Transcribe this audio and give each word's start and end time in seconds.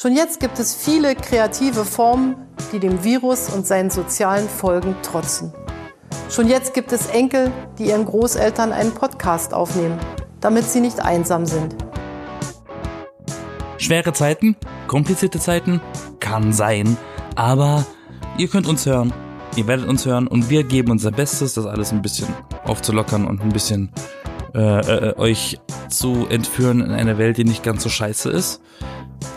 Schon 0.00 0.14
jetzt 0.14 0.38
gibt 0.38 0.60
es 0.60 0.76
viele 0.76 1.16
kreative 1.16 1.84
Formen, 1.84 2.36
die 2.70 2.78
dem 2.78 3.02
Virus 3.02 3.52
und 3.52 3.66
seinen 3.66 3.90
sozialen 3.90 4.48
Folgen 4.48 4.94
trotzen. 5.02 5.52
Schon 6.30 6.46
jetzt 6.46 6.72
gibt 6.72 6.92
es 6.92 7.08
Enkel, 7.08 7.50
die 7.80 7.86
ihren 7.86 8.04
Großeltern 8.04 8.70
einen 8.70 8.92
Podcast 8.92 9.52
aufnehmen, 9.52 9.98
damit 10.40 10.66
sie 10.66 10.80
nicht 10.80 11.00
einsam 11.00 11.46
sind. 11.46 11.74
Schwere 13.78 14.12
Zeiten, 14.12 14.54
komplizierte 14.86 15.40
Zeiten, 15.40 15.80
kann 16.20 16.52
sein, 16.52 16.96
aber 17.34 17.84
ihr 18.36 18.46
könnt 18.46 18.68
uns 18.68 18.86
hören, 18.86 19.12
ihr 19.56 19.66
werdet 19.66 19.88
uns 19.88 20.06
hören 20.06 20.28
und 20.28 20.48
wir 20.48 20.62
geben 20.62 20.92
unser 20.92 21.10
Bestes, 21.10 21.54
das 21.54 21.66
alles 21.66 21.90
ein 21.90 22.02
bisschen 22.02 22.28
aufzulockern 22.62 23.26
und 23.26 23.40
ein 23.40 23.48
bisschen 23.48 23.90
äh, 24.54 24.60
äh, 24.60 25.18
euch 25.18 25.58
zu 25.88 26.28
entführen 26.28 26.82
in 26.82 26.92
eine 26.92 27.18
Welt, 27.18 27.36
die 27.36 27.44
nicht 27.44 27.64
ganz 27.64 27.82
so 27.82 27.88
scheiße 27.88 28.30
ist. 28.30 28.60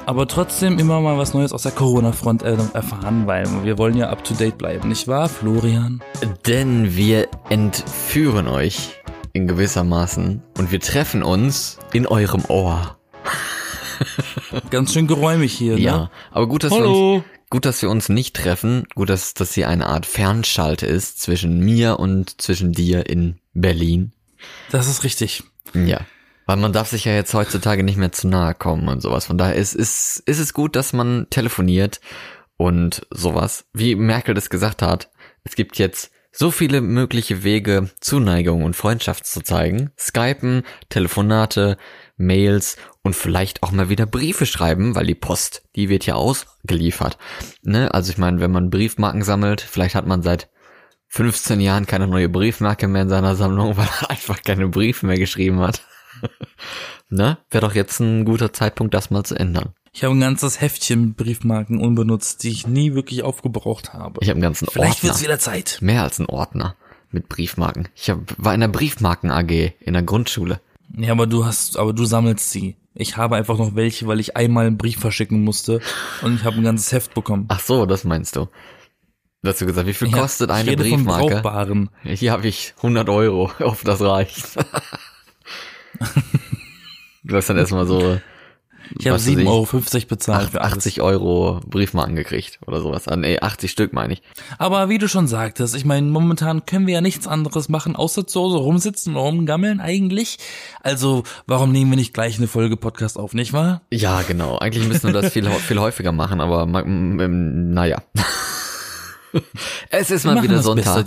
Aber 0.06 0.28
trotzdem 0.28 0.80
immer 0.80 1.00
mal 1.00 1.18
was 1.18 1.34
Neues 1.34 1.54
aus 1.54 1.64
der 1.64 1.72
Corona-Front 1.72 2.44
äh, 2.44 2.58
erfahren, 2.74 3.28
weil 3.28 3.46
wir 3.64 3.78
wollen 3.78 3.96
ja 3.96 4.10
up 4.10 4.24
to 4.24 4.34
date 4.34 4.58
bleiben, 4.58 4.90
nicht 4.90 5.08
wahr, 5.08 5.30
Florian? 5.30 6.02
Denn 6.48 6.96
wir 6.96 7.28
entführen 7.50 8.48
euch 8.48 9.00
in 9.34 9.48
gewissermaßen 9.48 10.42
und 10.58 10.72
wir 10.72 10.80
treffen 10.80 11.24
uns 11.24 11.80
in 11.94 12.08
eurem 12.08 12.44
Ohr. 12.48 12.98
Ganz 14.70 14.94
schön 14.94 15.08
geräumig 15.08 15.54
hier, 15.54 15.76
ne? 15.76 15.82
Ja, 15.82 16.12
aber 16.32 16.48
gut, 16.48 16.64
dass 16.64 16.72
wir 16.72 16.90
uns, 16.90 17.24
gut, 17.50 17.66
dass 17.66 17.82
wir 17.82 17.90
uns 17.90 18.10
nicht 18.10 18.36
treffen. 18.36 18.86
Gut, 18.96 19.10
dass 19.10 19.34
das 19.34 19.54
hier 19.54 19.70
eine 19.70 19.88
Art 19.88 20.06
Fernschalte 20.06 20.86
ist 20.86 21.22
zwischen 21.22 21.60
mir 21.60 22.00
und 22.00 22.42
zwischen 22.42 22.72
dir 22.72 23.10
in 23.10 23.40
Berlin. 23.54 24.12
Das 24.72 24.88
ist 24.88 25.04
richtig. 25.04 25.44
Ja. 25.74 26.02
Weil 26.46 26.58
man 26.58 26.74
darf 26.74 26.90
sich 26.90 27.06
ja 27.06 27.14
jetzt 27.14 27.34
heutzutage 27.34 27.84
nicht 27.84 27.98
mehr 27.98 28.12
zu 28.12 28.28
nahe 28.28 28.54
kommen 28.54 28.88
und 28.88 29.02
sowas. 29.02 29.26
Von 29.26 29.38
daher 29.38 29.56
ist, 29.56 29.74
ist, 29.76 30.24
ist 30.26 30.40
es 30.40 30.54
gut, 30.54 30.76
dass 30.76 30.94
man 30.94 31.28
telefoniert 31.30 32.02
und 32.58 33.06
sowas. 33.12 33.66
Wie 33.74 33.96
Merkel 33.96 34.34
das 34.34 34.50
gesagt 34.50 34.82
hat, 34.82 35.12
es 35.44 35.56
gibt 35.56 35.78
jetzt 35.78 36.12
so 36.32 36.50
viele 36.50 36.82
mögliche 36.82 37.44
Wege, 37.44 37.90
Zuneigung 38.00 38.64
und 38.64 38.76
Freundschaft 38.76 39.26
zu 39.26 39.42
zeigen. 39.42 39.92
Skypen, 40.00 40.64
Telefonate, 40.90 41.78
Mails 42.18 42.78
und 43.04 43.16
vielleicht 43.16 43.64
auch 43.64 43.72
mal 43.72 43.90
wieder 43.90 44.06
Briefe 44.06 44.46
schreiben, 44.46 44.96
weil 44.96 45.06
die 45.06 45.16
Post, 45.16 45.64
die 45.76 45.90
wird 45.90 46.06
ja 46.06 46.16
ausgeliefert. 46.16 47.18
Ne? 47.64 47.94
Also 47.94 48.12
ich 48.12 48.18
meine, 48.18 48.40
wenn 48.40 48.52
man 48.52 48.70
Briefmarken 48.70 49.24
sammelt, 49.24 49.62
vielleicht 49.62 49.96
hat 49.96 50.08
man 50.08 50.22
seit 50.22 50.50
15 51.08 51.60
Jahren 51.60 51.88
keine 51.88 52.08
neue 52.08 52.30
Briefmarke 52.30 52.88
mehr 52.88 53.02
in 53.02 53.10
seiner 53.10 53.36
Sammlung, 53.36 53.76
weil 53.78 53.90
er 54.02 54.12
einfach 54.12 54.42
keine 54.42 54.70
Briefe 54.70 55.06
mehr 55.06 55.18
geschrieben 55.18 55.60
hat. 55.60 55.82
Ne? 57.10 57.38
Wäre 57.50 57.66
doch 57.68 57.76
jetzt 57.76 58.00
ein 58.00 58.26
guter 58.26 58.54
Zeitpunkt, 58.54 58.94
das 58.94 59.10
mal 59.12 59.24
zu 59.24 59.36
ändern. 59.36 59.70
Ich 59.94 60.04
habe 60.04 60.16
ein 60.16 60.22
ganzes 60.22 60.62
Heftchen 60.62 61.08
mit 61.10 61.18
Briefmarken 61.18 61.80
unbenutzt, 61.82 62.44
die 62.44 62.50
ich 62.50 62.66
nie 62.68 62.94
wirklich 62.94 63.24
aufgebraucht 63.24 63.94
habe. 63.94 64.20
Ich 64.22 64.30
habe 64.30 64.36
einen 64.36 64.42
ganzen 64.44 64.68
Vielleicht 64.68 64.96
Ordner. 64.98 65.10
wird's 65.10 65.22
wieder 65.24 65.40
Zeit. 65.40 65.80
Mehr 65.82 66.04
als 66.04 66.20
ein 66.20 66.28
Ordner 66.28 66.76
mit 67.10 67.28
Briefmarken. 67.28 67.90
Ich 67.96 68.10
hab, 68.10 68.20
war 68.38 68.54
in 68.54 68.62
der 68.62 68.70
Briefmarken 68.70 69.32
AG 69.32 69.74
in 69.82 69.94
der 69.94 70.04
Grundschule. 70.04 70.62
Ja, 70.98 71.12
aber 71.12 71.28
du 71.28 71.46
hast, 71.46 71.78
aber 71.78 71.92
du 71.94 72.06
sammelst 72.06 72.52
sie. 72.52 72.78
Ich 72.94 73.18
habe 73.18 73.36
einfach 73.38 73.58
noch 73.58 73.76
welche, 73.76 74.08
weil 74.08 74.20
ich 74.20 74.36
einmal 74.38 74.66
einen 74.68 74.78
Brief 74.78 75.00
verschicken 75.00 75.44
musste 75.44 75.82
und 76.22 76.36
ich 76.36 76.44
habe 76.46 76.58
ein 76.58 76.64
ganzes 76.64 76.92
Heft 76.92 77.14
bekommen. 77.14 77.46
Ach 77.50 77.60
so, 77.62 77.86
das 77.86 78.04
meinst 78.04 78.36
du. 78.36 78.48
Du 79.44 79.50
hast 79.50 79.60
du 79.60 79.66
gesagt, 79.66 79.88
wie 79.88 79.94
viel 79.94 80.10
Ja, 80.10 80.20
kostet 80.20 80.50
ich 80.52 80.56
eine 80.56 80.72
rede 80.72 80.84
von 80.84 80.92
Briefmarke? 81.06 81.34
brauchbaren. 81.36 81.90
Hier 82.04 82.32
habe 82.32 82.48
ich 82.48 82.74
100 82.78 83.10
Euro, 83.10 83.50
auf 83.60 83.84
das 83.84 84.02
reicht. 84.02 84.46
du 87.24 87.36
hast 87.36 87.50
dann 87.50 87.58
erstmal 87.58 87.86
so 87.86 88.18
Ich 89.00 89.08
habe 89.08 89.16
Was 89.16 89.28
weiß 89.28 89.38
ich, 89.38 89.48
7,50 89.48 89.48
Euro 89.48 90.06
bezahlt 90.08 90.50
für 90.50 90.62
alles. 90.62 90.78
80 90.78 91.02
Euro 91.02 91.62
Briefmarken 91.66 92.16
gekriegt 92.16 92.60
oder 92.66 92.82
sowas. 92.82 93.08
Ah, 93.08 93.16
nee, 93.16 93.40
80 93.40 93.72
Stück 93.72 93.94
meine 93.94 94.14
ich. 94.14 94.22
Aber 94.58 94.90
wie 94.90 94.98
du 94.98 95.08
schon 95.08 95.28
sagtest, 95.28 95.76
ich 95.76 95.86
meine, 95.86 96.08
momentan 96.08 96.66
können 96.66 96.88
wir 96.88 96.96
ja 96.96 97.02
nichts 97.02 97.28
anderes 97.28 97.70
machen, 97.70 97.96
außer 97.96 98.28
zu 98.28 98.42
Hause 98.42 98.58
rumsitzen 98.58 99.16
und 99.16 99.22
rumgammeln 99.22 99.80
eigentlich. 99.80 100.40
Also, 100.82 101.24
warum 101.48 101.72
nehmen 101.72 101.92
wir 101.92 101.98
nicht 101.98 102.14
gleich 102.14 102.38
eine 102.38 102.48
Folge 102.48 102.78
Podcast 102.78 103.18
auf, 103.18 103.34
nicht 103.34 103.54
wahr? 103.54 103.82
Ja, 103.92 104.22
genau. 104.24 104.58
Eigentlich 104.58 104.88
müssen 104.88 105.14
wir 105.14 105.22
das 105.22 105.32
viel, 105.32 105.50
viel 105.68 105.80
häufiger 105.80 106.12
machen, 106.12 106.42
aber 106.42 106.66
naja. 106.66 108.02
es 109.90 110.12
ist 110.12 110.26
mal 110.26 110.44
wieder 110.44 110.62
Sonntag. 110.62 111.06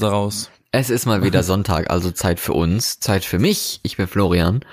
Es 0.77 0.91
ist 0.91 1.07
mal 1.07 1.23
wieder 1.23 1.43
Sonntag, 1.45 1.89
also 1.89 2.11
Zeit 2.11 2.41
für 2.41 2.53
uns, 2.53 2.99
Zeit 2.99 3.25
für 3.25 3.39
mich. 3.39 3.79
Ich 3.85 3.97
bin 3.97 4.09
Florian 4.09 4.65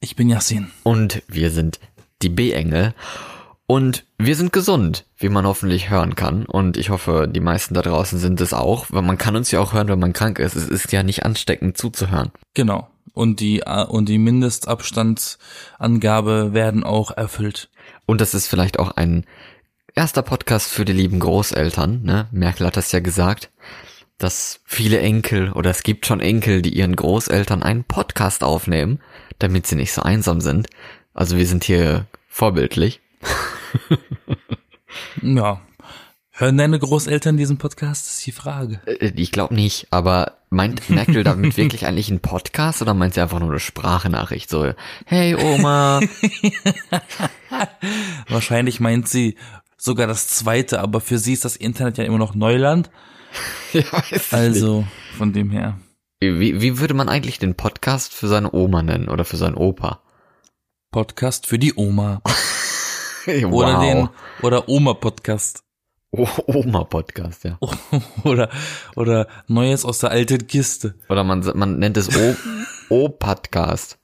Ich 0.00 0.16
bin 0.16 0.28
Yassin. 0.28 0.72
und 0.82 1.22
wir 1.28 1.52
sind 1.52 1.78
die 2.20 2.30
B-Engel 2.30 2.94
und 3.68 4.04
wir 4.18 4.34
sind 4.34 4.52
gesund, 4.52 5.06
wie 5.16 5.28
man 5.28 5.46
hoffentlich 5.46 5.88
hören 5.88 6.16
kann 6.16 6.46
und 6.46 6.76
ich 6.76 6.90
hoffe, 6.90 7.30
die 7.32 7.38
meisten 7.38 7.74
da 7.74 7.82
draußen 7.82 8.18
sind 8.18 8.40
es 8.40 8.52
auch, 8.52 8.86
weil 8.88 9.02
man 9.02 9.18
kann 9.18 9.36
uns 9.36 9.52
ja 9.52 9.60
auch 9.60 9.72
hören, 9.72 9.86
wenn 9.86 10.00
man 10.00 10.12
krank 10.12 10.40
ist. 10.40 10.56
Es 10.56 10.66
ist 10.66 10.90
ja 10.90 11.04
nicht 11.04 11.24
ansteckend 11.24 11.78
zuzuhören. 11.78 12.32
Genau. 12.54 12.88
Und 13.12 13.38
die, 13.38 13.60
äh, 13.60 13.84
und 13.84 14.08
die 14.08 14.18
Mindestabstandsangabe 14.18 16.54
werden 16.54 16.82
auch 16.82 17.12
erfüllt. 17.12 17.70
Und 18.04 18.20
das 18.20 18.34
ist 18.34 18.48
vielleicht 18.48 18.80
auch 18.80 18.96
ein 18.96 19.24
erster 19.94 20.22
Podcast 20.22 20.72
für 20.72 20.84
die 20.84 20.92
lieben 20.92 21.20
Großeltern, 21.20 22.02
ne? 22.02 22.26
Merkel 22.32 22.66
hat 22.66 22.76
das 22.76 22.90
ja 22.90 22.98
gesagt, 22.98 23.48
dass 24.22 24.60
viele 24.64 25.00
Enkel 25.00 25.50
oder 25.52 25.70
es 25.70 25.82
gibt 25.82 26.06
schon 26.06 26.20
Enkel, 26.20 26.62
die 26.62 26.74
ihren 26.76 26.94
Großeltern 26.94 27.62
einen 27.62 27.84
Podcast 27.84 28.44
aufnehmen, 28.44 29.00
damit 29.38 29.66
sie 29.66 29.76
nicht 29.76 29.92
so 29.92 30.02
einsam 30.02 30.40
sind. 30.40 30.68
Also 31.14 31.36
wir 31.36 31.46
sind 31.46 31.64
hier 31.64 32.06
vorbildlich. 32.28 33.00
Ja. 35.22 35.60
Hören 36.32 36.56
deine 36.56 36.78
Großeltern 36.78 37.36
diesen 37.36 37.58
Podcast? 37.58 38.06
Das 38.06 38.14
ist 38.18 38.26
die 38.26 38.32
Frage. 38.32 38.80
Äh, 38.86 39.12
Ich 39.16 39.30
glaube 39.30 39.54
nicht, 39.54 39.88
aber 39.90 40.38
meint 40.48 40.88
Merkel 40.90 41.22
damit 41.22 41.56
wirklich 41.58 41.86
eigentlich 41.86 42.08
einen 42.10 42.20
Podcast 42.20 42.80
oder 42.82 42.94
meint 42.94 43.14
sie 43.14 43.20
einfach 43.20 43.38
nur 43.40 43.50
eine 43.50 43.60
Sprachnachricht? 43.60 44.48
So, 44.48 44.72
hey 45.04 45.34
Oma. 45.36 46.00
Wahrscheinlich 48.28 48.80
meint 48.80 49.08
sie 49.08 49.36
sogar 49.76 50.06
das 50.06 50.28
zweite, 50.28 50.80
aber 50.80 51.00
für 51.00 51.18
sie 51.18 51.34
ist 51.34 51.44
das 51.44 51.56
Internet 51.56 51.98
ja 51.98 52.04
immer 52.04 52.18
noch 52.18 52.34
Neuland. 52.34 52.90
ja, 53.72 53.82
weiß 53.92 54.04
ich 54.06 54.10
nicht. 54.12 54.32
Also, 54.32 54.84
von 55.16 55.32
dem 55.32 55.50
her. 55.50 55.78
Wie, 56.20 56.60
wie 56.60 56.78
würde 56.78 56.94
man 56.94 57.08
eigentlich 57.08 57.38
den 57.38 57.54
Podcast 57.54 58.12
für 58.12 58.28
seine 58.28 58.52
Oma 58.52 58.82
nennen 58.82 59.08
oder 59.08 59.24
für 59.24 59.36
seinen 59.36 59.54
Opa? 59.54 60.02
Podcast 60.90 61.46
für 61.46 61.58
die 61.58 61.74
Oma. 61.76 62.20
Hey, 63.26 63.44
Oder 63.44 63.80
den, 63.80 64.08
oder 64.40 64.66
Oma-Podcast. 64.66 65.62
O- 66.10 66.26
Oma-Podcast, 66.46 67.44
ja. 67.44 67.58
oder, 68.24 68.48
oder 68.96 69.28
Neues 69.46 69.84
aus 69.84 69.98
der 69.98 70.10
alten 70.10 70.46
Kiste. 70.46 70.94
Oder 71.10 71.22
man, 71.22 71.40
man 71.54 71.78
nennt 71.78 71.98
es 71.98 72.08
O- 72.16 72.36
O-Podcast. 72.88 73.98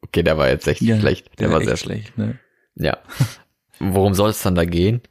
Okay, 0.00 0.22
der 0.22 0.38
war 0.38 0.48
jetzt 0.48 0.68
echt 0.68 0.78
schlecht. 0.78 1.40
Der 1.40 1.48
ja, 1.48 1.52
war 1.52 1.60
echt 1.60 1.68
sehr 1.70 1.76
schlecht. 1.76 2.14
schlecht. 2.14 2.18
Ne? 2.18 2.38
Ja. 2.76 2.98
Worum 3.80 4.14
soll 4.14 4.30
es 4.30 4.40
dann 4.42 4.54
da 4.54 4.64
gehen? 4.64 5.02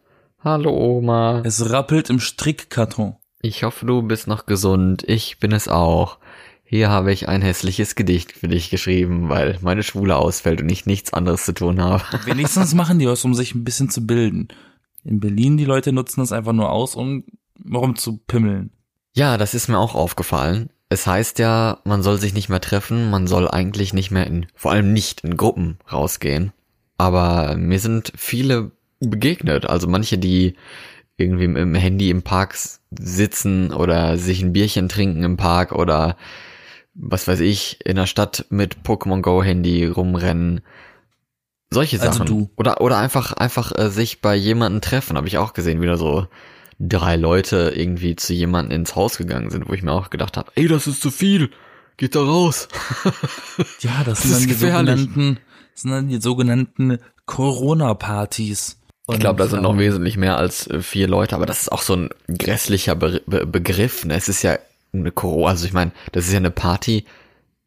Hallo 0.44 0.72
Oma. 0.72 1.44
Es 1.46 1.70
rappelt 1.70 2.10
im 2.10 2.20
Strickkarton. 2.20 3.16
Ich 3.44 3.64
hoffe, 3.64 3.86
du 3.86 4.02
bist 4.02 4.26
noch 4.26 4.48
gesund. 4.48 5.04
Ich 5.08 5.38
bin 5.38 5.52
es 5.52 5.68
auch. 5.68 6.18
Hier 6.64 6.90
habe 6.90 7.14
ich 7.14 7.30
ein 7.30 7.44
hässliches 7.44 7.94
Gedicht 7.94 8.32
für 8.32 8.48
dich 8.48 8.72
geschrieben, 8.72 9.30
weil 9.30 9.60
meine 9.62 9.84
Schwule 9.84 10.16
ausfällt 10.16 10.60
und 10.60 10.72
ich 10.72 10.88
nichts 10.88 11.14
anderes 11.14 11.46
zu 11.46 11.54
tun 11.54 11.80
habe. 11.80 12.04
Wenigstens 12.26 12.74
machen 12.74 12.98
die 12.98 13.08
was, 13.08 13.24
um 13.24 13.36
sich 13.36 13.54
ein 13.54 13.64
bisschen 13.64 13.92
zu 13.92 14.08
bilden. 14.08 14.48
In 15.04 15.20
Berlin, 15.20 15.58
die 15.58 15.66
Leute 15.66 15.92
nutzen 15.94 16.22
das 16.22 16.32
einfach 16.32 16.54
nur 16.54 16.72
aus, 16.72 16.96
um 16.96 17.24
warum 17.60 17.96
zu 17.96 18.18
pimmeln. 18.18 18.72
Ja, 19.14 19.38
das 19.38 19.54
ist 19.54 19.68
mir 19.68 19.78
auch 19.78 19.94
aufgefallen. 19.94 20.72
Es 20.90 21.06
heißt 21.06 21.38
ja, 21.38 21.82
man 21.84 22.02
soll 22.02 22.18
sich 22.18 22.34
nicht 22.34 22.50
mehr 22.50 22.62
treffen, 22.62 23.12
man 23.12 23.28
soll 23.28 23.48
eigentlich 23.48 23.94
nicht 23.94 24.10
mehr 24.10 24.26
in, 24.26 24.48
vor 24.56 24.72
allem 24.72 24.92
nicht 24.92 25.24
in 25.24 25.38
Gruppen 25.38 25.78
rausgehen. 25.92 26.52
Aber 26.98 27.58
mir 27.58 27.80
sind 27.80 28.12
viele 28.16 28.72
begegnet, 29.02 29.66
also 29.66 29.88
manche, 29.88 30.18
die 30.18 30.56
irgendwie 31.18 31.44
im- 31.46 31.76
Handy 31.76 32.10
im 32.10 32.22
Park 32.24 32.56
sitzen 32.98 33.72
oder 33.74 34.18
sich 34.18 34.42
ein 34.42 34.54
Bierchen 34.54 34.90
trinken 34.90 35.24
im 35.24 35.38
Park 35.38 35.72
oder 35.74 36.16
was 36.94 37.28
weiß 37.28 37.40
ich, 37.42 37.80
in 37.86 37.96
der 37.96 38.06
Stadt 38.08 38.46
mit 38.50 38.78
Pokémon 38.84 39.22
Go 39.22 39.44
Handy 39.44 39.86
rumrennen. 39.86 40.62
Solche 41.74 42.02
Also 42.02 42.12
Sachen. 42.20 42.26
du. 42.28 42.50
Oder, 42.58 42.82
oder 42.82 42.98
einfach, 42.98 43.32
einfach 43.34 43.72
äh, 43.78 43.90
sich 43.90 44.22
bei 44.22 44.36
jemandem 44.36 44.82
treffen, 44.82 45.16
habe 45.16 45.28
ich 45.28 45.38
auch 45.38 45.54
gesehen, 45.54 45.82
wieder 45.82 45.98
so 45.98 46.28
drei 46.80 47.16
Leute 47.16 47.72
irgendwie 47.76 48.16
zu 48.16 48.34
jemandem 48.34 48.80
ins 48.82 48.96
Haus 48.96 49.18
gegangen 49.18 49.52
sind, 49.52 49.70
wo 49.70 49.74
ich 49.74 49.84
mir 49.84 49.92
auch 49.94 50.10
gedacht 50.10 50.36
habe, 50.36 50.52
ey, 50.56 50.68
das 50.68 50.88
ist 50.88 51.02
zu 51.02 51.12
viel, 51.12 51.50
geht 51.98 52.16
da 52.16 52.22
raus. 52.24 52.68
Ja, 53.80 54.04
das, 54.04 54.22
Das 54.24 54.24
sind 54.24 54.42
dann 54.42 54.48
die 54.50 54.54
sogenannten, 54.56 55.40
das 55.74 55.82
sind 55.84 55.92
dann 55.92 56.08
die 56.10 56.20
sogenannten 56.22 56.98
Corona-Partys. 57.26 58.81
Ich 59.10 59.20
glaube, 59.20 59.42
da 59.44 59.50
sind 59.50 59.64
noch 59.64 59.74
ähm, 59.74 59.80
wesentlich 59.80 60.16
mehr 60.18 60.38
als 60.38 60.68
äh, 60.68 60.82
vier 60.82 61.08
Leute, 61.08 61.36
aber 61.36 61.46
das 61.46 61.62
ist 61.62 61.72
auch 61.72 61.82
so 61.82 61.96
ein 61.96 62.10
grässlicher 62.28 62.96
Be 62.96 63.22
Be 63.26 63.46
Begriff. 63.46 64.06
Ne? 64.06 64.14
Es 64.16 64.30
ist 64.30 64.42
ja 64.44 64.58
eine 64.94 65.12
Corona, 65.12 65.50
also 65.52 65.66
ich 65.66 65.74
meine, 65.74 65.92
das 66.12 66.26
ist 66.28 66.32
ja 66.34 66.38
eine 66.38 66.52
Party 66.52 67.06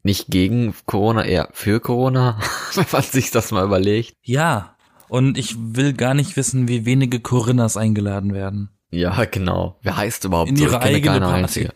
nicht 0.03 0.27
gegen 0.27 0.73
Corona, 0.85 1.25
eher 1.25 1.49
für 1.51 1.79
Corona, 1.79 2.39
wenn 2.75 2.85
man 2.91 3.01
sich 3.01 3.31
das 3.31 3.51
mal 3.51 3.65
überlegt. 3.65 4.13
Ja, 4.21 4.75
Und 5.07 5.37
ich 5.37 5.55
will 5.57 5.93
gar 5.93 6.13
nicht 6.13 6.35
wissen, 6.37 6.67
wie 6.67 6.85
wenige 6.85 7.19
Corinnas 7.19 7.75
eingeladen 7.77 8.33
werden. 8.33 8.69
Ja, 8.91 9.25
genau. 9.25 9.77
Wer 9.81 9.97
heißt 9.97 10.23
überhaupt 10.25 10.49
In 10.49 10.55
so? 10.57 10.65
ihre 10.65 10.75
Ich 10.75 10.79
kenne 10.81 10.95
eigene 10.95 11.11
keine 11.11 11.25
Party. 11.25 11.41
einzige. 11.41 11.73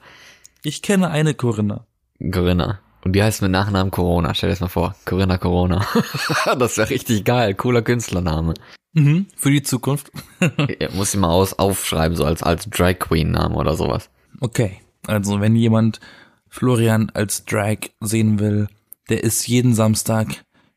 Ich 0.64 0.82
kenne 0.82 1.10
eine 1.10 1.34
Corinna. 1.34 1.86
Corinna. 2.32 2.80
Und 3.04 3.14
die 3.14 3.24
heißt 3.24 3.42
mit 3.42 3.52
Nachnamen 3.52 3.92
Corona. 3.92 4.34
Stell 4.34 4.50
dir 4.50 4.54
das 4.54 4.62
mal 4.62 4.68
vor. 4.68 4.96
Corinna 5.06 5.38
Corona. 5.38 5.86
das 6.60 6.78
wäre 6.78 6.90
richtig 6.90 7.24
geil. 7.26 7.56
Cooler 7.56 7.82
Künstlername. 7.82 8.54
Mhm. 9.00 9.28
Für 9.36 9.52
die 9.52 9.64
Zukunft. 9.64 10.12
Ja, 10.80 10.90
Muss 10.94 11.14
ich 11.14 11.20
mal 11.20 11.30
aus, 11.30 11.54
aufschreiben, 11.58 12.16
so 12.18 12.26
als, 12.26 12.44
als 12.44 12.70
Drag 12.70 13.00
Queen 13.00 13.32
Name 13.32 13.56
oder 13.56 13.76
sowas. 13.76 14.10
Okay. 14.42 14.82
Also, 15.08 15.40
wenn 15.42 15.56
jemand 15.56 16.00
Florian 16.48 17.10
als 17.14 17.46
Drag 17.46 17.78
sehen 18.00 18.40
will, 18.40 18.68
der 19.10 19.24
ist 19.24 19.48
jeden 19.48 19.74
Samstag 19.74 20.28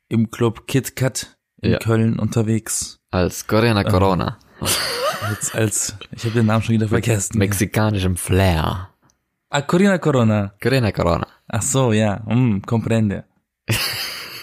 im 0.08 0.30
Club 0.30 0.66
Kit 0.66 0.96
Kat 0.96 1.36
in 1.60 1.72
Ja. 1.72 1.78
Köln 1.78 2.18
unterwegs. 2.18 2.98
Als 3.10 3.46
Corinna 3.46 3.84
Corona. 3.84 4.38
Als, 5.22 5.54
als, 5.54 5.96
ich 6.12 6.24
habe 6.24 6.34
den 6.34 6.46
Namen 6.46 6.62
schon 6.62 6.74
wieder 6.74 6.88
vergessen. 6.88 7.38
Mexikanischem 7.38 8.16
Flair. 8.16 8.88
ah, 9.50 9.62
Corina 9.62 9.98
Corona. 9.98 10.52
Corinna 10.60 10.90
Corona. 10.92 11.26
Ach 11.48 11.62
so, 11.62 11.92
ja, 11.92 12.22
hm, 12.26 12.62
comprende. 12.62 13.24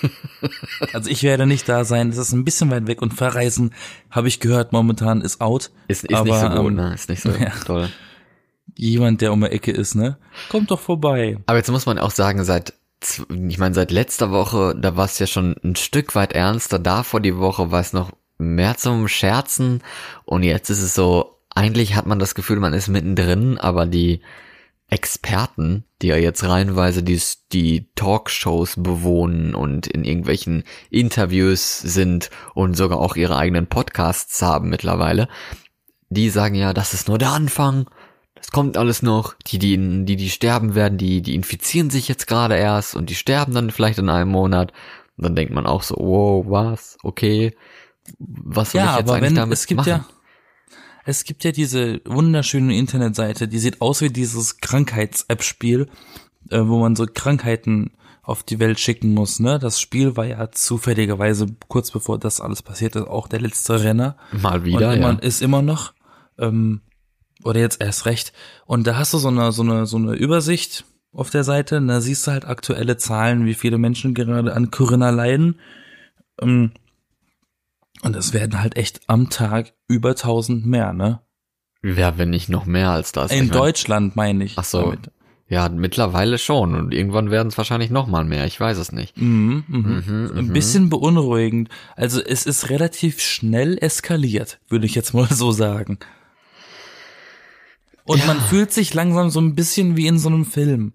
also 0.93 1.09
ich 1.09 1.23
werde 1.23 1.45
nicht 1.45 1.67
da 1.67 1.83
sein, 1.83 2.09
es 2.09 2.17
ist 2.17 2.33
ein 2.33 2.45
bisschen 2.45 2.71
weit 2.71 2.87
weg 2.87 3.01
und 3.01 3.13
verreisen, 3.13 3.73
habe 4.09 4.27
ich 4.27 4.39
gehört, 4.39 4.73
momentan 4.73 5.21
ist 5.21 5.41
out. 5.41 5.71
Ist, 5.87 6.05
ist 6.05 6.15
Aber, 6.15 6.25
nicht 6.25 6.39
so 6.39 6.49
gut, 6.49 6.71
ähm, 6.71 6.75
ne? 6.75 6.93
Ist 6.93 7.09
nicht 7.09 7.21
so 7.21 7.29
ja. 7.39 7.51
toll. 7.65 7.89
Jemand, 8.75 9.21
der 9.21 9.33
um 9.33 9.41
die 9.41 9.47
Ecke 9.47 9.71
ist, 9.71 9.95
ne? 9.95 10.17
Kommt 10.49 10.71
doch 10.71 10.79
vorbei. 10.79 11.37
Aber 11.47 11.57
jetzt 11.57 11.71
muss 11.71 11.85
man 11.85 11.97
auch 11.97 12.11
sagen, 12.11 12.43
seit, 12.43 12.73
ich 13.29 13.57
meine, 13.57 13.75
seit 13.75 13.91
letzter 13.91 14.31
Woche, 14.31 14.75
da 14.79 14.95
war 14.95 15.05
es 15.05 15.19
ja 15.19 15.27
schon 15.27 15.55
ein 15.63 15.75
Stück 15.75 16.15
weit 16.15 16.33
ernster. 16.33 16.79
Davor 16.79 17.19
die 17.19 17.37
Woche 17.37 17.71
war 17.71 17.81
es 17.81 17.93
noch 17.93 18.11
mehr 18.37 18.77
zum 18.77 19.07
Scherzen. 19.07 19.81
Und 20.25 20.43
jetzt 20.43 20.69
ist 20.69 20.81
es 20.81 20.95
so, 20.95 21.39
eigentlich 21.53 21.95
hat 21.95 22.05
man 22.05 22.19
das 22.19 22.35
Gefühl, 22.35 22.59
man 22.59 22.73
ist 22.73 22.87
mittendrin, 22.87 23.57
aber 23.57 23.85
die 23.85 24.21
Experten, 24.89 25.83
die 26.01 26.07
ja 26.07 26.17
jetzt 26.17 26.43
reihenweise 26.43 27.03
die, 27.03 27.21
die 27.51 27.89
Talkshows 27.95 28.75
bewohnen 28.77 29.53
und 29.55 29.87
in 29.87 30.03
irgendwelchen 30.03 30.63
Interviews 30.89 31.79
sind 31.79 32.29
und 32.55 32.75
sogar 32.75 32.99
auch 32.99 33.15
ihre 33.15 33.37
eigenen 33.37 33.67
Podcasts 33.67 34.41
haben 34.41 34.69
mittlerweile, 34.69 35.27
die 36.09 36.29
sagen 36.29 36.55
ja, 36.55 36.73
das 36.73 36.93
ist 36.93 37.07
nur 37.07 37.17
der 37.19 37.31
Anfang. 37.31 37.87
Das 38.35 38.51
kommt 38.51 38.77
alles 38.77 39.01
noch. 39.03 39.35
Die, 39.47 39.59
die, 39.59 40.05
die, 40.05 40.15
die 40.15 40.29
sterben 40.29 40.73
werden, 40.73 40.97
die, 40.97 41.21
die 41.21 41.35
infizieren 41.35 41.89
sich 41.89 42.07
jetzt 42.07 42.25
gerade 42.25 42.55
erst 42.55 42.95
und 42.95 43.09
die 43.09 43.15
sterben 43.15 43.53
dann 43.53 43.69
vielleicht 43.69 43.99
in 43.99 44.09
einem 44.09 44.31
Monat. 44.31 44.71
Und 45.17 45.25
dann 45.25 45.35
denkt 45.35 45.53
man 45.53 45.67
auch 45.67 45.83
so, 45.83 45.95
wow, 45.99 46.45
was? 46.47 46.97
Okay. 47.03 47.53
Was 48.17 48.71
soll 48.71 48.81
Ja, 48.81 48.91
ich 48.93 48.99
jetzt 48.99 49.09
aber 49.09 49.17
eigentlich 49.17 49.29
wenn, 49.31 49.35
damit 49.35 49.57
es 49.57 49.67
gibt 49.67 49.77
machen? 49.77 49.89
ja, 49.89 50.05
es 51.09 51.23
gibt 51.23 51.43
ja 51.43 51.51
diese 51.51 52.01
wunderschöne 52.05 52.77
Internetseite, 52.77 53.47
die 53.47 53.57
sieht 53.57 53.81
aus 53.81 54.01
wie 54.01 54.11
dieses 54.11 54.57
Krankheits-App-Spiel, 54.57 55.87
äh, 56.51 56.59
wo 56.61 56.79
man 56.79 56.95
so 56.95 57.07
Krankheiten 57.11 57.91
auf 58.21 58.43
die 58.43 58.59
Welt 58.59 58.79
schicken 58.79 59.15
muss, 59.15 59.39
ne? 59.39 59.57
Das 59.57 59.81
Spiel 59.81 60.15
war 60.15 60.25
ja 60.25 60.51
zufälligerweise 60.51 61.47
kurz 61.67 61.89
bevor 61.89 62.19
das 62.19 62.41
alles 62.41 62.61
passiert 62.61 62.95
ist, 62.95 63.07
auch 63.07 63.27
der 63.27 63.41
letzte 63.41 63.83
Renner. 63.83 64.17
Mal 64.31 64.63
wieder, 64.65 64.89
und 64.89 64.97
immer, 64.97 65.13
ja. 65.13 65.19
ist 65.19 65.41
immer 65.41 65.63
noch 65.63 65.93
ähm, 66.37 66.81
oder 67.43 67.59
jetzt 67.59 67.81
erst 67.81 68.05
recht 68.05 68.31
und 68.67 68.85
da 68.85 68.97
hast 68.97 69.13
du 69.13 69.17
so 69.17 69.29
eine 69.29 69.51
so 69.51 69.63
eine 69.63 69.87
so 69.87 69.97
eine 69.97 70.13
Übersicht 70.13 70.85
auf 71.11 71.31
der 71.31 71.43
Seite 71.43 71.77
und 71.77 71.87
da 71.87 72.01
siehst 72.01 72.27
du 72.27 72.31
halt 72.31 72.45
aktuelle 72.45 72.97
Zahlen 72.97 73.45
wie 73.45 73.55
viele 73.55 73.79
Menschen 73.79 74.13
gerade 74.13 74.53
an 74.53 74.69
Corinna 74.69 75.09
leiden 75.09 75.59
ähm, 76.39 76.71
und 78.03 78.15
es 78.15 78.33
werden 78.33 78.61
halt 78.61 78.75
echt 78.77 79.01
am 79.07 79.29
Tag 79.29 79.73
über 79.87 80.09
1000 80.09 80.65
mehr 80.65 80.93
ne 80.93 81.21
Ja, 81.83 82.17
wenn 82.17 82.29
nicht 82.29 82.49
noch 82.49 82.65
mehr 82.65 82.89
als 82.91 83.11
das. 83.11 83.31
in 83.31 83.45
Ich 83.45 83.49
mein, 83.49 83.57
Deutschland 83.59 84.15
meine 84.15 84.43
ich 84.45 84.53
Ach 84.57 84.63
so. 84.63 84.81
damit. 84.83 85.11
Ja, 85.51 85.67
mittlerweile 85.67 86.37
schon. 86.37 86.75
Und 86.75 86.93
irgendwann 86.93 87.31
werden 87.31 87.47
es 87.47 87.57
wahrscheinlich 87.57 87.89
noch 87.89 88.05
mal 88.05 88.23
mehr. 88.23 88.45
Ich 88.45 88.59
weiß 88.59 88.77
es 88.77 88.91
nicht. 88.91 89.17
Mhm, 89.17 89.63
mhm. 89.67 90.03
Mhm, 90.05 90.31
Ein 90.37 90.45
mhm. 90.49 90.53
bisschen 90.53 90.89
beunruhigend. 90.91 91.69
Also 91.95 92.21
es 92.23 92.45
ist 92.45 92.69
relativ 92.69 93.19
schnell 93.19 93.77
eskaliert, 93.81 94.59
würde 94.67 94.85
ich 94.85 94.93
jetzt 94.93 95.13
mal 95.15 95.27
so 95.27 95.51
sagen. 95.51 95.97
Und 98.03 98.19
Ja. 98.19 98.25
man 98.27 98.39
fühlt 98.41 98.71
sich 98.71 98.93
langsam 98.93 99.29
so 99.31 99.39
ein 99.41 99.55
bisschen 99.55 99.97
wie 99.97 100.05
in 100.07 100.19
so 100.19 100.29
einem 100.29 100.45
Film. 100.45 100.93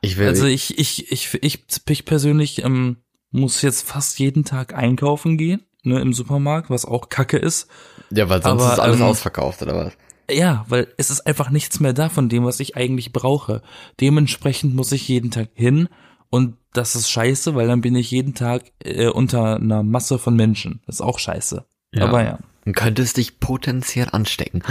Ich 0.00 0.16
will, 0.16 0.26
Also 0.26 0.46
ich, 0.46 0.76
ich, 0.78 1.10
ich, 1.12 1.34
ich, 1.42 1.64
ich 1.88 2.04
persönlich 2.04 2.64
ähm, 2.64 2.96
muss 3.30 3.62
jetzt 3.62 3.86
fast 3.88 4.18
jeden 4.18 4.44
Tag 4.44 4.74
einkaufen 4.74 5.38
gehen, 5.38 5.62
ne, 5.82 6.00
im 6.00 6.12
Supermarkt, 6.12 6.70
was 6.70 6.84
auch 6.84 7.08
Kacke 7.08 7.36
ist. 7.36 7.68
ja, 8.10 8.28
weil 8.28 8.42
sonst 8.42 8.62
aber, 8.62 8.72
ist 8.72 8.78
alles 8.78 9.00
ähm, 9.00 9.06
ausverkauft, 9.06 9.62
oder 9.62 9.74
was? 9.76 9.92
Ja, 10.30 10.64
weil 10.68 10.88
es 10.96 11.10
ist 11.10 11.26
einfach 11.26 11.50
nichts 11.50 11.80
mehr 11.80 11.92
da 11.92 12.08
von 12.08 12.28
dem, 12.28 12.44
was 12.44 12.60
ich 12.60 12.76
eigentlich 12.76 13.12
brauche. 13.12 13.62
Dementsprechend 14.00 14.74
muss 14.74 14.92
ich 14.92 15.08
jeden 15.08 15.30
Tag 15.30 15.48
hin 15.54 15.88
und 16.30 16.56
das 16.72 16.94
ist 16.96 17.10
scheiße, 17.10 17.54
weil 17.54 17.66
dann 17.66 17.82
bin 17.82 17.94
ich 17.94 18.10
jeden 18.10 18.34
Tag 18.34 18.62
äh, 18.82 19.08
unter 19.08 19.56
einer 19.56 19.82
Masse 19.82 20.18
von 20.18 20.34
Menschen. 20.34 20.80
Das 20.86 20.96
ist 20.96 21.00
auch 21.02 21.18
scheiße. 21.18 21.64
Ja. 21.92 22.06
Aber 22.06 22.24
ja, 22.24 22.38
Und 22.64 22.74
könntest 22.74 23.18
dich 23.18 23.40
potenziell 23.40 24.08
anstecken. 24.10 24.62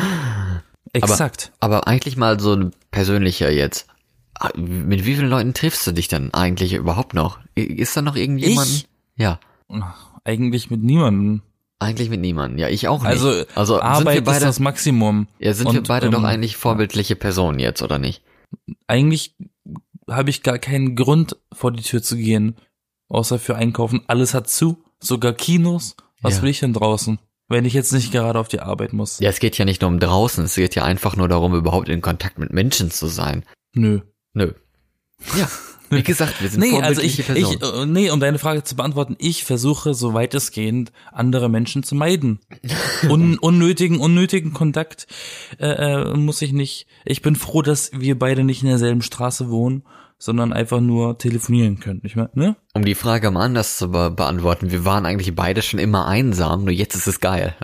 exakt. 0.93 1.51
Aber 1.59 1.87
eigentlich 1.87 2.17
mal 2.17 2.39
so 2.39 2.55
ein 2.55 2.71
persönlicher 2.89 3.51
jetzt. 3.51 3.87
Mit 4.55 5.05
wie 5.05 5.15
vielen 5.15 5.29
Leuten 5.29 5.53
triffst 5.53 5.85
du 5.85 5.91
dich 5.91 6.07
denn 6.07 6.33
eigentlich 6.33 6.73
überhaupt 6.73 7.13
noch? 7.13 7.39
Ist 7.53 7.95
da 7.95 8.01
noch 8.01 8.15
irgendjemand? 8.15 8.67
Ich? 8.67 8.87
Ja. 9.15 9.39
Eigentlich 10.23 10.69
mit 10.69 10.83
niemandem. 10.83 11.41
Eigentlich 11.79 12.09
mit 12.09 12.21
niemandem. 12.21 12.59
Ja, 12.59 12.69
ich 12.69 12.87
auch 12.87 13.01
nicht. 13.01 13.09
Also, 13.09 13.43
also 13.55 13.73
sind 13.75 13.83
Arbeit 13.83 14.15
wir 14.15 14.23
beide, 14.23 14.37
ist 14.37 14.43
das 14.43 14.59
Maximum. 14.59 15.27
ja, 15.39 15.53
sind 15.53 15.71
wir 15.71 15.79
und, 15.79 15.87
beide 15.87 16.09
doch 16.09 16.19
ähm, 16.19 16.25
eigentlich 16.25 16.55
vorbildliche 16.55 17.15
Personen 17.15 17.57
jetzt, 17.59 17.81
oder 17.81 17.97
nicht? 17.97 18.23
Eigentlich 18.87 19.35
habe 20.07 20.29
ich 20.29 20.43
gar 20.43 20.59
keinen 20.59 20.95
Grund, 20.95 21.37
vor 21.51 21.71
die 21.71 21.81
Tür 21.81 22.03
zu 22.03 22.17
gehen, 22.17 22.55
außer 23.09 23.39
für 23.39 23.55
Einkaufen. 23.55 24.01
Alles 24.07 24.33
hat 24.33 24.47
zu, 24.49 24.83
sogar 24.99 25.33
Kinos. 25.33 25.95
Was 26.21 26.37
Ja. 26.37 26.41
will 26.43 26.49
ich 26.49 26.59
denn 26.59 26.73
draußen, 26.73 27.17
wenn 27.47 27.65
ich 27.65 27.73
jetzt 27.73 27.93
nicht 27.93 28.11
gerade 28.11 28.37
auf 28.37 28.47
die 28.47 28.59
Arbeit 28.59 28.93
muss? 28.93 29.19
Ja, 29.19 29.29
es 29.29 29.39
geht 29.39 29.57
ja 29.57 29.65
nicht 29.65 29.81
nur 29.81 29.89
um 29.89 29.99
draußen, 29.99 30.43
es 30.43 30.53
geht 30.53 30.75
ja 30.75 30.83
einfach 30.83 31.15
nur 31.15 31.27
darum, 31.27 31.55
überhaupt 31.55 31.89
in 31.89 32.01
Kontakt 32.01 32.37
mit 32.37 32.53
Menschen 32.53 32.91
zu 32.91 33.07
sein. 33.07 33.43
Nö. 33.73 34.01
Nö. 34.33 34.53
Ja, 35.35 35.49
wie 35.91 36.03
gesagt, 36.03 36.41
wir 36.41 36.49
sind 36.49 36.61
Nee, 36.61 36.81
also 36.81 37.01
ich, 37.01 37.25
Personen. 37.25 37.57
ich, 37.61 37.61
äh, 37.61 37.85
nee, 37.85 38.09
um 38.09 38.19
deine 38.19 38.39
Frage 38.39 38.63
zu 38.63 38.75
beantworten, 38.75 39.15
ich 39.19 39.43
versuche, 39.43 39.93
so 39.93 40.13
weit 40.13 40.33
es 40.33 40.51
geht, 40.51 40.91
andere 41.11 41.49
Menschen 41.49 41.83
zu 41.83 41.95
meiden. 41.95 42.39
Un, 43.09 43.37
unnötigen, 43.37 43.99
unnötigen 43.99 44.53
Kontakt 44.53 45.07
äh, 45.59 45.67
äh, 45.67 46.13
muss 46.15 46.41
ich 46.41 46.53
nicht. 46.53 46.87
Ich 47.05 47.21
bin 47.21 47.35
froh, 47.35 47.61
dass 47.61 47.91
wir 47.93 48.17
beide 48.17 48.43
nicht 48.43 48.63
in 48.63 48.69
derselben 48.69 49.01
Straße 49.01 49.49
wohnen, 49.49 49.83
sondern 50.17 50.53
einfach 50.53 50.79
nur 50.79 51.17
telefonieren 51.17 51.79
können. 51.79 52.01
Ich 52.03 52.15
meine, 52.15 52.29
ne? 52.33 52.55
um 52.73 52.85
die 52.85 52.95
Frage 52.95 53.31
mal 53.31 53.43
anders 53.43 53.77
zu 53.77 53.89
be 53.89 54.11
beantworten, 54.11 54.71
wir 54.71 54.85
waren 54.85 55.05
eigentlich 55.05 55.35
beide 55.35 55.61
schon 55.61 55.79
immer 55.79 56.07
einsam, 56.07 56.63
nur 56.63 56.73
jetzt 56.73 56.95
ist 56.95 57.07
es 57.07 57.19
geil. 57.19 57.55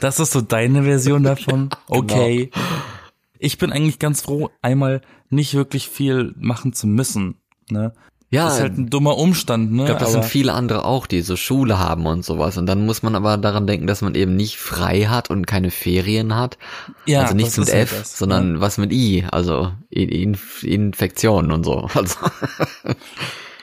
Das 0.00 0.20
ist 0.20 0.32
so 0.32 0.40
deine 0.40 0.84
Version 0.84 1.22
davon. 1.22 1.70
Genau. 1.88 2.60
Ich 3.44 3.58
bin 3.58 3.72
eigentlich 3.72 3.98
ganz 3.98 4.22
froh, 4.22 4.50
einmal 4.62 5.02
nicht 5.30 5.54
wirklich 5.54 5.88
viel 5.88 6.34
machen 6.38 6.72
zu 6.72 6.86
müssen. 6.86 7.36
Ne? 7.70 7.92
Ja, 8.30 8.46
Das 8.46 8.54
ist 8.54 8.60
halt 8.62 8.78
ein 8.78 8.90
dummer 8.90 9.16
Umstand, 9.18 9.70
ne? 9.72 9.82
ich 9.82 9.86
glaube, 9.86 10.00
das 10.00 10.14
Aber- 10.14 10.22
sind 10.22 10.30
viele 10.30 10.54
andere 10.54 10.84
auch, 10.84 11.06
die 11.06 11.20
so 11.20 11.36
Schule 11.36 11.78
haben 11.78 12.06
und 12.06 12.24
sowas. 12.24 12.56
Und 12.56 12.66
dann 12.66 12.84
muss 12.84 13.02
man 13.02 13.14
aber 13.14 13.36
daran 13.36 13.66
denken, 13.66 13.86
dass 13.86 14.00
man 14.02 14.14
eben 14.14 14.34
nicht 14.34 14.56
frei 14.56 15.02
hat 15.04 15.30
und 15.30 15.46
keine 15.46 15.70
Ferien 15.70 16.34
hat. 16.34 16.58
ja, 17.06 17.20
also 17.22 17.34
nichts 17.34 17.56
mit 17.58 17.68
F, 17.68 17.96
das, 17.96 18.18
sondern 18.18 18.54
ne? 18.54 18.60
was 18.60 18.78
mit 18.78 18.92
I, 18.92 19.24
also 19.30 19.72
In 19.90 20.08
Inf 20.08 20.62
Infektionen 20.64 21.52
und 21.52 21.64
so. 21.64 21.88
Also, 21.94 22.16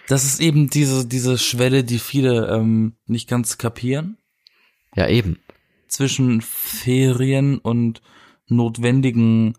Das 0.08 0.26
ist 0.26 0.40
eben 0.42 0.70
diese, 0.70 1.08
diese 1.08 1.38
Schwelle, 1.38 1.84
die 1.84 2.00
viele 2.00 2.48
ähm, 2.50 2.94
nicht 3.08 3.28
ganz 3.30 3.58
kapieren, 3.58 4.18
ja, 4.96 5.08
eben. 5.08 5.40
zwischen 5.88 6.42
Ferien 6.42 7.58
und 7.60 8.02
notwendigen, 8.48 9.54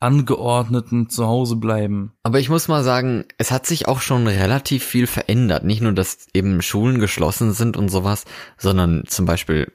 angeordneten 0.00 1.08
Zuhause 1.08 1.56
bleiben. 1.56 2.12
Aber 2.22 2.38
ich 2.38 2.48
muss 2.48 2.68
mal 2.68 2.84
sagen, 2.84 3.24
es 3.36 3.50
hat 3.50 3.66
sich 3.66 3.88
auch 3.88 4.00
schon 4.00 4.26
relativ 4.26 4.84
viel 4.84 5.06
verändert. 5.06 5.64
Nicht 5.64 5.82
nur, 5.82 5.92
dass 5.92 6.26
eben 6.34 6.62
Schulen 6.62 7.00
geschlossen 7.00 7.52
sind 7.52 7.76
und 7.76 7.88
sowas, 7.88 8.24
sondern 8.56 9.04
zum 9.06 9.26
Beispiel 9.26 9.72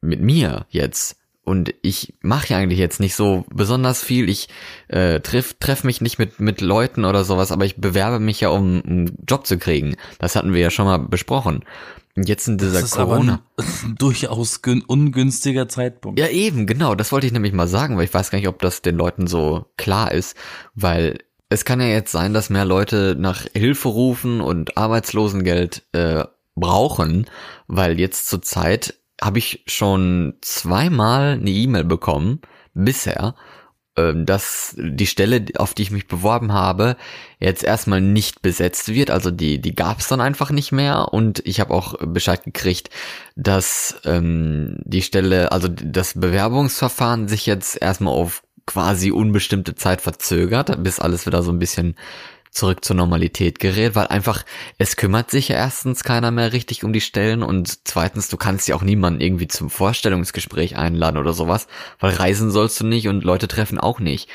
mit 0.00 0.20
mir 0.20 0.66
jetzt. 0.68 1.16
Und 1.44 1.74
ich 1.82 2.14
mache 2.22 2.48
ja 2.48 2.56
eigentlich 2.58 2.78
jetzt 2.78 3.00
nicht 3.00 3.14
so 3.14 3.44
besonders 3.52 4.02
viel. 4.02 4.28
Ich 4.30 4.48
äh, 4.88 5.20
treff, 5.20 5.54
treff 5.60 5.84
mich 5.84 6.00
nicht 6.00 6.18
mit, 6.18 6.40
mit 6.40 6.60
Leuten 6.62 7.04
oder 7.04 7.22
sowas, 7.24 7.52
aber 7.52 7.64
ich 7.66 7.76
bewerbe 7.76 8.18
mich 8.18 8.40
ja, 8.40 8.48
um 8.48 8.82
einen 8.84 9.18
Job 9.28 9.46
zu 9.46 9.58
kriegen. 9.58 9.96
Das 10.18 10.36
hatten 10.36 10.54
wir 10.54 10.60
ja 10.60 10.70
schon 10.70 10.86
mal 10.86 10.98
besprochen. 10.98 11.64
Und 12.16 12.28
jetzt 12.28 12.46
in 12.48 12.58
dieser 12.58 12.74
Das 12.74 12.84
ist 12.84 12.96
Corona. 12.96 13.42
aber 13.56 13.66
ein 13.84 13.94
durchaus 13.98 14.62
gün- 14.62 14.84
ungünstiger 14.86 15.68
Zeitpunkt. 15.68 16.18
Ja, 16.18 16.28
eben, 16.28 16.66
genau. 16.66 16.94
Das 16.94 17.12
wollte 17.12 17.26
ich 17.26 17.32
nämlich 17.32 17.52
mal 17.52 17.66
sagen, 17.68 17.96
weil 17.96 18.04
ich 18.04 18.14
weiß 18.14 18.30
gar 18.30 18.38
nicht, 18.38 18.48
ob 18.48 18.60
das 18.60 18.82
den 18.82 18.96
Leuten 18.96 19.26
so 19.26 19.66
klar 19.76 20.12
ist, 20.12 20.36
weil 20.74 21.18
es 21.50 21.64
kann 21.64 21.80
ja 21.80 21.88
jetzt 21.88 22.12
sein, 22.12 22.32
dass 22.32 22.50
mehr 22.50 22.64
Leute 22.64 23.16
nach 23.18 23.44
Hilfe 23.52 23.88
rufen 23.88 24.40
und 24.40 24.76
Arbeitslosengeld 24.78 25.82
äh, 25.92 26.24
brauchen, 26.54 27.26
weil 27.66 27.98
jetzt 28.00 28.28
zur 28.28 28.40
Zeit 28.42 28.94
habe 29.20 29.38
ich 29.38 29.62
schon 29.66 30.34
zweimal 30.40 31.32
eine 31.32 31.50
E-Mail 31.50 31.84
bekommen 31.84 32.40
bisher, 32.74 33.34
ähm, 33.96 34.26
dass 34.26 34.74
die 34.76 35.06
Stelle, 35.06 35.44
auf 35.56 35.74
die 35.74 35.82
ich 35.82 35.90
mich 35.92 36.08
beworben 36.08 36.52
habe, 36.52 36.96
jetzt 37.38 37.62
erstmal 37.62 38.00
nicht 38.00 38.42
besetzt 38.42 38.92
wird. 38.92 39.10
Also 39.10 39.30
die, 39.30 39.60
die 39.60 39.74
gab 39.74 40.00
es 40.00 40.08
dann 40.08 40.20
einfach 40.20 40.50
nicht 40.50 40.72
mehr. 40.72 41.12
Und 41.12 41.40
ich 41.46 41.60
habe 41.60 41.72
auch 41.72 41.94
Bescheid 42.00 42.42
gekriegt, 42.42 42.90
dass 43.36 44.00
ähm, 44.04 44.78
die 44.84 45.02
Stelle, 45.02 45.52
also 45.52 45.68
das 45.68 46.14
Bewerbungsverfahren 46.14 47.28
sich 47.28 47.46
jetzt 47.46 47.80
erstmal 47.80 48.14
auf 48.14 48.42
quasi 48.66 49.12
unbestimmte 49.12 49.74
Zeit 49.74 50.00
verzögert, 50.00 50.82
bis 50.82 50.98
alles 50.98 51.26
wieder 51.26 51.42
so 51.42 51.52
ein 51.52 51.58
bisschen 51.58 51.94
zurück 52.54 52.84
zur 52.84 52.96
Normalität 52.96 53.58
gerät, 53.58 53.94
weil 53.96 54.06
einfach, 54.06 54.44
es 54.78 54.96
kümmert 54.96 55.30
sich 55.30 55.48
ja 55.48 55.56
erstens 55.56 56.04
keiner 56.04 56.30
mehr 56.30 56.52
richtig 56.52 56.84
um 56.84 56.92
die 56.92 57.00
Stellen 57.00 57.42
und 57.42 57.86
zweitens, 57.86 58.28
du 58.28 58.36
kannst 58.36 58.68
ja 58.68 58.76
auch 58.76 58.82
niemanden 58.82 59.20
irgendwie 59.20 59.48
zum 59.48 59.68
Vorstellungsgespräch 59.70 60.76
einladen 60.76 61.18
oder 61.18 61.32
sowas, 61.32 61.66
weil 61.98 62.14
reisen 62.14 62.50
sollst 62.50 62.80
du 62.80 62.86
nicht 62.86 63.08
und 63.08 63.24
Leute 63.24 63.48
treffen 63.48 63.78
auch 63.78 63.98
nicht. 63.98 64.28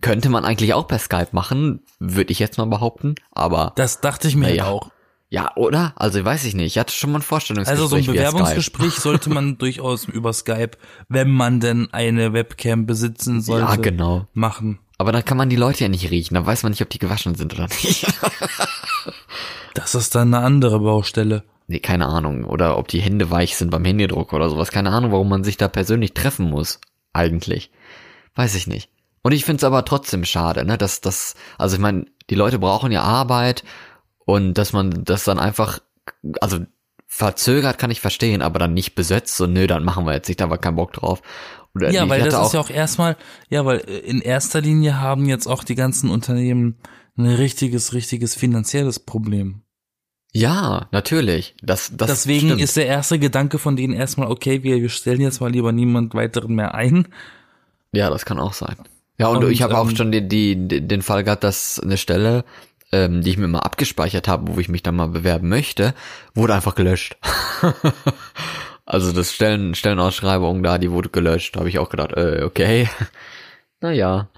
Könnte 0.00 0.28
man 0.28 0.44
eigentlich 0.44 0.74
auch 0.74 0.88
per 0.88 0.98
Skype 0.98 1.28
machen, 1.32 1.82
würde 1.98 2.32
ich 2.32 2.38
jetzt 2.38 2.56
mal 2.58 2.66
behaupten, 2.66 3.14
aber. 3.30 3.72
Das 3.76 4.00
dachte 4.00 4.26
ich 4.28 4.36
mir 4.36 4.48
Naja. 4.48 4.66
auch. 4.66 4.90
Ja, 5.30 5.52
oder? 5.56 5.92
Also 5.96 6.24
weiß 6.24 6.44
ich 6.44 6.54
nicht. 6.54 6.66
Ich 6.66 6.78
hatte 6.78 6.92
schon 6.92 7.10
mal 7.10 7.18
ein 7.18 7.22
Vorstellungsgespräch. 7.22 7.82
Also 7.82 7.88
so 7.88 7.96
ein 7.96 8.06
Bewerbungsgespräch 8.06 8.94
sollte 8.94 9.30
man 9.30 9.58
durchaus 9.58 10.04
über 10.04 10.32
Skype, 10.32 10.72
wenn 11.08 11.30
man 11.30 11.58
denn 11.58 11.88
eine 11.92 12.32
Webcam 12.32 12.86
besitzen 12.86 13.40
sollte, 13.40 13.66
Ja, 13.66 13.76
genau. 13.76 14.28
machen. 14.32 14.78
Aber 15.04 15.12
da 15.12 15.20
kann 15.20 15.36
man 15.36 15.50
die 15.50 15.56
Leute 15.56 15.84
ja 15.84 15.90
nicht 15.90 16.10
riechen. 16.10 16.34
Da 16.34 16.46
weiß 16.46 16.62
man 16.62 16.72
nicht, 16.72 16.80
ob 16.80 16.88
die 16.88 16.98
gewaschen 16.98 17.34
sind 17.34 17.52
oder 17.52 17.68
nicht. 17.68 18.06
Das 19.74 19.94
ist 19.94 20.14
dann 20.14 20.32
eine 20.32 20.42
andere 20.42 20.80
Baustelle. 20.80 21.44
nee, 21.66 21.78
keine 21.78 22.06
Ahnung. 22.06 22.44
Oder 22.44 22.78
ob 22.78 22.88
die 22.88 23.00
Hände 23.00 23.30
weich 23.30 23.54
sind 23.54 23.70
beim 23.70 23.84
Händedruck 23.84 24.32
oder 24.32 24.48
sowas. 24.48 24.70
Keine 24.70 24.90
Ahnung, 24.92 25.12
warum 25.12 25.28
man 25.28 25.44
sich 25.44 25.58
da 25.58 25.68
persönlich 25.68 26.14
treffen 26.14 26.48
muss. 26.48 26.80
Eigentlich. 27.12 27.70
Weiß 28.34 28.54
ich 28.54 28.66
nicht. 28.66 28.88
Und 29.22 29.32
ich 29.32 29.44
finde 29.44 29.58
es 29.58 29.64
aber 29.64 29.84
trotzdem 29.84 30.24
schade, 30.24 30.64
ne, 30.64 30.78
dass 30.78 31.02
das, 31.02 31.34
also 31.58 31.76
ich 31.76 31.82
meine, 31.82 32.06
die 32.30 32.34
Leute 32.34 32.58
brauchen 32.58 32.92
ja 32.92 33.02
Arbeit 33.02 33.62
und 34.24 34.54
dass 34.54 34.72
man 34.72 35.04
das 35.04 35.24
dann 35.24 35.38
einfach, 35.38 35.80
also 36.40 36.60
verzögert 37.16 37.78
kann 37.78 37.92
ich 37.92 38.00
verstehen, 38.00 38.42
aber 38.42 38.58
dann 38.58 38.74
nicht 38.74 38.96
besetzt, 38.96 39.36
so 39.36 39.46
nö, 39.46 39.68
dann 39.68 39.84
machen 39.84 40.04
wir 40.04 40.14
jetzt 40.14 40.26
nicht, 40.26 40.40
da 40.40 40.50
war 40.50 40.58
kein 40.58 40.74
Bock 40.74 40.92
drauf. 40.92 41.22
Oder 41.72 41.92
Ja, 41.92 42.08
weil 42.08 42.22
das 42.24 42.34
auch, 42.34 42.46
ist 42.46 42.54
ja 42.54 42.60
auch 42.60 42.70
erstmal, 42.70 43.16
ja, 43.48 43.64
weil 43.64 43.78
äh, 43.88 43.98
in 43.98 44.20
erster 44.20 44.60
Linie 44.60 45.00
haben 45.00 45.26
jetzt 45.26 45.46
auch 45.46 45.62
die 45.62 45.76
ganzen 45.76 46.10
Unternehmen 46.10 46.76
ein 47.16 47.26
richtiges, 47.26 47.92
richtiges 47.92 48.34
finanzielles 48.34 48.98
Problem. 48.98 49.62
ja, 50.32 50.88
natürlich. 50.90 51.54
Das, 51.62 51.92
das 51.96 52.08
Deswegen 52.08 52.48
stimmt. 52.48 52.60
ist 52.62 52.76
der 52.76 52.86
erste 52.86 53.20
Gedanke 53.20 53.60
von 53.60 53.76
denen 53.76 53.94
erstmal, 53.94 54.28
okay, 54.28 54.64
wir, 54.64 54.82
wir 54.82 54.88
stellen 54.88 55.20
jetzt 55.20 55.40
mal 55.40 55.52
lieber 55.52 55.70
niemand 55.70 56.14
weiteren 56.14 56.56
mehr 56.56 56.74
ein. 56.74 57.06
Ja, 57.92 58.10
das 58.10 58.24
kann 58.24 58.40
auch 58.40 58.54
sein. 58.54 58.76
Ja, 59.18 59.28
und, 59.28 59.44
Und, 59.44 59.50
ich 59.52 59.62
habe 59.62 59.78
auch 59.78 59.88
ähm, 59.88 59.94
schon 59.94 60.10
die, 60.10 60.26
die, 60.26 60.56
die, 60.66 60.80
den 60.88 61.02
Fall 61.02 61.22
gehabt, 61.22 61.44
dass 61.44 61.78
eine 61.78 61.96
Stelle, 61.96 62.44
ähm, 62.94 63.22
die 63.22 63.30
ich 63.30 63.38
mir 63.38 63.48
mal 63.48 63.58
abgespeichert 63.60 64.28
habe, 64.28 64.54
wo 64.54 64.60
ich 64.60 64.68
mich 64.68 64.82
dann 64.84 64.94
mal 64.94 65.08
bewerben 65.08 65.48
möchte, 65.48 65.94
wurde 66.34 66.54
einfach 66.54 66.76
gelöscht. 66.76 67.16
also 68.86 69.10
das 69.12 69.32
Stellen, 69.32 69.74
Stellenausschreibung 69.74 70.62
da, 70.62 70.78
die 70.78 70.92
wurde 70.92 71.08
gelöscht. 71.08 71.56
Habe 71.56 71.68
ich 71.68 71.78
auch 71.80 71.90
gedacht, 71.90 72.12
äh, 72.12 72.42
okay. 72.44 72.88
naja, 73.80 74.28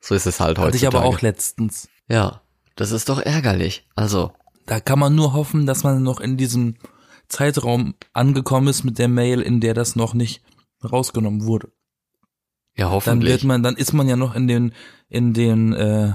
so 0.00 0.14
ist 0.14 0.26
es 0.26 0.40
halt 0.40 0.58
Hatte 0.58 0.76
ich 0.76 0.86
aber 0.86 1.04
auch 1.04 1.22
letztens. 1.22 1.88
ja, 2.08 2.42
das 2.76 2.90
ist 2.90 3.08
doch 3.08 3.20
ärgerlich. 3.20 3.86
Also, 3.94 4.32
Da 4.66 4.80
kann 4.80 4.98
man 4.98 5.14
nur 5.14 5.32
hoffen, 5.32 5.66
dass 5.66 5.82
man 5.84 6.02
noch 6.02 6.20
in 6.20 6.36
diesem 6.36 6.76
Zeitraum 7.28 7.94
angekommen 8.12 8.68
ist 8.68 8.84
mit 8.84 8.98
der 8.98 9.08
Mail, 9.08 9.40
in 9.40 9.60
der 9.60 9.74
das 9.74 9.96
noch 9.96 10.12
nicht 10.12 10.42
rausgenommen 10.84 11.44
wurde. 11.46 11.68
ja, 12.76 12.86
Dann 12.86 12.90
hoffentlich. 12.92 13.32
wird 13.32 13.44
man, 13.44 13.62
dann 13.62 13.76
ist 13.76 13.92
man 13.92 14.08
ja 14.08 14.16
noch 14.16 14.34
in 14.34 14.48
den, 14.48 14.72
in 15.08 15.32
den, 15.32 15.72
äh, 15.72 16.12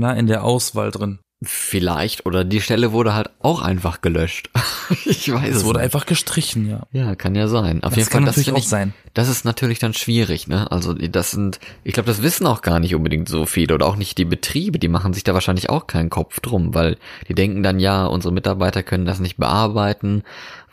na, 0.00 0.14
in 0.14 0.26
der 0.26 0.42
Auswahl 0.44 0.90
drin. 0.90 1.20
Vielleicht, 1.42 2.26
oder 2.26 2.44
die 2.44 2.60
Stelle 2.60 2.92
wurde 2.92 3.14
halt 3.14 3.30
auch 3.38 3.62
einfach 3.62 4.02
gelöscht. 4.02 4.50
ich 5.06 5.32
weiß 5.32 5.48
Es 5.48 5.56
es 5.58 5.64
wurde 5.64 5.78
nicht. 5.78 5.84
einfach 5.84 6.04
gestrichen, 6.04 6.68
ja. 6.68 6.82
Ja, 6.92 7.14
kann 7.14 7.34
ja 7.34 7.48
sein. 7.48 7.82
Auf 7.82 7.90
Das 7.94 7.96
jeden 7.96 8.10
kann 8.10 8.24
Fall, 8.24 8.26
das 8.26 8.36
natürlich 8.36 8.46
finde 8.46 8.58
auch 8.58 8.62
ich, 8.64 8.68
sein. 8.68 8.94
das 9.14 9.28
ist 9.30 9.46
natürlich 9.46 9.78
dann 9.78 9.94
schwierig, 9.94 10.48
ne? 10.48 10.70
Also 10.70 10.92
das 10.92 11.30
sind, 11.30 11.58
ich 11.82 11.94
glaube, 11.94 12.08
das 12.08 12.22
wissen 12.22 12.46
auch 12.46 12.60
gar 12.60 12.78
nicht 12.78 12.94
unbedingt 12.94 13.26
so 13.26 13.46
viele 13.46 13.74
oder 13.74 13.86
auch 13.86 13.96
nicht 13.96 14.18
die 14.18 14.26
Betriebe, 14.26 14.78
die 14.78 14.88
machen 14.88 15.14
sich 15.14 15.24
da 15.24 15.32
wahrscheinlich 15.32 15.70
auch 15.70 15.86
keinen 15.86 16.10
Kopf 16.10 16.40
drum, 16.40 16.74
weil 16.74 16.98
die 17.26 17.34
denken 17.34 17.62
dann, 17.62 17.80
ja, 17.80 18.04
unsere 18.04 18.34
Mitarbeiter 18.34 18.82
können 18.82 19.06
das 19.06 19.18
nicht 19.18 19.38
bearbeiten, 19.38 20.24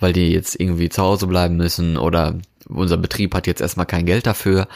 weil 0.01 0.12
die 0.12 0.31
jetzt 0.34 0.60
irgendwie 0.60 0.89
zu 0.89 1.01
Hause 1.01 1.27
bleiben 1.27 1.55
müssen 1.55 1.96
oder 1.96 2.36
unser 2.67 2.98
Betrieb 2.98 3.34
hat 3.34 3.48
jetzt 3.48 3.62
erstmal 3.62 3.86
kein 3.86 4.05
Geld 4.05 4.27
dafür, 4.27 4.67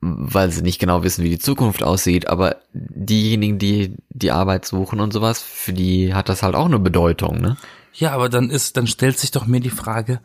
weil 0.00 0.50
sie 0.50 0.62
nicht 0.62 0.78
genau 0.78 1.02
wissen, 1.02 1.24
wie 1.24 1.30
die 1.30 1.38
Zukunft 1.38 1.82
aussieht, 1.82 2.28
aber 2.28 2.56
diejenigen, 2.72 3.58
die 3.58 3.96
die 4.10 4.30
Arbeit 4.30 4.64
suchen 4.64 5.00
und 5.00 5.12
sowas, 5.12 5.42
für 5.42 5.72
die 5.72 6.14
hat 6.14 6.28
das 6.28 6.42
halt 6.42 6.54
auch 6.54 6.66
eine 6.66 6.78
Bedeutung, 6.78 7.40
ne? 7.40 7.56
Ja, 7.94 8.12
aber 8.12 8.28
dann 8.28 8.50
ist, 8.50 8.76
dann 8.76 8.86
stellt 8.86 9.18
sich 9.18 9.32
doch 9.32 9.46
mir 9.46 9.60
die 9.60 9.70
Frage, 9.70 10.20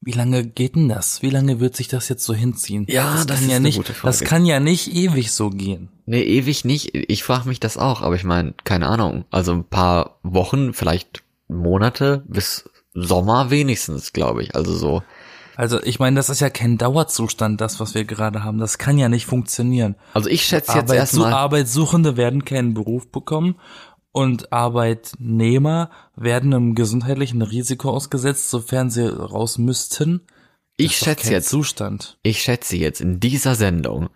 wie 0.00 0.12
lange 0.12 0.44
geht 0.44 0.76
denn 0.76 0.88
das? 0.88 1.22
Wie 1.22 1.30
lange 1.30 1.60
wird 1.60 1.74
sich 1.74 1.88
das 1.88 2.08
jetzt 2.08 2.24
so 2.24 2.34
hinziehen? 2.34 2.86
Ja, 2.88 3.24
das 3.24 3.26
kann 3.26 3.44
ist 3.44 3.50
ja 3.50 3.56
eine 3.56 3.66
nicht, 3.66 3.76
gute 3.76 3.94
Frage. 3.94 4.06
das 4.06 4.20
kann 4.20 4.44
ja 4.44 4.60
nicht 4.60 4.94
ewig 4.94 5.32
so 5.32 5.50
gehen. 5.50 5.88
Nee, 6.06 6.22
ewig 6.22 6.64
nicht. 6.64 6.94
Ich 6.94 7.24
frage 7.24 7.48
mich 7.48 7.58
das 7.58 7.78
auch, 7.78 8.02
aber 8.02 8.14
ich 8.14 8.24
meine, 8.24 8.54
keine 8.64 8.86
Ahnung. 8.86 9.24
Also 9.30 9.52
ein 9.52 9.64
paar 9.64 10.18
Wochen, 10.22 10.74
vielleicht 10.74 11.22
Monate 11.48 12.22
bis 12.28 12.68
Sommer 12.92 13.50
wenigstens, 13.50 14.12
glaube 14.12 14.42
ich. 14.42 14.54
Also 14.54 14.76
so. 14.76 15.02
Also 15.56 15.82
ich 15.82 15.98
meine, 15.98 16.16
das 16.16 16.30
ist 16.30 16.40
ja 16.40 16.50
kein 16.50 16.78
Dauerzustand, 16.78 17.60
das, 17.60 17.80
was 17.80 17.94
wir 17.94 18.04
gerade 18.04 18.42
haben. 18.42 18.58
Das 18.58 18.78
kann 18.78 18.98
ja 18.98 19.08
nicht 19.08 19.26
funktionieren. 19.26 19.94
Also 20.12 20.28
ich 20.28 20.42
schätze 20.44 20.72
jetzt 20.72 20.90
Arbeitsu 20.90 20.94
erstmal. 20.94 21.32
Arbeitssuchende 21.32 22.16
werden 22.16 22.44
keinen 22.44 22.74
Beruf 22.74 23.08
bekommen 23.10 23.56
und 24.12 24.52
Arbeitnehmer 24.52 25.90
werden 26.16 26.54
einem 26.54 26.74
gesundheitlichen 26.74 27.42
Risiko 27.42 27.90
ausgesetzt, 27.90 28.50
sofern 28.50 28.90
sie 28.90 29.06
raus 29.06 29.58
müssten. 29.58 30.22
Ich 30.76 30.92
Das 30.92 31.00
doch 31.00 31.06
schätze 31.06 31.32
jetzt, 31.32 31.48
Zustand. 31.48 32.18
ich 32.22 32.42
schätze 32.42 32.76
jetzt 32.76 33.00
in 33.00 33.20
dieser 33.20 33.54
Sendung, 33.54 34.08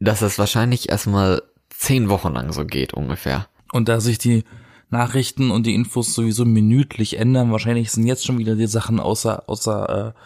dass 0.00 0.22
es 0.22 0.38
wahrscheinlich 0.38 0.88
erstmal 0.88 1.42
zehn 1.70 2.08
Wochen 2.08 2.32
lang 2.32 2.52
so 2.52 2.64
geht 2.64 2.94
ungefähr. 2.94 3.46
Und 3.72 3.88
da 3.88 4.00
sich 4.00 4.18
die 4.18 4.44
Nachrichten 4.90 5.50
und 5.50 5.66
die 5.66 5.74
Infos 5.74 6.14
sowieso 6.14 6.44
minütlich 6.44 7.18
ändern, 7.18 7.52
wahrscheinlich 7.52 7.90
sind 7.90 8.06
jetzt 8.06 8.24
schon 8.24 8.38
wieder 8.38 8.54
die 8.54 8.66
Sachen 8.66 9.00
außer, 9.00 9.48
außer, 9.48 10.14
äh, 10.14 10.20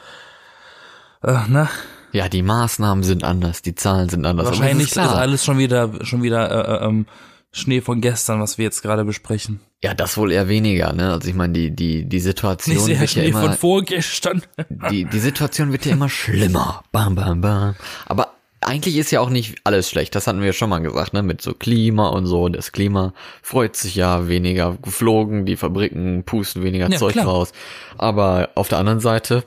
äh, 1.23 1.35
na, 1.49 1.69
Ja, 2.13 2.29
die 2.29 2.43
Maßnahmen 2.43 3.05
sind 3.05 3.25
anders, 3.25 3.63
die 3.63 3.75
Zahlen 3.75 4.09
sind 4.09 4.25
anders. 4.27 4.47
wahrscheinlich 4.47 4.89
ist 4.89 4.97
ist, 4.97 4.99
alles 4.99 5.45
schon 5.45 5.59
wieder, 5.59 5.91
schon 6.05 6.23
wieder, 6.23 6.51
äh, 6.51 6.85
äh, 6.85 6.89
ähm, 6.89 7.07
Schnee 7.51 7.81
von 7.81 8.01
gestern, 8.03 8.41
was 8.41 8.59
wir 8.59 8.67
jetzt 8.67 8.83
gerade 8.83 9.05
besprechen. 9.07 9.61
ja, 9.83 9.95
das 9.95 10.17
wohl 10.19 10.33
eher 10.33 10.49
weniger, 10.49 10.93
ne? 10.93 11.13
Also 11.13 11.29
ich 11.29 11.35
meine, 11.35 11.55
die 11.55 11.71
die 11.75 12.05
die 12.07 12.21
Situation 12.21 12.75
Nicht 12.77 12.85
sehr 12.85 13.01
wird 13.01 13.11
ja 13.15 13.23
Schnee 13.23 13.33
von 13.33 13.45
immer 13.45 13.53
vorgestern. 13.55 14.43
die, 14.91 15.07
die 15.07 15.19
Situation 15.19 15.73
wird 15.73 15.87
ja 15.87 15.93
immer 15.93 16.11
schlimmer. 16.11 16.83
Bam, 16.93 17.15
bam, 17.15 17.41
bam. 17.41 17.75
Aber 18.05 18.33
eigentlich 18.61 18.99
ist 18.99 19.11
ja 19.13 19.21
auch 19.21 19.31
nicht 19.31 19.57
alles 19.65 19.89
schlecht. 19.89 20.15
Das 20.15 20.27
hatten 20.27 20.41
wir 20.41 20.49
ja 20.49 20.53
schon 20.53 20.69
mal 20.69 20.81
gesagt, 20.81 21.15
ne? 21.15 21.23
Mit 21.23 21.41
so 21.41 21.55
Klima 21.55 22.09
und 22.09 22.27
so. 22.27 22.49
Das 22.51 22.71
Klima 22.71 23.15
freut 23.41 23.77
sich 23.77 23.95
ja 23.95 24.29
weniger 24.29 24.77
geflogen. 24.83 25.47
Die 25.47 25.57
Fabriken 25.57 26.25
pusten 26.25 26.63
weniger 26.63 26.91
Ja, 26.91 26.99
Zeug 26.99 27.13
klar. 27.13 27.25
raus. 27.27 27.53
Aber 27.97 28.51
auf 28.57 28.69
der 28.69 28.77
anderen 28.79 29.01
Seite 29.01 29.45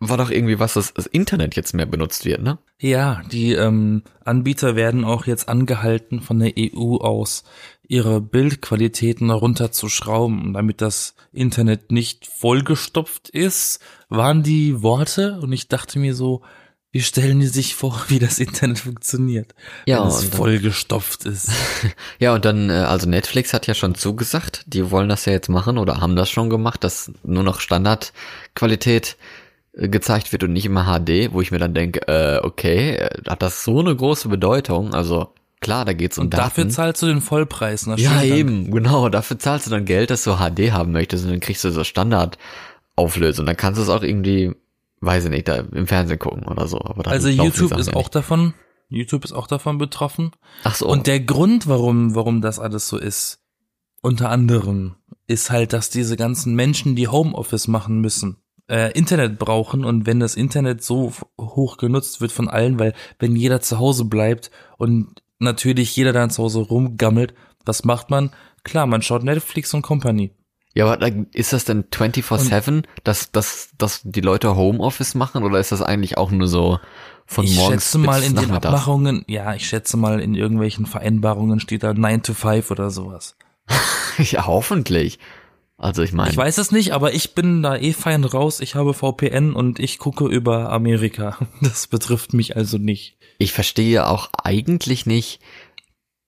war 0.00 0.16
doch 0.16 0.30
irgendwie 0.30 0.60
was, 0.60 0.74
dass 0.74 0.94
das 0.94 1.06
Internet 1.06 1.56
jetzt 1.56 1.74
mehr 1.74 1.86
benutzt 1.86 2.24
wird, 2.24 2.42
ne? 2.42 2.58
Ja, 2.80 3.22
die 3.32 3.52
ähm, 3.52 4.02
Anbieter 4.24 4.76
werden 4.76 5.04
auch 5.04 5.26
jetzt 5.26 5.48
angehalten, 5.48 6.20
von 6.20 6.38
der 6.38 6.52
EU 6.56 6.98
aus 6.98 7.44
ihre 7.88 8.20
Bildqualitäten 8.20 9.30
runterzuschrauben, 9.30 10.52
damit 10.52 10.80
das 10.82 11.14
Internet 11.32 11.90
nicht 11.90 12.26
vollgestopft 12.26 13.30
ist, 13.30 13.80
waren 14.08 14.42
die 14.42 14.82
Worte 14.82 15.40
und 15.40 15.52
ich 15.52 15.68
dachte 15.68 15.98
mir 15.98 16.14
so, 16.14 16.42
wie 16.92 17.02
stellen 17.02 17.40
die 17.40 17.46
sich 17.46 17.74
vor, 17.74 18.04
wie 18.08 18.18
das 18.18 18.38
Internet 18.38 18.78
funktioniert, 18.80 19.54
Ja, 19.86 20.00
wenn 20.02 20.08
es 20.08 20.24
vollgestopft 20.24 21.24
ist. 21.24 21.50
Ja, 22.20 22.34
und 22.34 22.44
dann, 22.44 22.70
äh, 22.70 22.74
also 22.74 23.08
Netflix 23.08 23.52
hat 23.52 23.66
ja 23.66 23.74
schon 23.74 23.94
zugesagt, 23.94 24.64
die 24.66 24.90
wollen 24.90 25.08
das 25.08 25.24
ja 25.24 25.32
jetzt 25.32 25.48
machen 25.48 25.78
oder 25.78 26.00
haben 26.00 26.14
das 26.14 26.30
schon 26.30 26.50
gemacht, 26.50 26.84
dass 26.84 27.10
nur 27.24 27.42
noch 27.42 27.60
Standardqualität 27.60 29.16
gezeigt 29.78 30.32
wird 30.32 30.42
und 30.42 30.52
nicht 30.52 30.66
immer 30.66 30.84
HD, 30.84 31.32
wo 31.32 31.40
ich 31.40 31.50
mir 31.50 31.58
dann 31.58 31.74
denke, 31.74 32.06
äh, 32.08 32.40
okay, 32.44 32.96
äh, 32.96 33.10
hat 33.28 33.42
das 33.42 33.64
so 33.64 33.78
eine 33.80 33.94
große 33.94 34.28
Bedeutung? 34.28 34.92
Also 34.92 35.32
klar, 35.60 35.84
da 35.84 35.92
geht's 35.92 36.18
um 36.18 36.24
Und 36.24 36.34
dafür 36.34 36.64
Daten. 36.64 36.74
zahlst 36.74 37.02
du 37.02 37.06
den 37.06 37.20
Vollpreis. 37.20 37.86
Na, 37.86 37.96
ja, 37.96 38.20
schön, 38.20 38.32
eben, 38.34 38.70
genau, 38.70 39.08
dafür 39.08 39.38
zahlst 39.38 39.66
du 39.66 39.70
dann 39.70 39.84
Geld, 39.84 40.10
dass 40.10 40.24
du 40.24 40.36
HD 40.36 40.72
haben 40.72 40.92
möchtest 40.92 41.24
und 41.24 41.30
dann 41.30 41.40
kriegst 41.40 41.62
du 41.64 41.70
so 41.70 41.84
Standardauflösung. 41.84 43.46
Dann 43.46 43.56
kannst 43.56 43.78
du 43.78 43.82
es 43.84 43.88
auch 43.88 44.02
irgendwie, 44.02 44.52
weiß 45.00 45.24
ich 45.26 45.30
nicht, 45.30 45.48
da 45.48 45.56
im 45.56 45.86
Fernsehen 45.86 46.18
gucken 46.18 46.44
oder 46.44 46.66
so. 46.66 46.78
Also 46.78 47.28
YouTube 47.28 47.76
ist 47.78 47.88
ja 47.88 47.94
auch 47.94 48.08
davon, 48.08 48.54
YouTube 48.88 49.24
ist 49.24 49.32
auch 49.32 49.46
davon 49.46 49.78
betroffen. 49.78 50.32
Ach 50.64 50.74
so. 50.74 50.88
Und 50.88 51.06
der 51.06 51.20
Grund, 51.20 51.68
warum, 51.68 52.14
warum 52.14 52.40
das 52.40 52.58
alles 52.58 52.88
so 52.88 52.98
ist, 52.98 53.40
unter 54.00 54.30
anderem 54.30 54.96
ist 55.26 55.50
halt, 55.50 55.72
dass 55.72 55.90
diese 55.90 56.16
ganzen 56.16 56.54
Menschen, 56.54 56.96
die 56.96 57.08
Homeoffice 57.08 57.68
machen 57.68 58.00
müssen, 58.00 58.38
äh, 58.68 58.92
Internet 58.92 59.38
brauchen 59.38 59.84
und 59.84 60.06
wenn 60.06 60.20
das 60.20 60.34
Internet 60.34 60.82
so 60.82 61.12
hoch 61.40 61.76
genutzt 61.76 62.20
wird 62.20 62.32
von 62.32 62.48
allen, 62.48 62.78
weil 62.78 62.94
wenn 63.18 63.36
jeder 63.36 63.60
zu 63.60 63.78
Hause 63.78 64.04
bleibt 64.04 64.50
und 64.76 65.22
natürlich 65.38 65.94
jeder 65.96 66.12
dann 66.12 66.30
zu 66.30 66.42
Hause 66.42 66.60
rumgammelt, 66.60 67.34
was 67.64 67.84
macht 67.84 68.10
man? 68.10 68.30
Klar, 68.64 68.86
man 68.86 69.02
schaut 69.02 69.24
Netflix 69.24 69.72
und 69.74 69.82
Company. 69.82 70.32
Ja, 70.74 70.86
aber 70.86 71.10
ist 71.32 71.52
das 71.52 71.64
denn 71.64 71.84
24-7, 71.84 72.84
dass, 73.02 73.32
dass, 73.32 73.70
dass 73.78 74.02
die 74.04 74.20
Leute 74.20 74.54
Homeoffice 74.54 75.14
machen 75.14 75.42
oder 75.42 75.58
ist 75.58 75.72
das 75.72 75.82
eigentlich 75.82 76.18
auch 76.18 76.30
nur 76.30 76.46
so 76.46 76.78
von 77.26 77.44
ich 77.44 77.56
morgens 77.56 77.84
schätze 77.84 77.98
mal 77.98 78.20
bis 78.20 78.30
in 78.30 78.36
den? 78.36 78.50
Abmachungen, 78.50 79.24
ja, 79.26 79.54
ich 79.54 79.66
schätze 79.66 79.96
mal 79.96 80.20
in 80.20 80.34
irgendwelchen 80.34 80.86
Vereinbarungen 80.86 81.58
steht 81.58 81.82
da 81.82 81.94
9 81.94 82.22
to 82.22 82.34
5 82.34 82.70
oder 82.70 82.90
sowas. 82.90 83.36
Ja, 84.18 84.48
hoffentlich. 84.48 85.20
Also 85.80 86.02
ich 86.02 86.12
meine, 86.12 86.30
Ich 86.30 86.36
weiß 86.36 86.58
es 86.58 86.72
nicht, 86.72 86.92
aber 86.92 87.14
ich 87.14 87.34
bin 87.34 87.62
da 87.62 87.76
eh 87.76 87.92
fein 87.92 88.24
raus. 88.24 88.58
Ich 88.58 88.74
habe 88.74 88.94
VPN 88.94 89.52
und 89.54 89.78
ich 89.78 89.98
gucke 89.98 90.26
über 90.26 90.70
Amerika. 90.72 91.38
Das 91.62 91.86
betrifft 91.86 92.34
mich 92.34 92.56
also 92.56 92.78
nicht. 92.78 93.16
ich 93.38 93.52
verstehe 93.52 94.06
auch 94.08 94.28
eigentlich 94.42 95.06
nicht, 95.06 95.40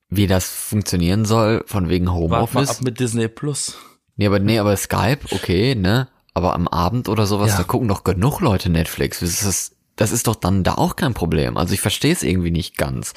wie 0.09 0.27
das 0.29 0.49
funktionieren 0.49 1.25
soll, 1.25 1.63
von 1.67 1.89
wegen 1.89 2.07
Wart 2.07 2.31
mal 2.31 2.37
Homeoffice. 2.43 2.71
ab 2.79 2.83
mit 2.85 3.01
Disney 3.01 3.27
Plus. 3.29 3.77
Nee, 4.17 4.27
aber 4.27 4.39
nee, 4.39 4.59
aber 4.59 4.77
Skype, 4.77 5.21
okay, 5.33 5.75
ne? 5.75 6.09
Aber 6.33 6.55
am 6.55 6.69
Abend 6.69 7.09
oder 7.09 7.27
sowas, 7.27 7.51
Ja. 7.51 7.57
da 7.59 7.63
gucken 7.65 7.89
doch 7.89 8.05
genug 8.05 8.41
Leute 8.41 8.71
Netflix. 8.71 9.19
Das 9.21 9.43
ist, 9.43 9.75
das 9.97 10.13
ist 10.13 10.29
doch 10.29 10.37
dann 10.37 10.63
da 10.63 10.75
auch 10.75 10.95
kein 10.95 11.15
Problem. 11.15 11.57
Also 11.57 11.75
ich 11.75 11.81
verstehe 11.81 12.13
es 12.13 12.23
irgendwie 12.23 12.53
nicht 12.53 12.77
ganz. 12.77 13.15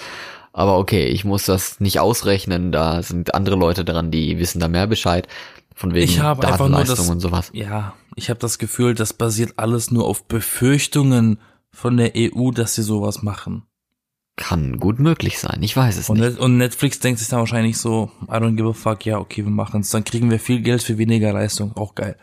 Aber 0.51 0.77
okay, 0.77 1.05
ich 1.07 1.25
muss 1.25 1.45
das 1.45 1.79
nicht 1.79 1.99
ausrechnen, 1.99 2.71
da 2.71 3.01
sind 3.03 3.33
andere 3.33 3.55
Leute 3.55 3.83
dran, 3.85 4.11
die 4.11 4.37
wissen 4.37 4.59
da 4.59 4.67
mehr 4.67 4.85
Bescheid. 4.87 5.27
Von 5.75 5.94
wegen 5.94 6.03
Ich 6.03 6.20
habe 6.20 6.48
einfach 6.48 6.70
nur 6.70 6.84
das, 6.84 7.10
und 7.10 7.20
sowas. 7.20 7.50
ja, 7.53 7.94
ich 8.15 8.30
habe 8.30 8.39
das 8.39 8.58
Gefühl, 8.60 8.94
das 8.96 9.13
basiert 9.13 9.53
alles 9.58 9.92
nur 9.92 10.06
auf 10.06 10.25
Befürchtungen 10.27 11.39
von 11.72 11.98
der 11.98 12.12
EU, 12.15 12.51
dass 12.51 12.75
sie 12.75 12.84
sowas 12.84 13.24
machen. 13.24 13.63
Kann 14.36 14.77
gut 14.77 15.00
möglich 15.00 15.38
sein, 15.39 15.62
ich 15.62 15.75
weiß 15.77 15.98
es 15.98 16.10
Und, 16.10 16.20
nicht. 16.20 16.39
Und 16.39 16.58
Netflix 16.58 17.00
denkt 17.00 17.20
sich 17.20 17.27
dann 17.27 17.39
wahrscheinlich 17.39 17.77
so, 17.77 18.10
I 18.27 18.34
don't 18.34 18.56
give 18.56 18.70
a 18.70 18.74
fuck, 18.74 19.06
ja, 19.06 19.20
okay, 19.20 19.44
wir 19.44 19.51
machen's. 19.51 19.89
Dann 19.92 20.03
kriegen 20.03 20.30
wir 20.32 20.39
viel 20.39 20.62
Geld 20.62 20.82
für 20.82 20.98
weniger 20.98 21.34
Leistung, 21.34 21.75
auch 21.75 21.94
geil. 21.96 22.15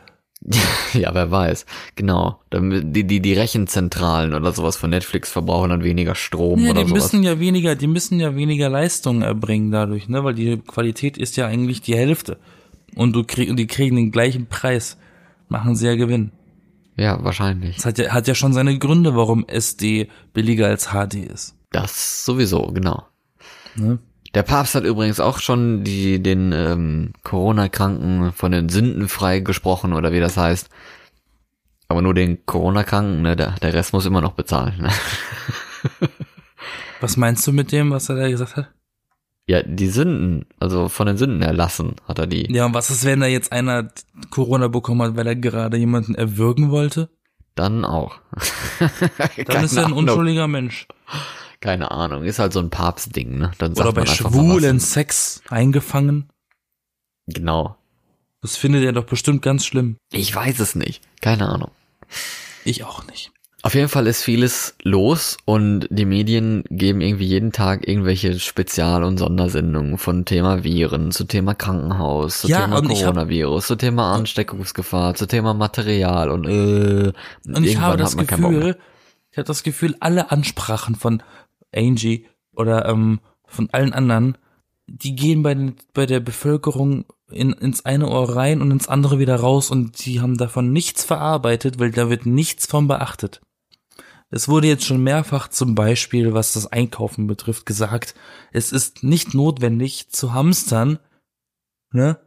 Ja, 0.93 1.15
wer 1.15 1.31
weiß. 1.31 1.67
Genau. 1.95 2.41
Die, 2.53 3.05
die, 3.07 3.21
die 3.21 3.33
Rechenzentralen 3.33 4.35
oder 4.35 4.51
sowas 4.53 4.77
von 4.77 4.91
Netflix 4.91 5.31
verbrauchen 5.31 5.71
dann 5.71 5.85
weniger 5.85 6.17
Strom 6.17 6.59
Ja, 6.65 6.71
oder 6.73 6.83
die 6.83 6.89
sowas. 6.89 7.05
müssen 7.13 7.23
ja 7.23 7.39
weniger, 7.39 7.77
die 7.77 7.87
müssen 7.87 8.19
ja 8.19 8.35
weniger 8.35 8.69
Leistung 8.69 9.23
erbringen 9.23 9.71
dadurch, 9.71 10.09
ne, 10.09 10.25
weil 10.25 10.35
die 10.35 10.57
Qualität 10.57 11.17
ist 11.17 11.37
ja 11.37 11.47
eigentlich 11.47 11.81
die 11.83 11.95
Hälfte. 11.95 12.39
Und 12.97 13.13
du 13.15 13.25
krieg, 13.25 13.51
und 13.51 13.57
die 13.57 13.67
kriegen 13.67 13.97
den 13.97 14.11
gleichen 14.11 14.47
Preis. 14.47 14.97
Machen 15.49 15.77
sie 15.77 15.87
ja 15.87 15.97
Gewinn. 15.97 16.33
ja, 16.97 17.23
wahrscheinlich. 17.25 17.77
Das 17.77 17.87
hat 17.87 17.99
ja, 17.99 18.13
hat 18.13 18.29
ja 18.29 18.35
schon 18.35 18.53
seine 18.53 18.79
Gründe, 18.79 19.17
warum 19.17 19.47
SD 19.47 20.09
billiger 20.33 20.67
als 20.67 20.91
HD 20.91 21.15
ist. 21.15 21.57
Das 21.73 22.25
sowieso, 22.25 22.67
genau. 22.73 23.07
Ne? 23.77 23.99
Der 24.35 24.43
Papst 24.45 24.75
hat 24.77 24.85
übrigens 24.85 25.19
auch 25.19 25.39
schon 25.41 25.83
die, 25.83 26.23
den 26.23 26.53
ähm, 26.53 27.13
Corona-Kranken 27.25 28.33
von 28.33 28.53
den 28.53 28.69
Sünden 28.69 29.09
frei 29.09 29.41
gesprochen 29.41 29.93
oder 29.93 30.13
wie 30.13 30.21
das 30.21 30.37
heißt. 30.37 30.69
Aber 31.89 32.03
nur 32.03 32.15
den 32.15 32.47
Corona-Kranken, 32.47 33.23
ne? 33.23 33.35
Der, 33.35 33.53
der 33.61 33.75
Rest 33.75 33.93
muss 33.93 34.07
immer 34.07 34.21
noch 34.21 34.33
bezahlen. 34.33 34.83
Ne? 34.83 34.91
Was 37.01 37.17
meinst 37.17 37.45
du 37.47 37.53
mit 37.53 37.73
dem, 37.73 37.91
was 37.91 38.09
er 38.11 38.17
da 38.17 38.29
gesagt 38.29 38.57
hat? 38.57 38.69
Ja, 39.47 39.63
die 39.63 39.89
Sünden, 39.89 40.47
also 40.61 40.89
von 40.89 41.07
den 41.07 41.17
Sünden 41.17 41.43
erlassen, 41.43 41.97
hat 42.07 42.19
er 42.19 42.27
die. 42.27 42.53
Ja, 42.53 42.67
und 42.67 42.75
was 42.75 42.91
ist, 42.91 43.05
wenn 43.05 43.21
da 43.21 43.27
jetzt 43.27 43.53
einer 43.53 43.91
Corona 44.31 44.69
bekommen 44.69 45.03
hat, 45.03 45.17
weil 45.17 45.27
er 45.27 45.37
gerade 45.37 45.77
jemanden 45.77 46.15
erwürgen 46.15 46.71
wollte? 46.71 47.09
Dann 47.57 47.85
auch. 47.85 48.21
Dann 49.47 49.65
ist 49.65 49.77
er 49.77 49.87
ein 49.87 49.93
unschuldiger 49.93 50.47
Mensch. 50.47 50.87
Keine 51.61 51.91
Ahnung, 51.91 52.23
ist 52.23 52.39
halt 52.39 52.53
so 52.53 52.61
ein 52.61 52.71
Papstding, 52.71 53.39
ne? 53.39 53.51
Dann 53.59 53.75
sagt 53.75 53.89
Oder 53.89 54.01
bei 54.01 54.07
schwulen. 54.07 54.81
Sex 54.81 55.43
eingefangen. 55.51 56.31
Genau. 57.27 57.77
Das 58.41 58.57
findet 58.57 58.85
er 58.85 58.93
doch 58.93 59.05
bestimmt 59.05 59.43
ganz 59.43 59.67
schlimm. 59.67 59.97
Ich 60.11 60.35
weiß 60.35 60.61
es 60.61 60.75
nicht. 60.75 61.03
Keine 61.21 61.49
Ahnung. 61.49 61.71
Ich 62.65 62.85
auch 62.85 63.07
nicht. 63.07 63.33
Auf 63.63 63.75
jeden 63.75 63.89
Fall 63.89 64.07
ist 64.07 64.23
vieles 64.23 64.75
los 64.83 65.37
und 65.45 65.87
die 65.91 66.07
Medien 66.07 66.65
geben 66.71 67.03
irgendwie 67.03 67.27
jeden 67.27 67.53
Tag 67.53 67.87
irgendwelche 67.87 68.39
Spezial- 68.41 69.05
und 69.05 69.19
Sondersendungen 69.19 69.99
von 69.99 70.25
Thema 70.25 70.65
Viren, 70.65 71.13
zu 71.13 71.25
Thema 71.25 71.55
Krankenhaus, 71.55 72.41
zu 72.41 72.49
Ja, 72.49 72.63
Thema 72.65 72.83
ich 72.91 73.05
hab- 73.05 73.15
Coronavirus, 73.15 73.67
zu 73.67 73.77
Thema 73.77 74.15
Ansteckungsgefahr, 74.15 75.15
zu 75.15 75.27
Thema 75.27 75.53
Material 75.53 76.31
und 76.31 76.47
äh, 76.47 77.13
Und 77.47 77.65
ich 77.67 77.79
habe 77.79 77.99
das. 77.99 78.17
Gefühl, 78.17 78.79
ich 79.31 79.37
habe 79.39 79.47
das 79.47 79.63
Gefühl, 79.63 79.95
alle 80.01 80.31
Ansprachen 80.31 80.95
von 80.95 81.23
Angie 81.75 82.27
oder 82.57 82.87
ähm, 82.89 83.21
von 83.47 83.69
allen 83.73 83.93
anderen, 83.93 84.39
die 84.87 85.15
gehen 85.15 85.43
bei, 85.43 85.55
den, 85.55 85.77
bei 85.93 86.07
der 86.07 86.21
Bevölkerung 86.21 87.05
in, 87.31 87.53
ins 87.53 87.85
eine 87.85 88.09
Ohr 88.09 88.35
rein 88.35 88.63
und 88.63 88.71
ins 88.71 88.89
andere 88.89 89.19
wieder 89.19 89.37
raus 89.37 89.71
und 89.71 90.05
die 90.05 90.21
haben 90.21 90.37
davon 90.39 90.73
nichts 90.73 91.05
verarbeitet, 91.05 91.79
weil 91.79 91.91
da 91.93 92.09
wird 92.09 92.25
nichts 92.27 92.67
von 92.67 92.89
beachtet. 92.89 93.41
Es 94.31 94.49
wurde 94.49 94.69
jetzt 94.69 94.85
schon 94.85 95.03
mehrfach 95.03 95.49
zum 95.49 95.75
Beispiel, 95.75 96.33
was 96.33 96.53
das 96.53 96.67
Einkaufen 96.67 97.27
betrifft, 97.27 97.67
gesagt, 97.67 98.15
es 98.53 98.71
ist 98.73 99.03
nicht 99.03 99.35
notwendig 99.35 100.11
zu 100.11 100.33
hamstern, 100.33 100.99
ne? 101.93 102.19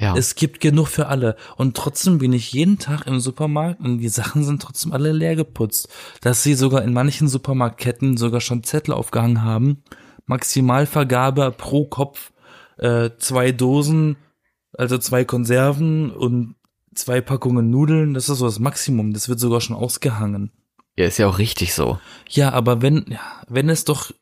Ja, 0.00 0.16
Es 0.16 0.34
gibt 0.34 0.60
genug 0.60 0.88
für 0.88 1.08
alle. 1.08 1.36
Und 1.56 1.76
trotzdem 1.76 2.16
bin 2.16 2.32
ich 2.32 2.54
jeden 2.54 2.78
Tag 2.78 3.06
im 3.06 3.20
Supermarkt 3.20 3.80
und 3.80 3.98
die 3.98 4.08
Sachen 4.08 4.44
sind 4.44 4.62
trotzdem 4.62 4.92
alle 4.92 5.12
leer 5.12 5.36
geputzt. 5.36 5.90
Dass 6.22 6.42
sie 6.42 6.54
sogar 6.54 6.82
in 6.82 6.94
manchen 6.94 7.28
Supermarktketten 7.28 8.16
sogar 8.16 8.40
schon 8.40 8.62
Zettel 8.62 8.94
aufgehangen 8.94 9.42
haben. 9.42 9.82
Maximalvergabe 10.24 11.52
pro 11.52 11.84
Kopf 11.84 12.32
äh, 12.78 13.10
zwei 13.18 13.52
Dosen, 13.52 14.16
also 14.72 14.96
zwei 14.96 15.26
Konserven 15.26 16.10
und 16.10 16.54
zwei 16.94 17.20
Packungen 17.20 17.68
Nudeln. 17.68 18.14
Das 18.14 18.30
ist 18.30 18.38
so 18.38 18.46
das 18.46 18.58
Maximum. 18.58 19.12
Das 19.12 19.28
wird 19.28 19.38
sogar 19.38 19.60
schon 19.60 19.76
ausgehangen. 19.76 20.50
Ja, 21.00 21.06
ist 21.06 21.18
ja 21.18 21.26
auch 21.26 21.38
richtig 21.38 21.74
so. 21.74 21.98
Ja, 22.28 22.52
aber 22.52 22.82
wenn, 22.82 23.06
ja, 23.08 23.20
wenn 23.48 23.68
es 23.68 23.84
doch 23.84 24.12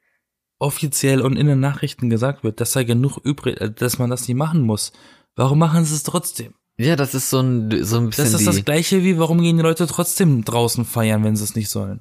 offiziell 0.58 1.20
und 1.20 1.36
in 1.36 1.46
den 1.46 1.60
Nachrichten 1.60 2.10
gesagt 2.10 2.44
wird, 2.44 2.60
dass 2.60 2.72
da 2.72 2.82
genug 2.82 3.18
übrig, 3.18 3.60
äh, 3.60 3.70
dass 3.70 3.98
man 3.98 4.10
das 4.10 4.26
nicht 4.26 4.36
machen 4.36 4.62
muss, 4.62 4.92
warum 5.36 5.58
machen 5.58 5.84
sie 5.84 5.94
es 5.94 6.02
trotzdem? 6.02 6.54
Ja, 6.76 6.94
das 6.94 7.14
ist 7.14 7.30
so 7.30 7.40
ein 7.40 7.84
so 7.84 7.98
ein 7.98 8.10
bisschen 8.10 8.24
Das 8.24 8.34
ist 8.34 8.46
das 8.46 8.64
gleiche 8.64 9.02
wie, 9.02 9.18
warum 9.18 9.40
gehen 9.40 9.56
die 9.56 9.62
Leute 9.62 9.86
trotzdem 9.88 10.44
draußen 10.44 10.84
feiern, 10.84 11.24
wenn 11.24 11.34
sie 11.34 11.42
es 11.42 11.56
nicht 11.56 11.70
sollen? 11.70 12.00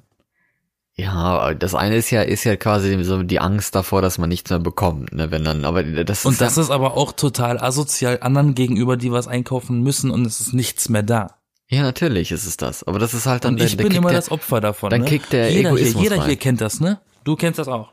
Ja, 0.94 1.54
das 1.54 1.74
eine 1.74 1.96
ist 1.96 2.10
ja 2.10 2.22
ist 2.22 2.44
ja 2.44 2.56
quasi 2.56 3.02
so 3.04 3.22
die 3.22 3.40
Angst 3.40 3.74
davor, 3.74 4.02
dass 4.02 4.18
man 4.18 4.28
nichts 4.28 4.50
mehr 4.50 4.58
bekommt, 4.60 5.12
ne, 5.12 5.30
wenn 5.30 5.44
dann 5.44 5.64
aber 5.64 5.82
das 5.82 6.20
ist 6.20 6.26
Und 6.26 6.40
das 6.40 6.58
ist 6.58 6.70
aber 6.70 6.96
auch 6.96 7.12
total 7.12 7.58
asozial 7.58 8.18
anderen 8.20 8.54
gegenüber, 8.54 8.96
die 8.96 9.10
was 9.10 9.28
einkaufen 9.28 9.82
müssen 9.82 10.10
und 10.10 10.26
es 10.26 10.40
ist 10.40 10.54
nichts 10.54 10.88
mehr 10.88 11.02
da. 11.02 11.37
Ja 11.68 11.82
natürlich 11.82 12.32
ist 12.32 12.46
es 12.46 12.56
das, 12.56 12.82
aber 12.84 12.98
das 12.98 13.14
ist 13.14 13.26
halt 13.26 13.44
dann 13.44 13.54
Und 13.54 13.60
der, 13.60 13.66
ich 13.66 13.76
der 13.76 13.84
bin 13.84 13.92
Kick 13.92 13.98
immer 13.98 14.10
der, 14.10 14.18
das 14.18 14.30
Opfer 14.30 14.60
davon. 14.60 14.90
dann 14.90 15.02
ne? 15.02 15.06
kickt 15.06 15.32
der 15.32 15.50
jeder 15.50 15.70
hier, 15.70 15.78
Egoismus 15.78 16.02
jeder 16.02 16.18
rein. 16.18 16.26
hier 16.26 16.36
kennt 16.36 16.60
das, 16.60 16.80
ne? 16.80 17.00
Du 17.24 17.36
kennst 17.36 17.58
das 17.58 17.68
auch. 17.68 17.92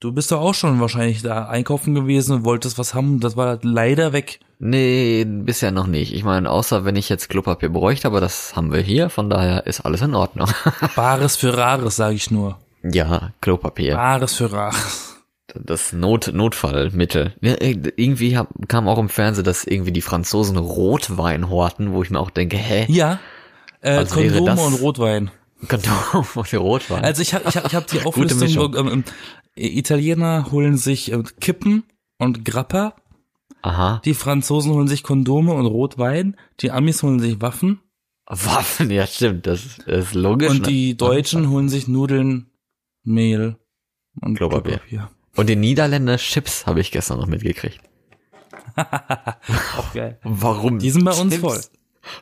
Du 0.00 0.10
bist 0.10 0.32
doch 0.32 0.40
auch 0.40 0.54
schon 0.54 0.80
wahrscheinlich 0.80 1.22
da 1.22 1.46
einkaufen 1.46 1.94
gewesen 1.94 2.34
und 2.34 2.44
wolltest 2.44 2.76
was 2.76 2.92
haben, 2.92 3.20
das 3.20 3.36
war 3.36 3.58
leider 3.62 4.12
weg. 4.12 4.40
Nee, 4.58 5.24
bisher 5.24 5.70
noch 5.70 5.86
nicht. 5.86 6.12
Ich 6.12 6.24
meine, 6.24 6.50
außer 6.50 6.84
wenn 6.84 6.96
ich 6.96 7.08
jetzt 7.08 7.28
Klopapier 7.28 7.68
bräuchte, 7.68 8.08
aber 8.08 8.20
das 8.20 8.56
haben 8.56 8.72
wir 8.72 8.80
hier, 8.80 9.10
von 9.10 9.30
daher 9.30 9.66
ist 9.66 9.80
alles 9.80 10.02
in 10.02 10.14
Ordnung. 10.14 10.48
Bares 10.96 11.36
für 11.36 11.56
Rares, 11.56 11.96
sage 11.96 12.14
ich 12.16 12.30
nur. 12.32 12.58
ja, 12.82 13.30
Klopapier. 13.40 13.94
Bares 13.94 14.34
für 14.34 14.50
Rares. 14.52 15.11
Das 15.54 15.92
Not 15.92 16.30
Notfallmittel. 16.32 17.34
Ja, 17.40 17.54
äh, 17.54 17.76
irgendwie 17.96 18.36
hab, 18.36 18.48
kam 18.68 18.88
auch 18.88 18.98
im 18.98 19.08
Fernsehen, 19.08 19.44
dass 19.44 19.64
irgendwie 19.64 19.92
die 19.92 20.00
Franzosen 20.00 20.56
Rotwein 20.56 21.50
horten, 21.50 21.92
wo 21.92 22.02
ich 22.02 22.10
mir 22.10 22.20
auch 22.20 22.30
denke, 22.30 22.56
hä? 22.56 22.86
Ja, 22.88 23.20
äh, 23.80 23.96
Also 23.96 24.14
Kondome 24.14 24.62
und 24.62 24.74
Rotwein. 24.74 25.30
Kondom 25.68 26.26
und 26.34 26.54
Rotwein. 26.54 27.04
Also 27.04 27.22
ich 27.22 27.34
habe 27.34 27.48
ich 27.48 27.56
hab, 27.56 27.66
ich 27.66 27.74
hab 27.74 27.86
die. 27.86 28.00
Auflistung, 28.04 28.74
ähm, 28.76 28.88
ähm, 28.88 29.04
Italiener 29.54 30.50
holen 30.50 30.76
sich 30.76 31.12
ähm, 31.12 31.24
Kippen 31.40 31.84
und 32.18 32.44
Grappa, 32.44 32.96
Aha. 33.60 34.00
die 34.04 34.14
Franzosen 34.14 34.72
holen 34.72 34.88
sich 34.88 35.02
Kondome 35.02 35.52
und 35.52 35.66
Rotwein, 35.66 36.36
die 36.60 36.70
Amis 36.70 37.02
holen 37.02 37.20
sich 37.20 37.40
Waffen 37.40 37.80
Waffen, 38.26 38.90
ja 38.90 39.06
stimmt, 39.06 39.46
das 39.46 39.78
ist 39.86 40.14
logisch. 40.14 40.50
und 40.50 40.62
ne? 40.62 40.68
die 40.68 40.96
Deutschen 40.96 41.50
holen 41.50 41.68
sich 41.68 41.88
Nudeln, 41.88 42.46
Mehl 43.02 43.56
und 44.20 44.36
Klopapier. 44.36 44.78
Klopapier. 44.78 45.10
Und 45.36 45.48
die 45.48 45.56
Niederländer 45.56 46.18
Chips 46.18 46.66
habe 46.66 46.80
ich 46.80 46.90
gestern 46.90 47.18
noch 47.18 47.26
mitgekriegt. 47.26 47.80
Auch 49.76 49.92
geil. 49.94 50.18
Warum? 50.22 50.78
Die 50.78 50.90
sind 50.90 51.04
bei 51.04 51.12
uns 51.12 51.34
Chips? 51.34 51.40
voll. 51.40 51.60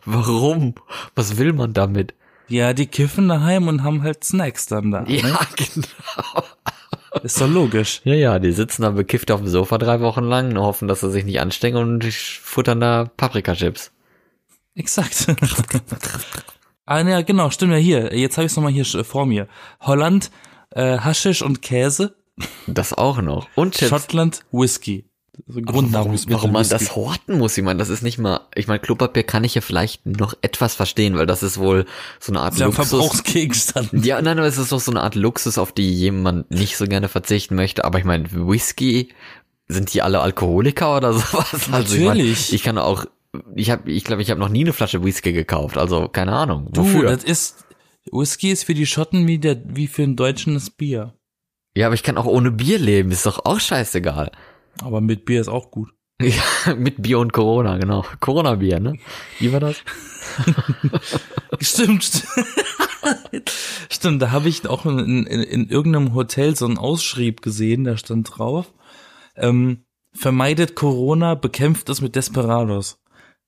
Warum? 0.04 0.74
Was 1.14 1.36
will 1.38 1.52
man 1.52 1.72
damit? 1.72 2.14
Ja, 2.48 2.72
die 2.72 2.86
kiffen 2.86 3.28
daheim 3.28 3.68
und 3.68 3.82
haben 3.84 4.02
halt 4.02 4.24
Snacks 4.24 4.66
dann 4.66 4.90
da. 4.90 5.04
Ja, 5.06 5.22
Ne? 5.28 5.38
genau. 5.56 6.44
Ist 7.22 7.40
doch 7.40 7.48
logisch. 7.48 8.00
Ja, 8.04 8.14
ja, 8.14 8.38
die 8.38 8.52
sitzen 8.52 8.82
da 8.82 8.90
bekifft 8.90 9.30
auf 9.30 9.40
dem 9.40 9.48
Sofa 9.48 9.78
drei 9.78 10.00
Wochen 10.00 10.24
lang 10.24 10.50
und 10.50 10.58
hoffen, 10.58 10.86
dass 10.88 11.00
sie 11.00 11.10
sich 11.10 11.24
nicht 11.24 11.40
anstecken 11.40 11.76
und 11.78 12.04
futtern 12.04 12.80
da 12.80 13.10
Paprikachips. 13.16 13.90
Exakt. 14.74 15.26
ah, 16.86 17.00
ja, 17.00 17.22
genau, 17.22 17.50
stimmt 17.50 17.72
ja 17.72 17.78
hier. 17.78 18.16
Jetzt 18.16 18.36
habe 18.36 18.46
ich 18.46 18.52
es 18.52 18.56
nochmal 18.56 18.72
hier 18.72 18.84
vor 19.04 19.26
mir. 19.26 19.48
Holland, 19.80 20.30
äh, 20.70 20.98
Haschisch 20.98 21.42
und 21.42 21.62
Käse. 21.62 22.16
Das 22.66 22.92
auch 22.92 23.20
noch. 23.20 23.48
Und 23.54 23.74
Chips. 23.74 23.88
Schottland, 23.88 24.40
Whisky. 24.52 25.04
So 25.46 25.60
warum, 25.64 25.92
warum 25.92 26.52
man 26.52 26.68
das 26.68 26.94
horten 26.94 27.38
muss, 27.38 27.56
ich 27.56 27.64
meine, 27.64 27.78
das 27.78 27.88
ist 27.88 28.02
nicht 28.02 28.18
mal, 28.18 28.40
ich 28.54 28.66
meine, 28.66 28.80
Klopapier 28.80 29.22
kann 29.22 29.42
ich 29.44 29.54
ja 29.54 29.62
vielleicht 29.62 30.04
noch 30.04 30.34
etwas 30.42 30.74
verstehen, 30.74 31.16
weil 31.16 31.26
das 31.26 31.42
ist 31.42 31.56
wohl 31.56 31.86
so 32.18 32.32
eine 32.32 32.40
Art 32.40 32.58
ja 32.58 32.66
Luxus. 32.66 32.88
Verbrauchsgegenstand. 32.90 34.04
Ja, 34.04 34.20
nein, 34.20 34.38
aber 34.38 34.46
es 34.46 34.58
ist 34.58 34.72
doch 34.72 34.80
so 34.80 34.90
eine 34.90 35.00
Art 35.02 35.14
Luxus, 35.14 35.56
auf 35.56 35.72
die 35.72 35.92
jemand 35.94 36.50
nicht 36.50 36.76
so 36.76 36.84
gerne 36.84 37.08
verzichten 37.08 37.54
möchte. 37.54 37.84
Aber 37.84 37.98
ich 37.98 38.04
meine, 38.04 38.30
Whisky, 38.32 39.10
sind 39.68 39.94
die 39.94 40.02
alle 40.02 40.20
Alkoholiker 40.20 40.96
oder 40.96 41.12
sowas? 41.14 41.72
Also 41.72 41.94
ich, 41.94 42.00
mein, 42.02 42.18
Natürlich. 42.18 42.52
ich 42.52 42.62
kann 42.62 42.76
auch, 42.76 43.06
ich 43.54 43.70
habe, 43.70 43.90
ich 43.90 44.04
glaube, 44.04 44.22
ich 44.22 44.30
habe 44.30 44.40
noch 44.40 44.48
nie 44.48 44.62
eine 44.62 44.72
Flasche 44.72 45.02
Whisky 45.02 45.32
gekauft. 45.32 45.78
Also 45.78 46.08
keine 46.08 46.32
Ahnung. 46.32 46.68
Du, 46.72 46.82
Wofür? 46.82 47.10
das 47.10 47.24
ist, 47.24 47.64
Whisky 48.10 48.50
ist 48.50 48.64
für 48.64 48.74
die 48.74 48.86
Schotten 48.86 49.26
wie 49.26 49.38
der, 49.38 49.60
wie 49.64 49.86
für 49.86 50.02
einen 50.02 50.16
Deutschen 50.16 50.54
das 50.54 50.70
Bier. 50.70 51.14
Ja, 51.76 51.86
aber 51.86 51.94
ich 51.94 52.02
kann 52.02 52.16
auch 52.18 52.26
ohne 52.26 52.50
Bier 52.50 52.78
leben. 52.78 53.10
Ist 53.10 53.26
doch 53.26 53.44
auch 53.44 53.60
scheißegal. 53.60 54.32
Aber 54.82 55.00
mit 55.00 55.24
Bier 55.24 55.40
ist 55.40 55.48
auch 55.48 55.70
gut. 55.70 55.90
Ja, 56.22 56.74
mit 56.74 57.00
Bier 57.00 57.18
und 57.18 57.32
Corona, 57.32 57.78
genau. 57.78 58.04
Corona-Bier, 58.20 58.78
ne? 58.78 58.98
Wie 59.38 59.52
war 59.54 59.60
das? 59.60 59.76
Stimmt. 61.60 62.02
st- 62.02 62.26
Stimmt, 63.90 64.20
da 64.20 64.30
habe 64.30 64.48
ich 64.50 64.66
auch 64.68 64.84
in, 64.86 65.26
in, 65.26 65.42
in 65.42 65.68
irgendeinem 65.70 66.14
Hotel 66.14 66.54
so 66.56 66.66
einen 66.66 66.76
Ausschrieb 66.78 67.40
gesehen, 67.42 67.84
da 67.84 67.96
stand 67.96 68.30
drauf, 68.36 68.72
ähm, 69.36 69.84
vermeidet 70.12 70.74
Corona, 70.74 71.34
bekämpft 71.34 71.88
es 71.88 72.00
mit 72.02 72.16
Desperados. 72.16 72.98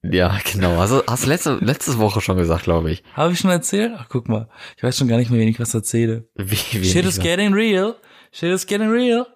Ja, 0.03 0.39
genau. 0.53 0.81
Also 0.81 1.03
hast 1.07 1.25
du 1.25 1.29
letzte, 1.29 1.55
letzte 1.61 1.99
Woche 1.99 2.21
schon 2.21 2.37
gesagt, 2.37 2.65
glaube 2.65 2.91
ich. 2.91 3.05
Habe 3.15 3.35
ich 3.35 3.39
schon 3.39 3.51
erzählt? 3.51 3.93
Ach, 3.97 4.07
guck 4.09 4.29
mal. 4.29 4.49
Ich 4.77 4.83
weiß 4.83 4.97
schon 4.99 5.07
gar 5.09 5.19
nicht 5.19 5.31
mehr, 5.31 5.39
wenn 5.41 5.49
ich 5.49 5.61
was 5.61 5.75
erzähle. 5.75 6.29
Wie, 6.35 6.57
wie 6.73 6.85
Shit 6.85 7.05
is 7.05 7.21
getting 7.21 7.53
real. 7.53 7.95
Shit 8.35 8.51
is 8.51 8.67
getting 8.67 8.89
real. 8.89 9.27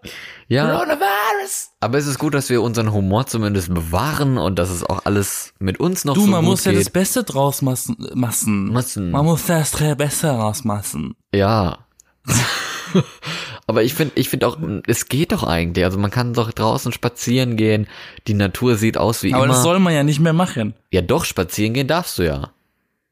ja, 0.49 0.71
Coronavirus. 0.73 1.71
aber 1.81 1.99
es 1.99 2.07
ist 2.07 2.19
gut, 2.19 2.33
dass 2.33 2.49
wir 2.49 2.63
unseren 2.63 2.93
Humor 2.93 3.27
zumindest 3.27 3.73
bewahren 3.73 4.39
und 4.39 4.59
dass 4.59 4.71
es 4.71 4.83
auch 4.85 5.05
alles 5.05 5.53
mit 5.59 5.79
uns 5.79 6.07
noch 6.07 6.15
Du, 6.15 6.23
so 6.23 6.27
man 6.29 6.41
gut 6.41 6.51
muss 6.53 6.65
ja 6.65 6.73
geht. 6.73 6.81
das 6.81 6.91
Beste 6.91 7.23
draus 7.23 7.61
massen. 7.61 7.97
massen. 8.15 8.73
Massen. 8.73 9.11
Man 9.11 9.25
muss 9.27 9.45
das 9.47 9.73
Beste 9.97 10.29
rausmassen. 10.31 11.15
Ja. 11.35 11.79
Aber 13.67 13.83
ich 13.83 13.95
finde, 13.95 14.13
ich 14.17 14.29
finde 14.29 14.47
auch, 14.47 14.59
es 14.87 15.09
geht 15.09 15.33
doch 15.33 15.43
eigentlich. 15.43 15.85
Also 15.85 15.99
man 15.99 16.11
kann 16.11 16.33
doch 16.35 16.53
draußen 16.53 16.93
spazieren 16.93 17.57
gehen. 17.57 17.89
Die 18.29 18.35
Natur 18.35 18.77
sieht 18.77 18.97
aus 18.97 19.23
wie 19.23 19.35
Aber 19.35 19.45
immer. 19.45 19.55
das 19.55 19.63
soll 19.63 19.79
man 19.81 19.93
ja 19.93 20.05
nicht 20.05 20.21
mehr 20.21 20.33
machen. 20.33 20.75
ja, 20.91 21.03
doch 21.03 21.25
spazieren 21.25 21.75
gehen 21.75 21.89
darfst 21.89 22.19
du 22.19 22.23
ja. 22.23 22.51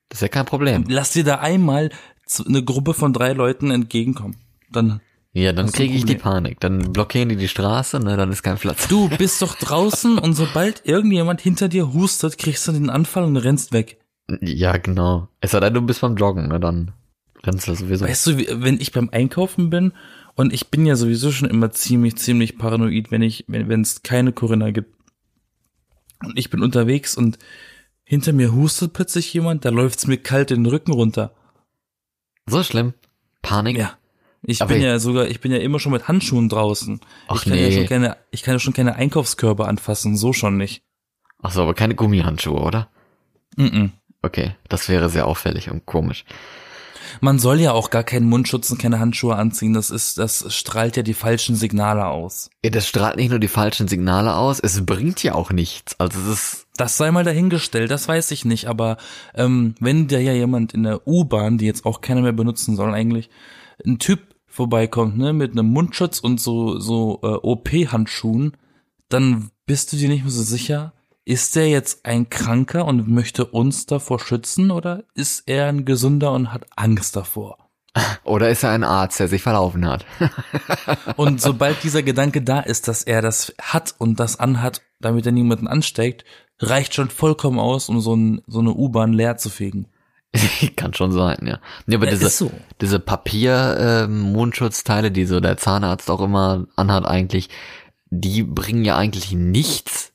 Das 0.08 0.18
ist 0.18 0.22
ja 0.22 0.28
kein 0.28 0.46
Problem. 0.46 0.84
Lass 0.88 1.10
dir 1.12 1.24
da 1.24 1.36
einmal 1.40 1.90
eine 2.46 2.62
Gruppe 2.64 2.94
von 2.94 3.12
drei 3.12 3.32
Leuten 3.32 3.70
entgegenkommen. 3.70 4.36
Dann 4.70 5.00
Ja, 5.36 5.52
dann 5.52 5.70
kriege 5.72 5.94
ich 5.94 6.04
die. 6.04 6.14
Panik. 6.14 6.60
Dann 6.60 6.92
blockieren 6.92 7.28
die 7.28 7.36
die 7.36 7.48
Straße, 7.48 7.98
ne? 7.98 8.16
Dann 8.16 8.30
ist 8.30 8.44
kein 8.44 8.56
Platz. 8.56 8.86
Du 8.86 9.08
bist 9.18 9.42
doch 9.42 9.56
draußen 9.56 10.16
und 10.16 10.34
sobald 10.34 10.86
irgendjemand 10.86 11.40
hinter 11.40 11.68
dir 11.68 11.92
hustet, 11.92 12.38
kriegst 12.38 12.66
du 12.68 12.72
den 12.72 12.88
Anfall 12.88 13.24
und 13.24 13.36
rennst 13.36 13.72
weg. 13.72 13.98
Ja, 14.40 14.76
genau. 14.76 15.28
Es 15.40 15.50
sei 15.50 15.60
denn, 15.60 15.74
du 15.74 15.82
bist 15.82 16.00
beim 16.00 16.16
Joggen, 16.16 16.48
ne? 16.48 16.60
Dann 16.60 16.92
rennst 17.42 17.66
du 17.66 17.74
sowieso. 17.74 18.06
Weißt 18.06 18.28
du, 18.28 18.62
wenn 18.62 18.80
ich 18.80 18.92
beim 18.92 19.10
Einkaufen 19.10 19.70
bin 19.70 19.92
und 20.36 20.52
ich 20.52 20.68
bin 20.68 20.86
ja 20.86 20.94
sowieso 20.94 21.32
schon 21.32 21.50
immer 21.50 21.72
ziemlich, 21.72 22.16
ziemlich 22.16 22.56
paranoid, 22.56 23.10
wenn 23.10 23.22
ich, 23.22 23.44
wenn 23.48 23.68
wenn 23.68 23.80
es 23.80 24.04
keine 24.04 24.32
Corinna 24.32 24.70
gibt. 24.70 24.94
Und 26.24 26.38
ich 26.38 26.48
bin 26.48 26.62
unterwegs 26.62 27.16
und 27.16 27.38
hinter 28.04 28.32
mir 28.32 28.54
hustet 28.54 28.92
plötzlich 28.92 29.34
jemand, 29.34 29.64
da 29.64 29.70
läuft's 29.70 30.06
mir 30.06 30.16
kalt 30.16 30.50
den 30.50 30.64
Rücken 30.64 30.92
runter. 30.92 31.34
So 32.46 32.62
schlimm. 32.62 32.94
Panik. 33.42 33.76
Ja. 33.76 33.98
Ich 34.46 34.62
Aber 34.62 34.74
bin 34.74 34.82
ja 34.82 34.98
sogar, 34.98 35.26
ich 35.26 35.40
bin 35.40 35.52
ja 35.52 35.58
immer 35.58 35.80
schon 35.80 35.92
mit 35.92 36.06
Handschuhen 36.06 36.48
draußen. 36.48 37.00
Ach 37.28 37.36
ich 37.36 37.44
kann 37.44 37.58
ja 37.58 37.68
nee. 37.68 37.74
schon 37.74 37.86
keine, 37.86 38.16
ich 38.30 38.42
kann 38.42 38.54
ja 38.54 38.58
schon 38.58 38.74
keine 38.74 38.94
Einkaufskörbe 38.96 39.66
anfassen, 39.66 40.16
so 40.16 40.32
schon 40.32 40.56
nicht. 40.56 40.82
Ach 41.42 41.52
so, 41.52 41.62
aber 41.62 41.74
keine 41.74 41.94
Gummihandschuhe, 41.94 42.60
oder? 42.60 42.88
Mm 43.56 43.86
Okay, 44.22 44.54
das 44.70 44.88
wäre 44.88 45.10
sehr 45.10 45.26
auffällig 45.26 45.70
und 45.70 45.84
komisch. 45.84 46.24
Man 47.20 47.38
soll 47.38 47.60
ja 47.60 47.72
auch 47.72 47.90
gar 47.90 48.04
keinen 48.04 48.26
Mundschutz 48.26 48.70
und 48.70 48.78
keine 48.78 48.98
Handschuhe 48.98 49.36
anziehen. 49.36 49.74
Das 49.74 49.90
ist, 49.90 50.18
das 50.18 50.52
strahlt 50.54 50.96
ja 50.96 51.02
die 51.02 51.14
falschen 51.14 51.56
Signale 51.56 52.06
aus. 52.06 52.48
Ja, 52.64 52.70
das 52.70 52.88
strahlt 52.88 53.16
nicht 53.16 53.30
nur 53.30 53.38
die 53.38 53.48
falschen 53.48 53.86
Signale 53.86 54.34
aus, 54.34 54.60
es 54.60 54.84
bringt 54.84 55.22
ja 55.22 55.34
auch 55.34 55.50
nichts. 55.50 56.00
Also 56.00 56.18
es 56.20 56.26
ist, 56.26 56.66
Das 56.78 56.96
sei 56.96 57.10
mal 57.10 57.24
dahingestellt, 57.24 57.90
das 57.90 58.08
weiß 58.08 58.30
ich 58.30 58.46
nicht. 58.46 58.66
Aber 58.66 58.96
ähm, 59.34 59.74
wenn 59.78 60.08
da 60.08 60.18
ja 60.18 60.32
jemand 60.32 60.72
in 60.72 60.84
der 60.84 61.06
U-Bahn, 61.06 61.58
die 61.58 61.66
jetzt 61.66 61.84
auch 61.84 62.00
keiner 62.00 62.22
mehr 62.22 62.32
benutzen 62.32 62.76
soll 62.76 62.94
eigentlich, 62.94 63.28
ein 63.84 63.98
Typ 63.98 64.33
vorbeikommt, 64.54 65.18
ne, 65.18 65.32
mit 65.32 65.52
einem 65.52 65.66
Mundschutz 65.66 66.20
und 66.20 66.40
so 66.40 66.78
so 66.78 67.18
äh, 67.24 67.26
OP-Handschuhen, 67.26 68.56
dann 69.08 69.50
bist 69.66 69.92
du 69.92 69.96
dir 69.96 70.08
nicht 70.08 70.22
mehr 70.22 70.30
so 70.30 70.42
sicher. 70.42 70.92
Ist 71.24 71.56
der 71.56 71.68
jetzt 71.68 72.06
ein 72.06 72.30
Kranker 72.30 72.84
und 72.84 73.08
möchte 73.08 73.46
uns 73.46 73.86
davor 73.86 74.20
schützen 74.20 74.70
oder 74.70 75.04
ist 75.14 75.44
er 75.46 75.66
ein 75.66 75.84
Gesunder 75.84 76.32
und 76.32 76.52
hat 76.52 76.66
Angst 76.76 77.16
davor? 77.16 77.58
oder 78.24 78.48
ist 78.48 78.62
er 78.62 78.70
ein 78.70 78.84
Arzt, 78.84 79.18
der 79.18 79.28
sich 79.28 79.42
verlaufen 79.42 79.86
hat? 79.86 80.04
Und 81.16 81.40
sobald 81.40 81.84
dieser 81.84 82.02
Gedanke 82.02 82.42
da 82.42 82.58
ist, 82.58 82.88
dass 82.88 83.04
er 83.04 83.22
das 83.22 83.54
hat 83.62 83.94
und 83.98 84.18
das 84.18 84.40
anhat, 84.40 84.82
damit 85.00 85.26
er 85.26 85.32
niemanden 85.32 85.68
ansteckt, 85.68 86.24
reicht 86.58 86.94
schon 86.94 87.08
vollkommen 87.08 87.60
aus, 87.60 87.88
um 87.88 88.00
so, 88.00 88.16
ein, 88.16 88.42
so 88.48 88.58
eine 88.58 88.72
U-Bahn 88.72 89.12
leer 89.12 89.36
zu 89.36 89.48
fegen. 89.48 89.86
Kann 90.76 90.94
schon 90.94 91.12
sein, 91.12 91.38
ja. 91.46 91.58
Nee, 91.86 91.96
aber 91.96 92.06
Ja, 92.06 92.12
diese, 92.12 92.28
so. 92.28 92.50
diese 92.80 92.98
Papier-Mundschutzteile, 92.98 95.10
die 95.10 95.26
so 95.26 95.40
der 95.40 95.56
Zahnarzt 95.56 96.10
auch 96.10 96.20
immer 96.20 96.66
anhat 96.76 97.06
eigentlich, 97.06 97.48
die 98.10 98.42
bringen 98.42 98.84
ja 98.84 98.96
eigentlich 98.96 99.32
nichts. 99.32 100.10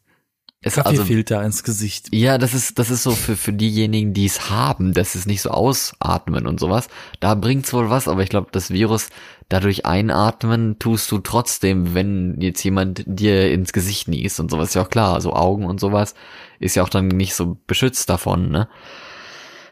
Es, 0.62 0.78
also, 0.78 1.04
Kaffeefilter 1.04 1.42
ins 1.42 1.64
Gesicht. 1.64 2.14
ja, 2.14 2.38
das 2.38 2.54
ist, 2.54 2.80
das 2.80 2.90
ist 2.90 3.04
so 3.04 3.12
für, 3.12 3.38
für 3.38 3.54
diejenigen, 3.54 4.14
die 4.14 4.26
es 4.26 4.50
haben, 4.50 4.94
dass 4.94 5.16
es 5.16 5.26
nicht 5.26 5.42
so 5.42 5.52
ausatmen 5.52 6.46
und 6.46 6.60
sowas. 6.60 6.90
Da 7.22 7.34
bringt's 7.36 7.72
wohl 7.72 7.90
was, 7.90 8.10
aber 8.10 8.24
ich 8.24 8.30
glaube, 8.30 8.50
das 8.52 8.70
Virus 8.70 9.08
dadurch 9.48 9.86
einatmen 9.86 10.78
tust 10.78 11.10
du 11.14 11.20
trotzdem, 11.20 11.94
wenn 11.94 12.36
jetzt 12.42 12.62
jemand 12.64 13.04
dir 13.08 13.50
ins 13.52 13.72
Gesicht 13.72 14.10
niest 14.10 14.42
und 14.42 14.52
sowas. 14.52 14.68
Ist 14.70 14.76
ja 14.76 14.82
auch 14.82 14.90
klar, 14.90 15.22
so 15.22 15.32
Augen 15.32 15.66
und 15.66 15.80
sowas 15.80 16.14
ist 16.60 16.76
ja 16.76 16.84
auch 16.84 16.90
dann 16.90 17.08
nicht 17.08 17.36
so 17.36 17.56
beschützt 17.66 18.10
davon, 18.10 18.50
ne? 18.50 18.68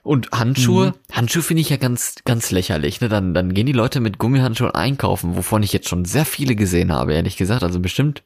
Und 0.07 0.31
Handschuhe, 0.31 0.93
Handschuhe 1.11 1.43
finde 1.43 1.61
ich 1.61 1.69
ja 1.69 1.75
ganz, 1.77 2.15
ganz 2.23 2.49
lächerlich, 2.51 3.01
ne? 3.01 3.09
Dann, 3.09 3.33
dann 3.33 3.53
gehen 3.53 3.65
die 3.65 3.73
Leute 3.73 3.99
mit 3.99 4.17
Gummihandschuhen 4.19 4.71
einkaufen, 4.71 5.35
wovon 5.35 5.63
ich 5.63 5.73
jetzt 5.73 5.89
schon 5.89 6.05
sehr 6.05 6.25
viele 6.25 6.55
gesehen 6.55 6.91
habe, 6.93 7.13
ehrlich 7.13 7.35
gesagt. 7.35 7.61
Also 7.63 7.79
bestimmt 7.81 8.23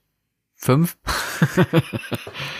fünf. 0.56 0.98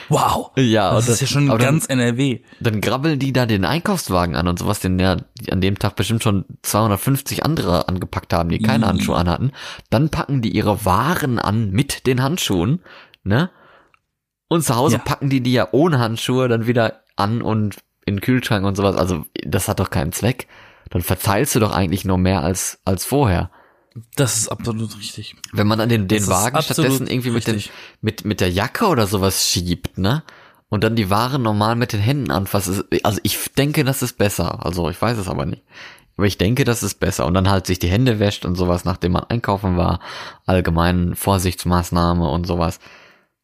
Wow. 0.10 0.52
Ja, 0.58 0.94
Das 0.94 1.08
und 1.08 1.14
ist 1.14 1.22
ja 1.22 1.28
schon 1.28 1.50
aber 1.50 1.60
dann- 1.60 1.74
ganz 1.76 1.86
NRW. 1.86 2.42
dann 2.60 2.82
grabbeln 2.82 3.20
die 3.20 3.32
da 3.34 3.46
den 3.46 3.64
Einkaufswagen 3.66 4.36
an 4.36 4.48
und 4.48 4.60
sowas, 4.60 4.80
den 4.80 5.00
ja 5.00 5.18
an 5.50 5.62
dem 5.62 5.78
Tag 5.80 5.96
bestimmt 5.96 6.24
schon 6.24 6.46
250 6.64 7.46
andere 7.46 7.88
angepackt 7.88 8.34
haben, 8.34 8.50
die 8.50 8.60
keine. 8.60 8.88
Handschuhe 8.88 9.16
anhatten. 9.16 9.52
Dann 9.90 10.10
packen 10.10 10.42
die 10.42 10.50
ihre 10.56 10.84
Waren 10.86 11.40
an 11.40 11.72
mit 11.72 12.08
den 12.08 12.22
Handschuhen, 12.24 12.82
ne? 13.24 13.50
Und 14.48 14.64
zu 14.66 14.76
Hause 14.76 14.98
Ja. 14.98 15.02
packen 15.04 15.30
die 15.30 15.42
die 15.42 15.54
ja 15.54 15.70
ohne 15.72 16.00
Handschuhe 16.00 16.48
dann 16.50 16.68
wieder 16.68 17.04
an 17.16 17.42
und 17.42 17.78
in 18.06 18.16
den 18.16 18.22
Kühlschrank 18.22 18.66
und 18.66 18.76
sowas. 18.76 18.96
Also 18.96 19.26
das 19.44 19.68
hat 19.68 19.80
doch 19.80 19.90
keinen 19.90 20.12
Zweck. 20.12 20.48
Dann 20.90 21.02
verteilst 21.02 21.56
du 21.56 21.60
doch 21.60 21.72
eigentlich 21.72 22.06
nur 22.06 22.18
mehr 22.18 22.42
als 22.42 22.80
als 22.86 23.06
vorher. 23.06 23.50
Das 24.16 24.38
ist 24.38 24.50
absolut 24.50 24.98
richtig. 24.98 25.36
Wenn 25.52 25.68
man 25.68 25.80
dann 25.80 25.90
den, 25.90 26.08
den 26.08 26.20
Das 26.20 26.30
Wagen 26.30 26.62
stattdessen 26.62 27.08
irgendwie 27.08 27.32
mit, 27.32 27.46
den, 27.46 27.62
mit, 28.00 28.24
mit 28.24 28.40
der 28.40 28.50
Jacke 28.50 28.86
oder 28.86 29.06
sowas 29.06 29.50
schiebt, 29.50 29.98
ne? 29.98 30.24
Und 30.70 30.86
dann 30.86 30.96
die 30.96 31.10
Ware 31.10 31.38
normal 31.38 31.76
mit 31.76 31.92
den 31.92 32.00
Händen 32.00 32.32
anfasst. 32.32 32.86
Also 33.04 33.20
ich 33.24 33.52
denke, 33.58 33.84
das 33.84 34.02
ist 34.02 34.18
besser. 34.18 34.66
Also 34.66 34.90
ich 34.90 35.02
weiß 35.02 35.18
es 35.18 35.28
aber 35.28 35.46
nicht. 35.46 35.64
Aber 36.16 36.26
ich 36.26 36.38
denke, 36.38 36.64
das 36.64 36.84
ist 36.84 37.02
besser. 37.02 37.26
Und 37.26 37.34
dann 37.34 37.50
halt 37.50 37.68
sich 37.68 37.80
die 37.80 37.90
Hände 37.90 38.20
wäscht 38.20 38.46
und 38.46 38.56
sowas, 38.56 38.86
nachdem 38.86 39.12
man 39.12 39.26
einkaufen 39.26 39.76
war. 39.76 40.00
Allgemein 40.46 41.16
Vorsichtsmaßnahme 41.16 42.30
und 42.30 42.48
sowas. 42.48 42.80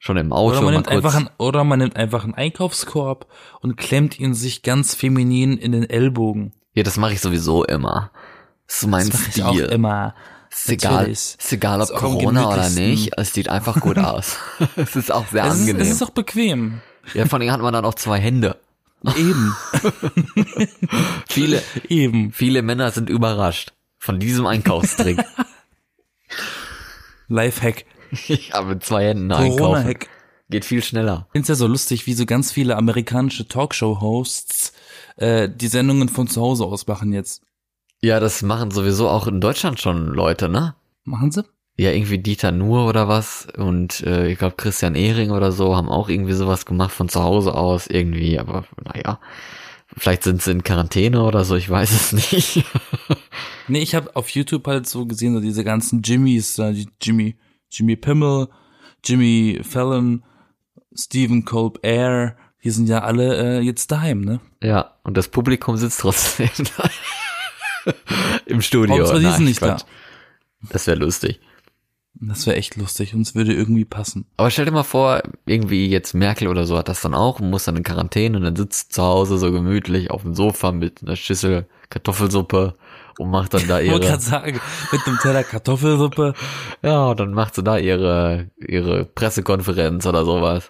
Schon 0.08 0.16
im 0.16 0.32
Auto 0.32 0.52
Oder 0.54 0.62
man, 0.62 0.74
nimmt 0.76 0.88
einfach 0.88 1.16
einen, 1.16 1.30
oder 1.38 1.66
man 1.66 1.80
nimmt 1.80 1.98
einfach 1.98 2.24
einen 2.24 2.34
Einkaufskorb 2.34 3.28
und 3.60 3.76
klemmt 3.76 4.18
ihn 4.18 4.34
sich 4.34 4.62
ganz 4.64 4.96
feminin 4.96 5.58
in 5.58 5.74
den 5.74 5.90
Ellbogen. 5.90 6.54
ja, 6.74 6.84
das 6.84 6.96
mache 6.96 7.12
ich 7.12 7.20
sowieso 7.20 7.66
immer. 7.66 8.10
Das 8.68 8.78
ist 8.84 8.88
mein 8.88 9.10
Das 9.10 9.20
Stil. 9.20 9.32
ich 9.36 9.44
auch 9.44 9.58
immer. 9.58 10.16
Ist 10.50 10.70
egal, 10.70 11.10
ist 11.10 11.52
egal 11.52 11.82
ob 11.82 11.90
Ist 11.90 11.96
Corona 11.98 12.48
oder 12.54 12.70
nicht. 12.70 13.12
Es 13.18 13.34
sieht 13.34 13.50
einfach 13.50 13.82
gut 13.82 13.98
aus. 14.00 14.38
es 14.78 14.96
ist 14.96 15.12
auch 15.12 15.28
sehr 15.28 15.44
Es 15.44 15.56
ist, 15.56 15.60
angenehm. 15.60 15.82
es 15.82 15.90
ist 15.92 16.02
auch 16.02 16.12
bequem. 16.12 16.80
ja, 17.14 17.26
vor 17.26 17.40
allem 17.42 17.52
hat 17.52 17.60
man 17.60 17.74
dann 17.74 17.84
auch 17.84 17.96
zwei 17.96 18.18
Hände. 18.18 18.56
Eben. 19.18 19.54
Viele, 21.28 21.62
Eben. 21.90 22.32
Viele 22.32 22.62
Männer 22.62 22.92
sind 22.92 23.10
überrascht 23.10 23.74
von 24.00 24.20
diesem 24.22 24.46
Einkaufstrick. 24.48 25.20
Lifehack. 27.28 27.84
Ja, 28.28 28.62
mit 28.62 28.84
zwei 28.84 29.08
Händen 29.08 29.32
einkaufen. 29.32 29.60
Corona-Hack. 29.60 30.08
Geht 30.50 30.64
viel 30.64 30.82
schneller. 30.82 31.26
Ich 31.28 31.32
find's 31.34 31.50
ja 31.50 31.56
so 31.56 31.68
lustig, 31.68 32.08
wie 32.08 32.14
so 32.14 32.26
ganz 32.26 32.52
viele 32.52 32.78
amerikanische 32.78 33.48
Talkshow-Hosts 33.48 34.72
äh, 35.18 35.50
die 35.50 35.68
Sendungen 35.68 36.08
von 36.08 36.28
zu 36.28 36.42
Hause 36.42 36.66
aus 36.66 36.88
machen 36.88 37.12
jetzt. 37.12 37.42
Ja, 38.02 38.20
das 38.20 38.42
machen 38.44 38.72
sowieso 38.72 39.10
auch 39.10 39.28
in 39.28 39.42
Deutschland 39.42 39.80
schon 39.82 40.08
Leute, 40.08 40.48
ne? 40.48 40.76
Machen 41.04 41.32
sie? 41.32 41.44
Ja, 41.78 41.92
irgendwie 41.92 42.20
Dieter 42.20 42.52
Nuhr 42.52 42.88
oder 42.88 43.08
was 43.08 43.48
und 43.58 44.02
äh, 44.02 44.30
ich 44.32 44.40
glaube 44.40 44.56
Christian 44.56 44.96
Ehring 44.96 45.32
oder 45.32 45.52
so 45.52 45.76
haben 45.76 45.90
auch 45.90 46.10
irgendwie 46.10 46.34
sowas 46.34 46.66
gemacht 46.66 46.92
von 46.92 47.08
zu 47.10 47.22
Hause 47.22 47.54
aus 47.54 47.88
irgendwie, 47.88 48.40
aber 48.40 48.66
naja, 48.84 49.20
vielleicht 49.96 50.24
sind 50.24 50.42
sie 50.42 50.52
in 50.52 50.64
Quarantäne 50.64 51.22
oder 51.22 51.44
so, 51.44 51.56
ich 51.56 51.70
weiß 51.70 51.92
es 51.92 52.12
nicht. 52.34 52.66
Nee, 53.68 53.80
ich 53.82 53.94
habe 53.94 54.16
auf 54.16 54.30
YouTube 54.30 54.66
halt 54.66 54.88
so 54.88 55.06
gesehen, 55.06 55.34
so 55.34 55.40
diese 55.40 55.64
ganzen 55.64 56.02
Jimmys, 56.02 56.56
da 56.56 56.72
die 56.72 56.88
Jimmy, 57.02 57.36
Jimmy 57.78 57.96
Pimmel, 57.96 58.48
Jimmy 59.06 59.60
Fallon, 59.62 60.24
Stephen 60.96 61.46
Colbert, 61.46 62.36
die 62.64 62.72
sind 62.72 62.90
ja 62.90 63.04
alle 63.04 63.60
äh, 63.60 63.62
jetzt 63.62 63.92
daheim, 63.92 64.22
ne? 64.22 64.40
ja, 64.64 64.96
und 65.04 65.16
das 65.16 65.28
Publikum 65.28 65.78
sitzt 65.78 66.00
trotzdem 66.00 66.50
da. 66.78 67.94
im 68.46 68.62
Studio. 68.62 68.98
Hauptsache, 68.98 69.20
die 69.20 69.32
sind 69.32 69.46
nicht 69.46 69.60
Quatsch. 69.60 69.84
da. 69.84 70.68
Das 70.72 70.88
wäre 70.88 70.98
lustig. 70.98 71.40
Das 72.20 72.48
wäre 72.48 72.58
echt 72.58 72.76
lustig 72.76 73.14
und 73.14 73.22
es 73.22 73.36
würde 73.36 73.54
irgendwie 73.54 73.86
passen. 73.86 74.26
Aber 74.38 74.50
stell 74.50 74.66
dir 74.66 74.72
mal 74.72 74.82
vor, 74.82 75.22
irgendwie 75.46 75.88
jetzt 75.88 76.16
Merkel 76.16 76.48
oder 76.48 76.66
so 76.66 76.76
hat 76.76 76.90
das 76.90 77.02
dann 77.02 77.14
auch 77.14 77.40
und 77.40 77.52
muss 77.52 77.66
dann 77.66 77.76
in 77.76 77.84
Quarantäne 77.84 78.38
und 78.38 78.44
dann 78.44 78.56
sitzt 78.56 78.94
zu 78.94 79.04
Hause 79.04 79.38
so 79.38 79.52
gemütlich 79.52 80.10
auf 80.10 80.24
dem 80.24 80.34
Sofa 80.34 80.72
mit 80.72 81.04
einer 81.04 81.16
Schüssel 81.16 81.68
Kartoffelsuppe 81.90 82.76
und 83.20 83.30
macht 83.30 83.54
dann 83.54 83.68
da 83.68 83.80
Ich 83.80 83.90
wollte 83.92 84.06
ihre, 84.06 84.14
gerade 84.14 84.24
sagen, 84.24 84.62
mit 84.92 85.02
einem 85.06 85.18
Teller 85.20 85.44
Kartoffelsuppe. 85.44 86.34
ja, 86.82 87.08
und 87.08 87.20
dann 87.20 87.32
macht 87.34 87.56
sie 87.56 87.64
da 87.64 87.78
ihre, 87.78 88.50
ihre 88.58 89.06
Pressekonferenz 89.06 90.06
oder 90.06 90.26
sowas. 90.26 90.70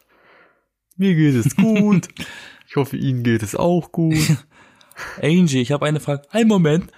Mir 0.96 1.16
geht 1.16 1.36
es 1.36 1.56
gut. 1.56 2.08
ich 2.68 2.76
hoffe, 2.76 2.98
Ihnen 2.98 3.24
geht 3.24 3.44
es 3.44 3.56
auch 3.56 3.92
gut. 3.92 4.16
Angie, 5.22 5.62
ich 5.62 5.72
habe 5.72 5.86
eine 5.86 6.00
Frage. 6.00 6.24
Ein 6.32 6.48
Moment. 6.48 6.92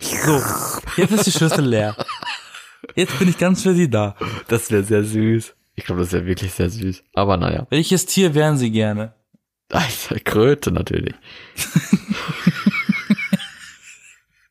So, 0.00 0.40
jetzt 0.96 1.12
ist 1.12 1.26
die 1.26 1.32
Schüssel 1.32 1.66
leer. 1.66 1.96
Jetzt 2.94 3.18
bin 3.18 3.28
ich 3.28 3.38
ganz 3.38 3.62
für 3.62 3.74
Sie 3.74 3.88
da. 3.88 4.16
Das 4.48 4.70
wäre 4.70 4.82
sehr 4.82 5.04
süß. 5.04 5.54
Ich 5.74 5.84
glaube, 5.84 6.02
das 6.02 6.12
wäre 6.12 6.26
wirklich 6.26 6.52
sehr 6.52 6.68
süß. 6.68 7.04
Aber 7.14 7.36
naja. 7.36 7.66
Welches 7.70 8.04
Tier 8.06 8.34
wären 8.34 8.58
Sie 8.58 8.70
gerne? 8.70 9.14
Alter, 9.70 10.20
Kröte 10.20 10.70
natürlich. 10.70 11.14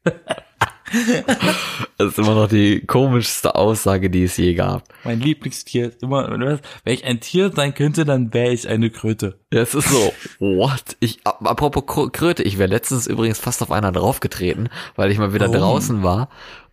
das 1.97 2.07
ist 2.09 2.17
immer 2.17 2.35
noch 2.35 2.47
die 2.47 2.81
komischste 2.85 3.55
Aussage, 3.55 4.09
die 4.09 4.23
es 4.23 4.35
je 4.37 4.53
gab. 4.53 4.83
Mein 5.03 5.19
Lieblingstier 5.21 5.87
ist 5.89 6.03
immer, 6.03 6.29
wenn 6.29 6.59
ich 6.93 7.05
ein 7.05 7.19
Tier 7.19 7.51
sein 7.55 7.73
könnte, 7.73 8.03
dann 8.05 8.33
wäre 8.33 8.51
ich 8.51 8.67
eine 8.67 8.89
Kröte. 8.89 9.39
Ja, 9.53 9.61
es 9.61 9.73
ist 9.73 9.89
so, 9.89 10.13
what? 10.39 10.97
Ich, 10.99 11.19
ap- 11.23 11.47
apropos 11.47 11.83
Kr- 11.83 12.11
Kröte, 12.11 12.43
ich 12.43 12.57
wäre 12.57 12.69
letztens 12.69 13.07
übrigens 13.07 13.39
fast 13.39 13.61
auf 13.61 13.71
einer 13.71 13.91
draufgetreten, 13.91 14.69
weil 14.95 15.11
ich 15.11 15.17
mal 15.17 15.33
wieder 15.33 15.47
Warum? 15.47 15.61
draußen 15.61 16.03
war 16.03 16.29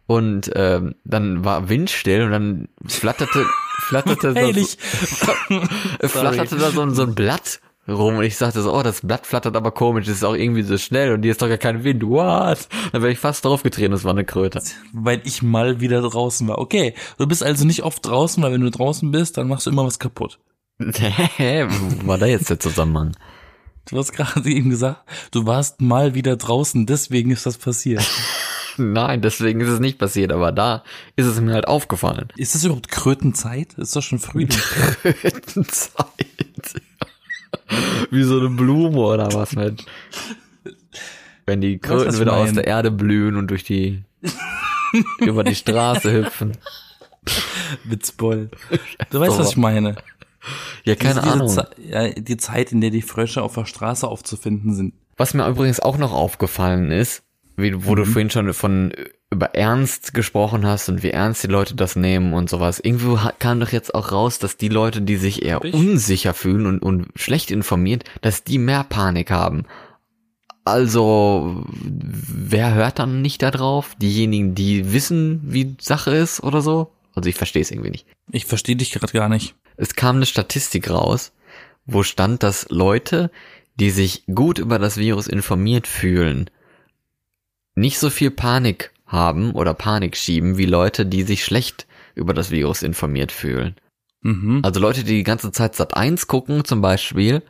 und 0.07 0.51
ähm, 0.55 0.95
dann 1.05 1.45
war 1.45 1.69
windstill 1.69 2.23
und 2.23 2.31
dann 2.33 2.69
flatterte, 2.87 3.45
flatterte, 3.87 4.33
so, 4.55 5.59
flatterte 6.09 6.57
da 6.57 6.71
so, 6.71 6.89
so 6.91 7.03
ein 7.03 7.15
Blatt 7.15 7.61
rum 7.89 8.17
und 8.17 8.25
ich 8.25 8.37
sagte 8.37 8.61
so, 8.63 8.75
oh, 8.75 8.83
das 8.83 9.01
Blatt 9.01 9.27
flattert 9.27 9.57
aber 9.57 9.71
komisch, 9.71 10.07
das 10.07 10.17
ist 10.17 10.25
auch 10.25 10.35
irgendwie 10.35 10.63
so 10.63 10.79
schnell 10.79 11.13
und 11.13 11.23
hier 11.23 11.33
ist 11.33 11.43
doch 11.43 11.49
gar 11.49 11.59
kein 11.59 11.85
Wind, 11.85 12.05
what? 12.07 12.69
Dann 12.93 13.03
wäre 13.03 13.13
ich 13.13 13.19
fast 13.19 13.45
draufgetreten, 13.45 13.93
das 13.93 14.05
war 14.05 14.13
eine 14.13 14.25
Kröte. 14.25 14.63
Weil 14.93 15.21
ich 15.25 15.43
mal 15.43 15.81
wieder 15.81 16.03
draußen 16.03 16.47
war. 16.49 16.59
Okay, 16.59 16.95
du 17.19 17.27
bist 17.27 17.43
also 17.43 17.65
nicht 17.65 17.83
oft 17.83 18.05
draußen, 18.07 18.43
weil 18.43 18.53
wenn 18.53 18.61
du 18.61 18.71
draußen 18.71 19.11
bist, 19.11 19.37
dann 19.37 19.49
machst 19.49 19.67
du 19.67 19.71
immer 19.71 19.87
was 19.87 19.99
kaputt. 19.99 20.39
War 20.79 22.19
da 22.19 22.27
jetzt 22.27 22.51
der 22.51 22.61
Zusammenhang? 22.61 23.17
Du 23.87 23.97
hast 23.99 24.13
gerade 24.13 24.49
eben 24.49 24.71
gesagt, 24.71 25.03
du 25.31 25.47
warst 25.47 25.81
mal 25.81 26.15
wieder 26.15 26.37
draußen, 26.37 26.87
deswegen 26.87 27.31
ist 27.31 27.47
das 27.47 27.57
passiert. 27.57 28.07
Nein, 28.77 29.23
deswegen 29.23 29.61
ist 29.61 29.69
es 29.69 29.81
nicht 29.81 29.99
passiert, 29.99 30.31
aber 30.31 30.53
da 30.53 30.85
ist 31.17 31.27
es 31.27 31.41
mir 31.41 31.55
halt 31.55 31.67
aufgefallen. 31.67 32.29
Ist 32.37 32.55
das 32.55 32.65
überhaupt 32.65 32.89
Krötenzeit? 32.89 33.75
Ist 33.75 33.97
doch 33.97 34.03
schon 34.03 34.21
Frühling. 34.21 34.49
Krötenzeit. 35.03 36.05
Wie 38.11 38.23
so 38.23 38.39
eine 38.39 38.51
Blume 38.51 38.99
oder 38.99 39.33
was, 39.33 39.55
Mensch. 39.55 39.85
Wenn 41.47 41.61
die 41.61 41.79
du, 41.81 41.89
Kröten 41.89 42.19
wieder 42.21 42.35
aus 42.37 42.53
der 42.53 42.67
Erde 42.67 42.91
blühen 42.91 43.37
und 43.37 43.49
durch 43.51 43.65
die, 43.65 44.03
über 45.21 45.45
die 45.45 45.55
Straße 45.55 46.13
hüpfen. 46.13 46.57
Witzboll. 47.85 48.51
Du 49.11 49.21
weißt, 49.21 49.39
was 49.39 49.51
ich 49.51 49.57
meine. 49.57 49.97
Ja, 50.85 50.95
keine 50.95 51.21
diese, 51.21 51.33
Ahnung. 51.33 51.49
Ze 51.49 51.69
ja, 51.79 52.09
die 52.09 52.37
Zeit, 52.37 52.73
in 52.73 52.81
der 52.81 52.91
die 52.91 53.03
Frösche 53.03 53.43
auf 53.43 53.55
der 53.55 53.67
Straße 53.67 54.07
aufzufinden 54.07 54.75
sind. 54.75 54.95
Was 55.17 55.35
mir 55.35 55.47
übrigens 55.49 55.81
auch 55.81 55.99
noch 55.99 56.13
aufgefallen 56.13 56.91
ist, 56.91 57.23
wie, 57.57 57.85
wo 57.87 57.95
du 57.95 58.03
Mhm. 58.05 58.07
vorhin 58.07 58.31
schon 58.31 58.55
von 58.55 58.93
über 59.31 59.55
Ernst 59.55 60.15
gesprochen 60.15 60.67
hast 60.67 60.89
und 60.89 61.03
wie 61.03 61.11
ernst 61.11 61.43
die 61.43 61.49
Leute 61.49 61.75
das 61.75 61.97
nehmen 61.97 62.33
und 62.33 62.49
sowas. 62.49 62.81
Irgendwo 62.81 63.19
kam 63.39 63.61
doch 63.61 63.71
jetzt 63.71 63.95
auch 63.95 64.11
raus, 64.11 64.39
dass 64.39 64.57
die 64.57 64.69
Leute, 64.69 65.03
die 65.03 65.17
sich 65.17 65.43
eher 65.43 65.63
Ich? 65.65 65.75
unsicher 65.75 66.33
fühlen 66.33 66.67
und, 66.67 66.79
und 66.81 67.09
schlecht 67.15 67.51
informiert, 67.51 68.05
dass 68.23 68.45
die 68.45 68.59
mehr 68.59 68.85
Panik 68.85 69.31
haben. 69.31 69.65
Also, 70.65 71.65
wer 71.71 72.75
hört 72.75 72.99
dann 72.99 73.23
nicht 73.23 73.43
da 73.43 73.51
drauf? 73.51 73.95
Diejenigen, 74.01 74.55
die 74.55 74.93
wissen, 74.93 75.41
wie 75.45 75.77
Sache 75.81 76.11
ist 76.11 76.43
oder 76.43 76.61
so? 76.61 76.91
Also 77.15 77.29
ich 77.29 77.37
verstehe 77.37 77.63
es 77.63 77.71
irgendwie 77.71 77.91
nicht. 77.91 78.07
Ich 78.31 78.47
verstehe 78.47 78.77
dich 78.77 78.93
gerade 78.93 79.13
gar 79.13 79.29
nicht. 79.29 79.55
Es 79.77 79.95
kam 79.95 80.17
eine 80.17 80.27
Statistik 80.27 80.91
raus, 80.91 81.33
wo 81.87 82.03
stand, 82.03 82.43
dass 82.43 82.67
Leute, 82.71 83.31
die 83.77 83.91
sich 83.91 84.25
gut 84.27 84.59
über 84.59 84.79
das 84.79 84.97
Virus 84.97 85.27
informiert 85.27 85.87
fühlen, 85.87 86.51
nicht 87.75 87.99
so 87.99 88.11
viel 88.11 88.31
Panik 88.31 88.93
haben 89.09 89.53
oder 89.53 89.75
Panik 89.75 90.17
schieben 90.17 90.59
wie 90.59 90.67
Leute, 90.67 91.05
die 91.05 91.23
sich 91.23 91.45
schlecht 91.45 91.87
über 92.15 92.35
das 92.35 92.51
Virus 92.51 92.83
informiert 92.83 93.33
fühlen. 93.33 93.75
Mhm. 94.23 94.61
Also 94.63 94.81
Leute, 94.81 95.05
die 95.05 95.17
die 95.17 95.25
ganze 95.25 95.53
Zeit 95.53 95.75
Sat 95.75 95.97
1 95.97 96.27
gucken 96.27 96.65
zum 96.65 96.81
Beispiel, 96.81 97.43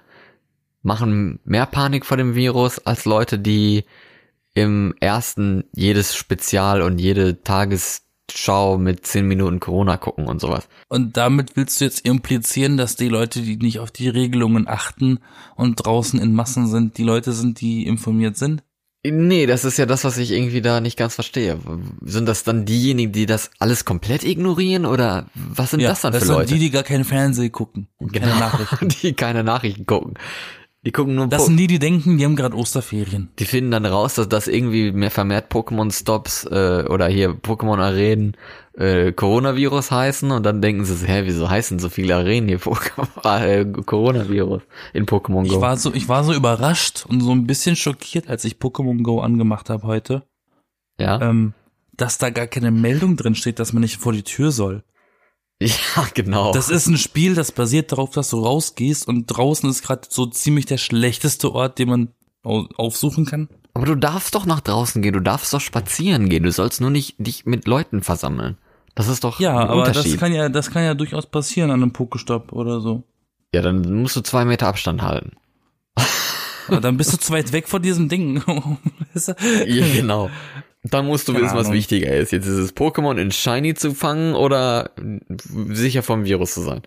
machen 0.83 1.41
mehr 1.45 1.67
Panik 1.67 2.07
vor 2.07 2.17
dem 2.17 2.35
Virus 2.35 2.79
als 2.87 3.05
Leute, 3.05 3.39
die 3.39 3.85
im 4.55 4.95
ersten 5.01 5.65
jedes 5.73 6.15
Spezial 6.15 6.83
und 6.83 6.99
jede 6.99 7.43
Tagesschau 7.43 8.79
mit 8.79 9.07
10 9.07 9.27
Minuten 9.27 9.61
Corona 9.61 9.97
gucken 9.97 10.27
und 10.27 10.41
sowas. 10.41 10.69
Und 10.89 11.17
damit 11.17 11.57
willst 11.57 11.81
du 11.81 11.85
jetzt 11.85 12.05
implizieren, 12.07 12.77
dass 12.77 12.97
die 12.97 13.09
Leute, 13.09 13.41
die 13.43 13.57
nicht 13.57 13.79
auf 13.79 13.91
die 13.91 14.09
Regelungen 14.09 14.69
achten 14.69 15.21
und 15.57 15.77
draußen 15.77 16.21
in 16.21 16.35
Massen 16.35 16.67
sind, 16.67 16.99
die 16.99 17.05
Leute 17.05 17.33
sind, 17.33 17.61
die 17.61 17.87
informiert 17.87 18.37
sind? 18.37 18.63
Nee, 19.05 19.47
das 19.47 19.65
ist 19.65 19.79
ja 19.79 19.87
das, 19.87 20.05
was 20.05 20.19
ich 20.19 20.33
irgendwie 20.33 20.61
da 20.61 20.81
nicht 20.81 20.99
ganz 20.99 21.15
verstehe. 21.15 21.59
Sind 22.03 22.27
das 22.27 22.43
dann 22.43 22.65
diejenigen, 22.67 23.13
die 23.13 23.27
das 23.27 23.51
alles 23.61 23.85
komplett 23.85 24.25
ignorieren 24.25 24.87
oder 24.87 25.27
was 25.35 25.71
sind 25.71 25.83
das 25.83 26.01
dann 26.01 26.13
das 26.13 26.23
für 26.23 26.27
sind 26.27 26.37
Leute? 26.37 26.55
die, 26.55 26.59
die 26.59 26.71
gar 26.71 26.83
keinen 26.83 27.05
Fernsehen 27.05 27.53
gucken. 27.53 27.87
und 27.99 28.13
Keine 28.13 28.35
Nachrichten. 28.39 28.89
die 29.03 29.13
keine 29.13 29.45
Nachrichten 29.45 29.87
gucken. 29.87 30.15
Die 30.85 30.93
gucken 30.93 31.15
nur 31.15 31.27
Das 31.29 31.43
Po- 31.43 31.47
sind 31.47 31.57
die, 31.59 31.67
die 31.69 31.79
denken, 31.79 32.19
die 32.19 32.25
haben 32.25 32.37
gerade 32.37 32.57
Osterferien. 32.57 33.29
Die 33.39 33.45
finden 33.45 33.71
dann 33.71 33.87
raus, 33.87 34.15
dass 34.15 34.29
das 34.29 34.49
irgendwie 34.49 34.91
mehr 34.93 35.11
vermehrt 35.11 35.51
Pokémon-Stops 35.53 36.45
äh, 36.51 36.85
oder 36.89 37.07
hier 37.09 37.31
Pokémon-Arenen 37.31 38.37
äh, 38.79 39.13
Coronavirus 39.13 39.91
heißen 39.91 40.31
und 40.31 40.45
dann 40.45 40.63
denken 40.63 40.85
sie, 40.85 40.95
so, 40.97 41.07
hä, 41.07 41.23
wieso 41.25 41.51
heißen 41.51 41.79
so 41.81 41.89
viele 41.89 42.15
Arenen 42.17 42.49
hier 42.49 42.61
Pokémon, 42.61 43.41
äh, 43.45 43.65
Coronavirus 43.83 44.63
in 44.93 45.05
Pokémon 45.07 45.45
Ich 45.45 45.53
Go? 45.53 45.61
war 45.61 45.77
so, 45.77 45.93
ich 45.93 46.09
war 46.09 46.23
so 46.25 46.33
überrascht 46.33 47.05
und 47.09 47.21
so 47.21 47.33
ein 47.33 47.47
bisschen 47.47 47.75
schockiert, 47.77 48.29
als 48.29 48.45
ich 48.45 48.55
Pokémon 48.57 49.03
Go 49.03 49.21
angemacht 49.21 49.69
habe 49.69 49.83
heute, 49.85 50.23
ja? 51.01 51.21
ähm, 51.21 51.55
dass 51.97 52.19
da 52.19 52.31
gar 52.31 52.47
keine 52.47 52.71
Meldung 52.71 53.17
drin 53.17 53.35
steht, 53.35 53.59
dass 53.59 53.73
man 53.73 53.81
nicht 53.83 53.97
vor 53.97 54.13
die 54.13 54.23
Tür 54.23 54.53
soll. 54.53 54.85
ja, 55.61 56.07
genau. 56.15 56.53
Das 56.53 56.71
ist 56.71 56.87
ein 56.87 56.99
Spiel, 56.99 57.35
das 57.35 57.51
basiert 57.51 57.91
darauf, 57.91 58.11
dass 58.11 58.31
du 58.31 58.39
rausgehst 58.45 59.09
und 59.09 59.27
draußen 59.27 59.69
ist 59.69 59.83
gerade 59.83 60.03
so 60.09 60.27
ziemlich 60.27 60.67
der 60.67 60.79
schlechteste 60.79 61.53
Ort, 61.53 61.81
den 61.81 61.89
man 61.89 62.09
au- 62.45 62.69
aufsuchen 62.77 63.27
kann. 63.27 63.49
Aber 63.75 63.87
du 63.87 63.97
darfst 63.97 64.37
doch 64.37 64.47
nach 64.47 64.61
draußen 64.61 65.03
gehen, 65.03 65.15
du 65.15 65.21
darfst 65.21 65.53
doch 65.53 65.61
spazieren 65.61 66.29
gehen, 66.29 66.45
du 66.45 66.53
sollst 66.53 66.81
nur 66.81 66.91
nicht 66.91 67.17
dich 67.19 67.45
mit 67.45 67.67
Leuten 67.67 68.03
versammeln. 68.05 68.57
Das 68.99 69.07
ist 69.07 69.23
doch 69.23 69.39
Ja, 69.39 69.57
aber 69.57 69.93
das 69.93 70.17
kann 70.17 70.33
ja, 70.35 70.49
das 70.49 70.73
kann 70.73 70.83
ja 70.83 70.95
durchaus 70.95 71.25
passieren 71.27 71.71
an 71.71 71.83
einem 71.83 71.93
Pokestopp 71.93 72.53
oder 72.53 72.81
so. 72.81 73.05
ja, 73.55 73.63
dann 73.63 73.81
musst 74.03 74.17
du 74.17 74.23
zwei 74.23 74.45
Meter 74.45 74.67
Abstand 74.67 75.03
halten. 75.03 75.37
Aber 76.67 76.81
dann 76.81 76.97
bist 76.97 77.13
du 77.13 77.17
zu 77.17 77.33
weit 77.33 77.53
weg 77.53 77.69
von 77.69 77.81
diesem 77.81 78.09
Ding. 78.09 78.43
Ja, 79.67 79.87
genau. 79.95 80.31
Dann 80.85 81.07
musst 81.07 81.29
du 81.29 81.33
Keine 81.33 81.45
wissen, 81.45 81.57
was 81.57 81.67
Ahnung. 81.67 81.79
wichtiger 81.79 82.15
ist. 82.15 82.31
Jetzt 82.33 82.47
ist 82.47 82.57
es 82.57 82.77
Pokémon 82.77 83.17
in 83.19 83.31
Shiny 83.33 83.75
zu 83.75 83.95
fangen 83.95 84.35
oder 84.35 84.91
sicher 85.47 86.03
vom 86.03 86.25
Virus 86.25 86.55
zu 86.55 86.61
sein. 86.63 86.83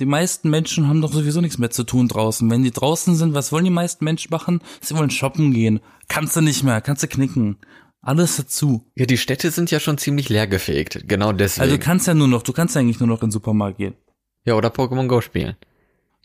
Die 0.00 0.06
meisten 0.06 0.48
Menschen 0.50 0.88
haben 0.88 1.00
doch 1.02 1.12
sowieso 1.12 1.40
nichts 1.42 1.58
mehr 1.58 1.70
zu 1.70 1.84
tun 1.84 2.08
draußen. 2.08 2.50
Wenn 2.50 2.62
die 2.62 2.70
draußen 2.72 3.14
sind, 3.14 3.34
was 3.34 3.52
wollen 3.52 3.64
die 3.64 3.70
meisten 3.70 4.04
Menschen 4.04 4.30
machen? 4.30 4.60
Sie 4.80 4.96
wollen 4.96 5.10
shoppen 5.10 5.52
gehen. 5.52 5.80
Kannst 6.08 6.34
du 6.34 6.40
nicht 6.40 6.62
mehr, 6.64 6.80
kannst 6.80 7.02
du 7.02 7.08
knicken. 7.08 7.56
Alles 8.02 8.36
dazu. 8.36 8.84
Ja, 8.96 9.06
die 9.06 9.16
Städte 9.16 9.50
sind 9.52 9.70
ja 9.70 9.78
schon 9.78 9.96
ziemlich 9.96 10.28
leergefegt. 10.28 11.04
Genau 11.08 11.32
deswegen. 11.32 11.62
Also 11.62 11.76
du 11.76 11.82
kannst 11.82 12.06
ja 12.08 12.14
nur 12.14 12.26
noch, 12.28 12.42
du 12.42 12.52
kannst 12.52 12.74
ja 12.74 12.80
eigentlich 12.80 12.98
nur 12.98 13.08
noch 13.08 13.22
in 13.22 13.28
den 13.28 13.32
Supermarkt 13.32 13.78
gehen. 13.78 13.94
ja, 14.44 14.54
oder 14.54 14.68
Pokémon 14.70 15.06
Go 15.06 15.20
spielen. 15.20 15.56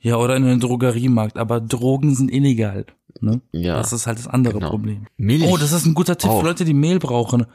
Ja, 0.02 0.18
oder 0.18 0.36
in 0.36 0.44
den 0.44 0.60
Drogeriemarkt, 0.60 1.38
aber 1.38 1.60
Drogen 1.62 2.16
sind 2.16 2.32
illegal. 2.32 2.86
Ne? 3.22 3.42
Ja, 3.52 3.78
Das 3.78 3.94
ist 3.94 4.06
halt 4.08 4.18
das 4.20 4.28
andere 4.28 4.56
genau. 4.56 4.70
Problem. 4.70 5.08
Milch. 5.18 5.44
Oh, 5.48 5.58
das 5.58 5.72
ist 5.72 5.86
ein 5.86 5.94
guter 5.94 6.18
Tipp 6.18 6.30
Auch. 6.30 6.42
für 6.42 6.48
Leute, 6.48 6.66
die 6.66 6.74
Mehl 6.74 7.00
brauchen 7.00 7.46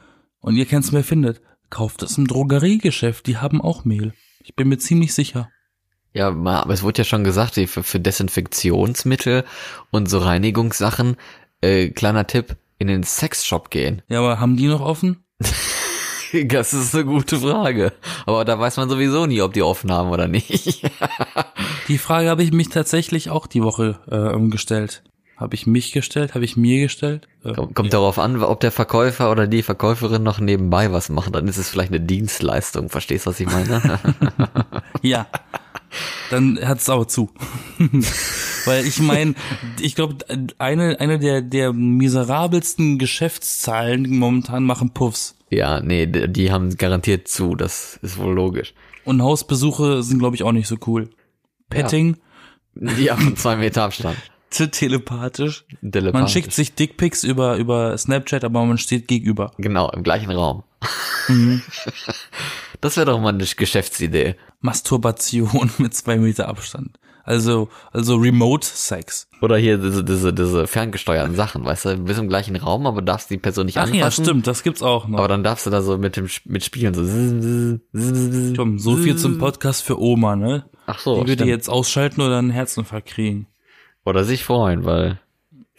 und 0.41 0.57
ihr 0.57 0.67
kennt's 0.67 0.91
mehr 0.93 1.05
findet. 1.05 1.41
Kauft 1.71 2.03
es 2.03 2.19
im 2.19 2.27
Drogeriegeschäft, 2.27 3.27
die 3.27 3.39
haben 3.39 3.61
auch 3.61 3.85
Mehl. 3.85 4.13
Ich 4.45 4.55
bin 4.57 4.69
mir 4.69 4.79
ziemlich 4.79 5.15
sicher. 5.15 5.51
Ja, 6.15 6.29
aber 6.29 6.73
es 6.75 6.83
wurde 6.83 6.99
ja 6.99 7.05
schon 7.05 7.25
gesagt, 7.25 7.55
für 7.55 8.01
Desinfektionsmittel 8.01 9.45
und 9.91 10.11
so 10.11 10.19
Reinigungssachen, 10.19 11.17
äh, 11.61 11.89
kleiner 11.89 12.27
Tipp, 12.27 12.57
in 12.83 12.89
den 12.89 13.03
Sexshop 13.03 13.71
gehen. 13.71 14.03
Ja, 14.09 14.19
aber 14.19 14.39
haben 14.41 14.57
die 14.57 14.67
noch 14.67 14.81
offen? 14.81 15.25
Das 16.47 16.73
ist 16.73 16.95
eine 16.95 17.05
gute 17.05 17.39
Frage. 17.39 17.93
Aber 18.25 18.47
da 18.47 18.59
weiß 18.59 18.79
man 18.79 18.89
sowieso 18.89 19.27
nie, 19.27 19.43
ob 19.43 19.53
die 19.53 19.63
offen 19.63 19.93
haben 19.93 20.09
oder 20.09 20.29
nicht. 20.29 20.83
Die 21.89 21.99
Frage 21.99 22.31
habe 22.31 22.43
ich 22.43 22.53
mich 22.53 22.71
tatsächlich 22.71 23.29
auch 23.29 23.47
die 23.47 23.63
Woche 23.63 23.99
äh, 24.11 24.49
gestellt. 24.49 25.03
Habe 25.37 25.55
ich 25.55 25.67
mich 25.67 25.93
gestellt? 25.93 26.35
Habe 26.35 26.47
ich 26.47 26.57
mir 26.57 26.81
gestellt? 26.81 27.29
Äh, 27.45 27.53
Kommt, 27.53 27.75
kommt 27.75 27.93
darauf 27.93 28.19
an, 28.19 28.43
ob 28.43 28.61
der 28.61 28.73
Verkäufer 28.73 29.31
oder 29.31 29.47
die 29.47 29.63
Verkäuferin 29.63 30.23
noch 30.23 30.41
nebenbei 30.41 30.91
was 30.91 31.11
machen. 31.11 31.35
Dann 31.35 31.49
ist 31.49 31.59
es 31.59 31.69
vielleicht 31.69 31.91
eine 31.93 32.01
Dienstleistung. 32.01 32.89
Verstehst 32.89 33.27
du, 33.27 33.31
was 33.31 33.41
ich 33.41 33.49
meine? 33.49 33.99
Ja. 35.03 35.27
Dann 36.31 36.59
hat's 36.63 36.89
auch 36.89 37.05
zu. 37.05 37.31
Weil 38.65 38.87
ich 38.87 39.01
meine, 39.01 39.35
ich 39.81 39.95
glaube, 39.95 40.17
eine, 40.59 40.99
eine 41.01 41.19
der, 41.19 41.43
der 41.43 41.73
miserabelsten 41.73 42.99
Geschäftszahlen 42.99 44.09
momentan 44.19 44.65
machen 44.65 44.91
Puffs. 44.95 45.37
ja, 45.51 45.81
nee, 45.81 46.07
die 46.07 46.53
haben 46.53 46.77
garantiert 46.77 47.29
zu. 47.29 47.55
Das 47.55 47.99
ist 48.03 48.19
wohl 48.19 48.35
logisch. 48.35 48.75
Und 49.05 49.21
Hausbesuche 49.23 50.03
sind, 50.03 50.19
glaube 50.21 50.37
ich, 50.37 50.43
auch 50.45 50.53
nicht 50.53 50.69
so 50.69 50.77
cool. 50.87 51.11
Petting, 51.71 52.17
Die 52.75 53.11
haben 53.11 53.37
zwei 53.37 53.57
Meter 53.57 53.83
Abstand. 53.85 54.17
te- 54.51 54.71
telepathisch. 54.71 55.65
Man 55.81 55.91
Telepathisch. 55.93 56.33
schickt 56.33 56.53
sich 56.53 56.75
Dickpics 56.75 57.25
über, 57.25 57.57
über 57.57 57.97
Snapchat, 57.99 58.45
aber 58.45 58.65
man 58.65 58.79
steht 58.79 59.09
gegenüber. 59.09 59.53
Genau, 59.59 59.91
im 59.91 60.03
gleichen 60.03 60.31
Raum. 60.31 60.63
Das 62.81 62.97
wäre 62.97 63.07
doch 63.07 63.21
mal 63.21 63.29
eine 63.29 63.45
Geschäftsidee. 63.45 64.35
Masturbation 64.61 65.71
mit 65.79 65.95
zwei 65.95 66.17
Meter 66.17 66.49
Abstand. 66.49 66.99
Also, 67.25 67.69
also 67.93 68.17
Remote 68.17 68.67
Sex. 68.67 69.29
Oder 69.41 69.57
hier 69.57 69.79
diese, 69.79 70.03
diese, 70.03 70.33
diese 70.33 70.67
ferngesteuerten 70.67 71.35
Sachen, 71.37 71.65
weißt 71.65 71.85
du, 71.85 71.97
du 71.97 72.05
bist 72.05 72.19
im 72.19 72.29
gleichen 72.29 72.57
Raum, 72.57 72.87
aber 72.87 73.03
darfst 73.03 73.31
die 73.31 73.39
Person 73.39 73.67
nicht 73.67 73.79
Ach 73.79 73.83
anfassen. 73.83 73.99
ja, 74.01 74.11
stimmt, 74.11 74.47
das 74.47 74.63
gibt's 74.63 74.83
auch 74.83 75.07
noch. 75.07 75.19
Aber 75.19 75.29
dann 75.29 75.45
darfst 75.45 75.67
du 75.67 75.71
da 75.71 75.83
so 75.83 75.99
mit 75.99 76.17
dem 76.17 76.29
mit 76.45 76.65
spielen 76.65 76.95
so. 76.95 77.03
Komm, 78.57 78.79
so 78.79 78.97
viel 78.97 79.17
zum 79.17 79.39
Podcast 79.39 79.83
für 79.83 80.01
Oma, 80.01 80.37
ne? 80.37 80.65
Ach 80.87 80.99
so, 80.99 81.23
Die 81.23 81.29
würde 81.29 81.45
jetzt 81.45 81.69
ausschalten 81.69 82.21
oder 82.21 82.39
einen 82.39 82.51
Herzinfarkt 82.51 83.09
kriegen. 83.09 83.47
Oder 84.05 84.25
sich 84.25 84.45
freuen, 84.45 84.85
weil 84.85 85.21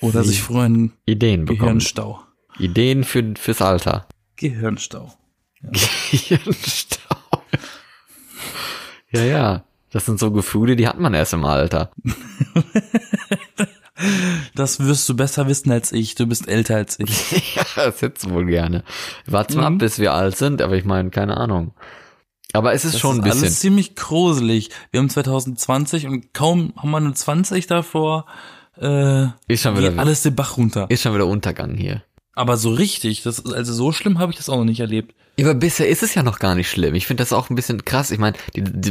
Oder 0.02 0.24
sich 0.24 0.42
freuen, 0.42 0.94
Ideen 1.06 1.46
bekommen. 1.46 1.60
Gehirnstau. 1.60 2.22
Ideen 2.58 3.04
für 3.04 3.34
fürs 3.38 3.62
Alter. 3.62 4.08
Gehirnstau. 4.38 5.14
Gehirnstau. 6.12 7.16
ja, 9.12 9.24
ja. 9.24 9.64
Das 9.94 10.06
sind 10.06 10.20
so 10.20 10.32
Gefühle, 10.32 10.76
die 10.76 10.88
hat 10.88 11.00
man 11.00 11.14
erst 11.14 11.34
im 11.34 11.46
Alter. 11.46 11.92
Das 14.56 14.80
wirst 14.80 15.08
du 15.08 15.16
besser 15.16 15.48
wissen 15.48 15.72
als 15.72 15.92
ich. 15.92 16.16
Du 16.16 16.26
bist 16.26 16.48
älter 16.48 16.76
als 16.76 17.00
ich. 17.00 17.32
ja, 17.56 17.64
das 17.76 18.02
hättest 18.02 18.26
du 18.26 18.32
wohl 18.32 18.46
gerne. 18.46 18.84
Warten 19.28 19.56
mal 19.56 19.70
Mhm. 19.70 19.76
ab, 19.76 19.80
bis 19.80 20.00
wir 20.00 20.14
alt 20.14 20.36
sind, 20.36 20.62
aber 20.62 20.76
ich 20.76 20.84
meine, 20.84 21.10
keine 21.10 21.38
Ahnung. 21.38 21.74
Aber 22.54 22.74
es 22.74 22.86
ist 22.86 22.96
Das 22.96 23.02
schon 23.02 23.18
ein 23.18 23.20
ist 23.20 23.24
bisschen. 23.26 23.44
alles 23.44 23.60
ziemlich 23.60 23.96
gruselig. 23.96 24.70
Wir 24.92 25.00
haben 25.00 25.10
2020 25.10 26.08
und 26.08 26.34
kaum 26.34 26.74
haben 26.78 26.92
wir 26.92 26.98
eine 26.98 27.14
20 27.14 27.68
davor, 27.68 28.26
äh, 28.82 29.26
Ist 29.48 29.62
schon 29.62 29.76
geht 29.76 29.92
wieder, 29.92 30.02
alles 30.02 30.24
den 30.24 30.36
Bach 30.36 30.58
runter. 30.58 30.88
ist 30.90 31.02
schon 31.04 31.14
wieder 31.14 31.28
Untergang 31.28 31.76
hier. 31.76 32.04
Aber 32.36 32.58
so 32.58 32.72
richtig, 32.72 33.22
das 33.24 33.40
ist, 33.40 33.54
also 33.54 33.74
so 33.74 33.92
schlimm 33.92 34.18
habe 34.20 34.32
ich 34.32 34.38
das 34.38 34.50
auch 34.50 34.58
noch 34.58 34.66
nicht 34.66 34.80
erlebt. 34.80 35.14
Aber 35.40 35.54
bisher 35.56 35.88
ist 35.88 36.04
es 36.04 36.14
ja 36.16 36.24
noch 36.24 36.40
gar 36.40 36.56
nicht 36.56 36.70
schlimm. 36.70 36.96
Ich 36.96 37.06
finde 37.08 37.22
das 37.22 37.34
auch 37.34 37.50
ein 37.50 37.56
bisschen 37.56 37.86
krass. 37.86 38.12
Ich 38.12 38.20
meine, 38.20 38.36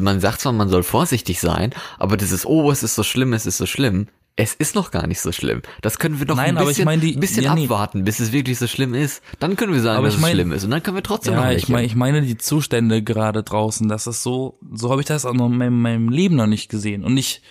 man 0.00 0.20
sagt 0.20 0.40
zwar, 0.40 0.52
man 0.52 0.68
soll 0.68 0.82
vorsichtig 0.82 1.40
sein, 1.40 1.72
aber 1.98 2.16
dieses, 2.16 2.46
oh, 2.46 2.70
es 2.70 2.82
ist 2.82 2.94
so 2.94 3.02
schlimm, 3.02 3.32
es 3.32 3.46
ist 3.46 3.58
so 3.58 3.66
schlimm. 3.66 4.08
Es 4.34 4.54
ist 4.54 4.74
noch 4.74 4.90
gar 4.92 5.06
nicht 5.06 5.20
so 5.20 5.30
schlimm. 5.30 5.60
Das 5.82 5.98
können 5.98 6.18
wir 6.18 6.24
doch 6.26 6.36
Nein, 6.36 6.50
ein 6.50 6.56
aber 6.56 6.70
ich 6.70 6.76
bisschen, 6.78 6.84
mein, 6.86 7.00
die- 7.00 7.16
bisschen 7.16 7.44
ja, 7.44 7.54
nee. 7.54 7.64
abwarten, 7.64 8.02
bis 8.04 8.18
es 8.18 8.32
wirklich 8.32 8.58
so 8.58 8.66
schlimm 8.66 8.94
ist. 8.94 9.22
Dann 9.40 9.56
können 9.56 9.74
wir 9.74 9.82
sagen, 9.82 9.98
Aber 9.98 10.06
dass 10.06 10.14
ich 10.14 10.20
mein- 10.22 10.30
es 10.30 10.36
schlimm 10.36 10.52
ist. 10.52 10.64
Und 10.64 10.70
dann 10.70 10.82
können 10.82 10.96
wir 10.96 11.02
trotzdem 11.02 11.34
noch 11.34 11.42
Ja, 11.42 11.50
ich 11.50 11.56
lächeln. 11.62 11.72
meine, 11.74 11.86
ich 11.86 11.94
meine 11.96 12.22
die 12.22 12.38
Zustände 12.38 13.02
gerade 13.02 13.42
draußen, 13.42 13.88
das 13.88 14.06
ist 14.06 14.22
so, 14.22 14.58
so 14.72 14.90
habe 14.90 15.02
ich 15.02 15.06
das 15.06 15.26
auch 15.26 15.34
noch 15.34 15.46
in 15.50 15.58
meinem, 15.58 15.82
meinem 15.82 16.08
Leben 16.08 16.36
noch 16.36 16.46
nicht 16.46 16.70
gesehen. 16.70 17.04
Und 17.04 17.12
nicht, 17.12 17.42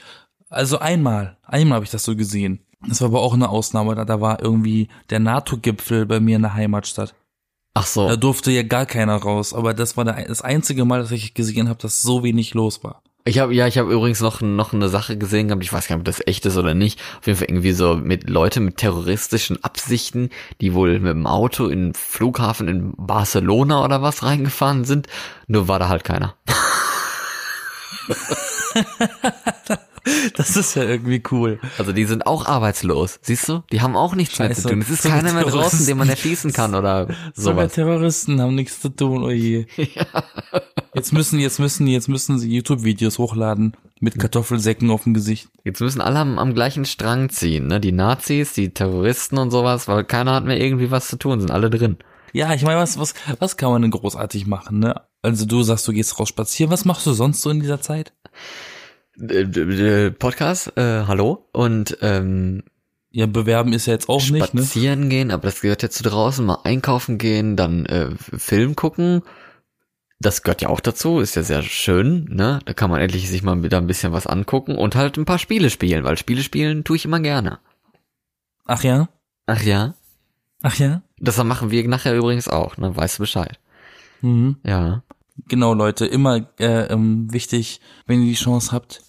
also 0.50 0.80
einmal, 0.80 1.38
einmal 1.44 1.76
habe 1.76 1.86
ich 1.86 1.92
das 1.92 2.04
so 2.04 2.16
gesehen. 2.16 2.62
Das 2.88 3.02
war 3.02 3.10
aber 3.10 3.22
auch 3.22 3.34
eine 3.34 3.50
Ausnahme, 3.50 3.96
da, 3.96 4.06
da 4.06 4.22
war 4.22 4.42
irgendwie 4.42 4.88
der 5.10 5.20
NATO-Gipfel 5.20 6.06
bei 6.06 6.20
mir 6.20 6.38
in 6.38 6.42
der 6.42 6.54
Heimatstadt. 6.54 7.14
Ach 7.74 7.86
so. 7.86 8.08
Da 8.08 8.16
durfte 8.16 8.52
ja 8.52 8.64
gar 8.64 8.86
keiner 8.86 9.16
raus, 9.16 9.54
aber 9.54 9.74
das 9.74 9.98
war 9.98 10.04
der, 10.04 10.28
das 10.28 10.42
einzige 10.42 10.84
Mal, 10.84 11.02
dass 11.02 11.12
ich 11.12 11.34
gesehen 11.34 11.70
habe, 11.70 11.80
dass 11.80 12.02
so 12.02 12.24
wenig 12.24 12.54
los 12.54 12.84
war. 12.84 13.02
Ich 13.24 13.38
habe 13.38 13.54
ja, 13.54 13.68
ich 13.68 13.78
habe 13.78 13.94
übrigens 13.94 14.20
noch 14.20 14.42
noch 14.42 14.74
eine 14.74 14.90
Sache 14.90 15.16
gesehen 15.16 15.48
gehabt. 15.48 15.64
Ich 15.64 15.72
weiß 15.72 15.88
gar 15.88 15.96
nicht, 15.96 16.02
ob 16.02 16.06
das 16.06 16.26
echt 16.26 16.44
ist 16.48 16.58
oder 16.58 16.74
nicht. 16.74 17.00
Auf 17.20 17.28
jeden 17.28 17.38
Fall 17.38 17.50
irgendwie 17.50 17.74
so 17.74 17.96
mit 17.96 18.28
Leute 18.28 18.60
mit 18.60 18.78
terroristischen 18.78 19.64
Absichten, 19.64 20.32
die 20.60 20.74
wohl 20.74 21.00
mit 21.00 21.12
dem 21.12 21.28
Auto 21.28 21.68
in 21.68 21.90
den 21.90 21.94
Flughafen 21.94 22.68
in 22.68 22.94
Barcelona 22.98 23.86
oder 23.86 24.02
was 24.02 24.24
reingefahren 24.24 24.86
sind. 24.86 25.08
Nur 25.46 25.68
war 25.68 25.78
da 25.78 25.88
halt 25.88 26.04
keiner. 26.04 26.36
Das 30.36 30.56
ist 30.56 30.76
ja 30.76 30.84
irgendwie 30.84 31.22
cool. 31.32 31.60
Also 31.78 31.92
die 31.92 32.06
sind 32.06 32.26
auch 32.26 32.46
arbeitslos. 32.46 33.20
Siehst 33.22 33.48
du? 33.50 33.64
Die 33.72 33.82
haben 33.82 33.96
auch 33.96 34.16
nichts 34.16 34.40
mehr 34.40 34.50
Scheiße. 34.50 34.62
zu 34.64 34.70
tun. 34.70 34.82
Es 34.82 34.90
ist 34.90 35.04
Sogar 35.04 35.20
keiner 35.20 35.34
mehr 35.34 35.46
draußen, 35.46 35.86
den 35.86 35.98
man 35.98 36.10
erschießen 36.10 36.54
kann 36.54 36.76
oder 36.76 37.08
Sogar 37.34 37.64
sowas. 37.66 37.74
Terroristen 37.74 38.42
haben 38.42 38.56
nichts 38.56 38.82
zu 38.82 38.90
tun, 38.90 39.24
oje. 39.24 39.68
Jetzt 40.94 41.14
müssen, 41.14 41.40
jetzt 41.40 41.58
müssen, 41.58 41.88
jetzt 41.88 42.10
müssen 42.10 42.38
sie 42.38 42.54
YouTube-Videos 42.54 43.18
hochladen 43.18 43.78
mit 44.02 44.20
Kartoffelsäcken 44.20 44.92
auf 44.92 45.04
dem 45.04 45.14
Gesicht. 45.14 45.48
Jetzt 45.64 45.80
müssen 45.80 46.02
alle 46.02 46.20
am, 46.20 46.38
am 46.38 46.54
gleichen 46.54 46.84
Strang 46.84 47.30
ziehen, 47.30 47.68
ne? 47.68 47.80
Die 47.80 47.94
Nazis, 47.94 48.52
die 48.54 48.74
Terroristen 48.74 49.38
und 49.38 49.52
sowas, 49.52 49.88
weil 49.88 50.04
keiner 50.04 50.34
hat 50.34 50.44
mehr 50.44 50.60
irgendwie 50.60 50.92
was 50.92 51.08
zu 51.08 51.16
tun, 51.16 51.40
sind 51.40 51.50
alle 51.50 51.70
drin. 51.70 51.98
Ja, 52.34 52.54
ich 52.54 52.64
meine, 52.64 52.80
was, 52.80 53.00
was, 53.00 53.14
was 53.40 53.56
kann 53.56 53.72
man 53.72 53.82
denn 53.84 53.92
großartig 53.92 54.48
machen, 54.48 54.80
ne? 54.80 55.02
Also 55.22 55.46
du 55.46 55.64
sagst, 55.64 55.88
du 55.88 55.94
gehst 55.94 56.20
raus 56.20 56.30
spazieren. 56.30 56.72
Was 56.72 56.84
machst 56.84 57.06
du 57.06 57.14
sonst 57.14 57.42
so 57.42 57.50
in 57.50 57.62
dieser 57.62 57.80
Zeit? 57.80 58.14
Äh, 59.20 59.46
d- 59.46 60.12
Podcast, 60.12 60.76
äh, 60.78 61.06
hallo 61.06 61.48
und 61.52 61.98
ähm, 62.02 62.64
Ja, 63.12 63.26
bewerben 63.26 63.74
ist 63.74 63.86
ja 63.88 63.94
jetzt 63.94 64.10
auch 64.10 64.22
nicht, 64.22 64.54
ne? 64.54 64.62
spazieren 64.64 65.10
gehen, 65.10 65.32
aber 65.32 65.44
das 65.44 65.62
gehört 65.62 65.84
ja 65.84 65.90
zu 65.90 66.04
draußen, 66.04 66.46
mal 66.46 66.60
einkaufen 66.64 67.18
gehen, 67.18 67.56
dann 67.58 67.86
äh, 67.86 68.12
Film 68.18 68.76
gucken. 68.76 69.22
Das 70.20 70.44
gehört 70.44 70.62
ja 70.62 70.70
auch 70.70 70.80
dazu, 70.80 71.20
ist 71.20 71.36
ja 71.36 71.42
sehr 71.44 71.64
schön, 71.64 72.26
ne? 72.30 72.60
Da 72.66 72.74
kann 72.74 72.92
man 72.92 73.02
endlich 73.02 73.28
sich 73.30 73.42
mal 73.42 73.64
wieder 73.64 73.80
ein 73.80 73.88
bisschen 73.88 74.14
was 74.14 74.28
angucken 74.28 74.76
und 74.78 74.96
halt 74.96 75.18
ein 75.18 75.26
paar 75.26 75.40
Spiele 75.40 75.70
spielen, 75.72 76.04
weil 76.04 76.16
Spiele 76.18 76.44
spielen 76.44 76.84
tue 76.84 76.96
ich 76.96 77.06
immer 77.06 77.20
gerne. 77.20 77.60
Ach 78.66 78.84
ja? 78.84 79.10
Ach 79.48 79.64
ja? 79.64 79.96
Ach 80.62 80.76
ja? 80.78 81.02
Das 81.18 81.44
machen 81.44 81.72
wir 81.72 81.88
nachher 81.88 82.16
übrigens 82.16 82.48
auch, 82.48 82.78
ne? 82.78 82.96
Weißt 82.96 83.18
du 83.18 83.24
Bescheid. 83.24 83.60
Mhm. 84.22 84.58
Ja. 84.64 85.02
Genau, 85.48 85.74
Leute, 85.74 86.06
immer 86.06 86.48
äh, 86.60 86.92
ähm, 86.92 87.32
wichtig, 87.32 87.82
wenn 88.06 88.22
ihr 88.22 88.30
die 88.30 88.36
Chance 88.36 88.72
habt, 88.72 89.02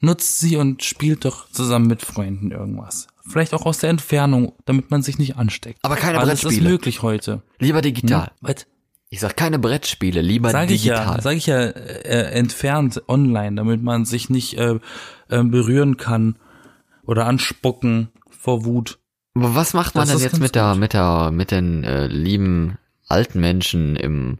nutzt 0.00 0.40
sie 0.40 0.56
und 0.56 0.82
spielt 0.84 1.24
doch 1.24 1.48
zusammen 1.50 1.86
mit 1.86 2.02
Freunden 2.02 2.50
irgendwas. 2.50 3.08
Vielleicht 3.28 3.54
auch 3.54 3.66
aus 3.66 3.78
der 3.78 3.90
Entfernung, 3.90 4.52
damit 4.64 4.90
man 4.90 5.02
sich 5.02 5.18
nicht 5.18 5.36
ansteckt. 5.36 5.78
Aber 5.82 5.96
keine 5.96 6.18
Alles 6.18 6.34
ist 6.34 6.42
Brettspiele. 6.44 6.70
möglich 6.70 7.02
heute. 7.02 7.42
Lieber 7.58 7.82
digital. 7.82 8.30
Was? 8.40 8.66
Ich 9.08 9.20
sag 9.20 9.36
keine 9.36 9.58
Brettspiele, 9.58 10.20
lieber 10.20 10.50
Sag 10.50 10.70
ich 10.70 10.82
digital. 10.82 11.16
ja, 11.16 11.22
sag 11.22 11.36
ich 11.36 11.46
ja, 11.46 11.60
äh, 11.60 12.30
entfernt 12.32 13.02
online, 13.08 13.56
damit 13.56 13.82
man 13.82 14.04
sich 14.04 14.30
nicht 14.30 14.58
äh, 14.58 14.78
äh, 15.28 15.42
berühren 15.44 15.96
kann 15.96 16.36
oder 17.04 17.26
anspucken 17.26 18.08
vor 18.28 18.64
Wut. 18.64 18.98
Aber 19.34 19.54
was 19.54 19.74
macht 19.74 19.94
man 19.94 20.02
Das 20.02 20.10
denn 20.10 20.16
ist 20.18 20.32
jetzt 20.32 20.40
mit 20.40 20.54
der, 20.54 20.74
mit 20.74 20.92
der, 20.92 21.30
mit 21.30 21.50
den 21.50 21.84
äh, 21.84 22.06
lieben 22.06 22.78
alten 23.06 23.40
Menschen 23.40 23.96
im 23.96 24.38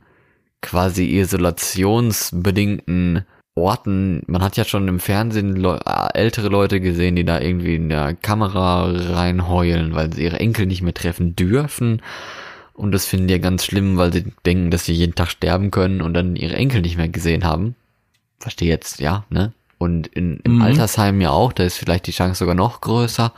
quasi 0.66 1.18
isolationsbedingten 1.18 3.24
Orten? 3.54 4.22
Man 4.26 4.42
hat 4.42 4.56
ja 4.56 4.64
schon 4.64 4.88
im 4.88 5.00
Fernsehen 5.00 5.56
Leu 5.56 5.76
äh, 5.76 6.08
ältere 6.14 6.48
Leute 6.48 6.80
gesehen, 6.80 7.16
die 7.16 7.24
da 7.24 7.40
irgendwie 7.40 7.76
in 7.76 7.88
der 7.88 8.14
Kamera 8.14 8.90
reinheulen, 8.90 9.94
weil 9.94 10.12
sie 10.12 10.24
ihre 10.24 10.40
Enkel 10.40 10.66
nicht 10.66 10.82
mehr 10.82 10.94
treffen 10.94 11.36
dürfen. 11.36 12.02
Und 12.74 12.92
das 12.92 13.06
finden 13.06 13.28
die 13.28 13.34
ja 13.34 13.38
ganz 13.38 13.64
schlimm, 13.64 13.96
weil 13.96 14.12
sie 14.12 14.24
denken, 14.44 14.70
dass 14.70 14.84
sie 14.84 14.92
jeden 14.92 15.14
Tag 15.14 15.30
sterben 15.30 15.70
können 15.70 16.02
und 16.02 16.12
dann 16.12 16.36
ihre 16.36 16.56
Enkel 16.56 16.82
nicht 16.82 16.98
mehr 16.98 17.08
gesehen 17.08 17.44
haben. 17.44 17.74
Verstehe 18.38 18.68
jetzt, 18.68 19.00
ja, 19.00 19.24
ne? 19.30 19.52
Und 19.78 20.06
in, 20.08 20.40
im 20.44 20.56
Mhm. 20.56 20.62
Altersheim 20.62 21.20
ja 21.20 21.30
auch, 21.30 21.52
da 21.52 21.64
ist 21.64 21.78
vielleicht 21.78 22.06
die 22.06 22.12
Chance 22.12 22.38
sogar 22.38 22.54
noch 22.54 22.80
größer. 22.82 23.32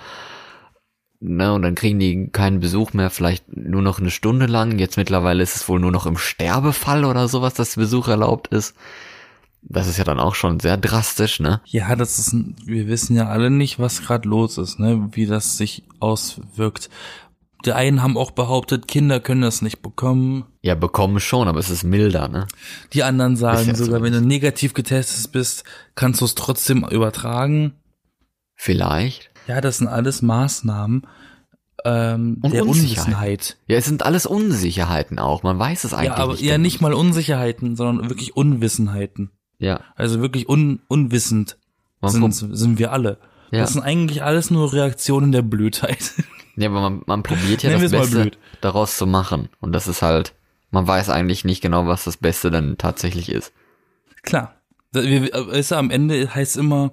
Ne, 1.21 1.53
und 1.53 1.63
dann 1.63 1.75
kriegen 1.75 1.99
die 1.99 2.29
keinen 2.29 2.61
Besuch 2.61 2.93
mehr, 2.93 3.11
vielleicht 3.11 3.45
nur 3.57 3.83
noch 3.83 3.99
eine 4.01 4.11
Stunde 4.11 4.47
lang. 4.47 4.79
Jetzt 4.79 4.97
mittlerweile 4.97 5.43
ist 5.43 5.57
es 5.57 5.69
wohl 5.69 5.81
nur 5.81 5.93
noch 5.93 6.07
im 6.07 6.17
Sterbefall 6.19 7.05
oder 7.05 7.29
sowas, 7.29 7.55
dass 7.55 7.77
Besuch 7.77 8.09
erlaubt 8.09 8.49
ist. 8.49 8.75
Das 9.63 9.89
ist 9.89 9.99
ja 9.99 10.05
dann 10.05 10.21
auch 10.21 10.35
schon 10.37 10.61
sehr 10.61 10.77
drastisch, 10.77 11.41
ne? 11.41 11.61
Ja, 11.67 11.97
das 11.97 12.19
ist, 12.19 12.33
ein- 12.33 12.55
wir 12.65 12.87
wissen 12.87 13.17
ja 13.17 13.29
alle 13.29 13.51
nicht, 13.51 13.79
was 13.81 14.03
gerade 14.03 14.29
los 14.29 14.57
ist, 14.57 14.79
ne, 14.79 15.09
wie 15.13 15.27
das 15.27 15.57
sich 15.59 15.83
auswirkt. 16.01 16.89
Die 17.65 17.73
einen 17.73 18.03
haben 18.05 18.17
auch 18.17 18.31
behauptet, 18.31 18.87
Kinder 18.87 19.19
können 19.19 19.43
das 19.43 19.63
nicht 19.63 19.83
bekommen. 19.83 20.45
Ja, 20.63 20.77
bekommen 20.77 21.19
schon, 21.19 21.49
aber 21.49 21.59
es 21.59 21.71
ist 21.71 21.83
milder, 21.83 22.29
ne? 22.29 22.47
Die 22.93 23.03
anderen 23.03 23.37
sagen 23.37 23.75
sogar, 23.75 23.99
so. 23.99 24.05
wenn 24.05 24.13
du 24.13 24.21
negativ 24.21 24.75
getestet 24.75 25.33
bist, 25.33 25.65
kannst 25.97 26.21
du 26.21 26.25
es 26.25 26.37
trotzdem 26.37 26.85
übertragen. 26.89 27.73
Vielleicht. 28.55 29.31
Ja, 29.49 29.61
das 29.61 29.79
sind 29.79 29.89
alles 29.89 30.23
Maßnahmen 30.23 31.07
ähm, 31.85 32.39
Und 32.43 32.53
der 32.53 32.63
Unsicherheit. 32.67 32.99
Unwissenheit. 33.07 33.57
Ja, 33.67 33.77
es 33.77 33.85
sind 33.87 34.05
alles 34.05 34.27
Unsicherheiten 34.27 35.19
auch. 35.19 35.43
Man 35.43 35.59
weiß 35.59 35.85
es 35.85 35.95
eigentlich 35.95 36.09
Ja, 36.09 36.17
aber 36.17 36.33
nicht. 36.33 36.43
ja 36.43 36.53
genau. 36.55 36.63
nicht 36.63 36.81
mal 36.81 36.93
Unsicherheiten, 36.93 37.77
sondern 37.77 38.09
wirklich 38.11 38.37
Unwissenheiten. 38.37 39.31
Ja. 39.59 39.81
Also 39.97 40.21
wirklich 40.21 40.49
un 40.49 40.81
unwissend 40.89 41.57
Man 42.01 42.11
sind, 42.13 42.33
sind 42.57 42.79
wir 42.79 42.93
alle. 42.93 43.19
Ja. 43.51 43.61
Das 43.61 43.73
sind 43.73 43.83
eigentlich 43.83 44.23
alles 44.23 44.51
nur 44.51 44.73
Reaktionen 44.73 45.33
der 45.33 45.43
Blödheit. 45.43 46.13
Ja, 46.57 46.69
aber 46.69 46.81
man, 46.81 47.03
man 47.07 47.23
probiert 47.23 47.63
ja 47.63 47.71
das 47.71 47.83
es 47.83 47.93
Beste 47.93 48.21
blöd. 48.21 48.39
daraus 48.61 48.97
zu 48.99 49.07
machen. 49.07 49.49
Und 49.61 49.73
das 49.73 49.87
ist 49.87 50.03
halt, 50.03 50.35
man 50.73 50.87
weiß 50.87 51.09
eigentlich 51.09 51.45
nicht 51.45 51.61
genau, 51.61 51.87
was 51.87 52.05
das 52.05 52.17
Beste 52.17 52.51
dann 52.51 52.77
tatsächlich 52.77 53.31
ist. 53.31 53.53
Klar. 54.23 54.57
Weißt 54.93 55.71
du, 55.71 55.77
am 55.77 55.91
Ende 55.91 56.35
heißt 56.35 56.57
immer, 56.57 56.93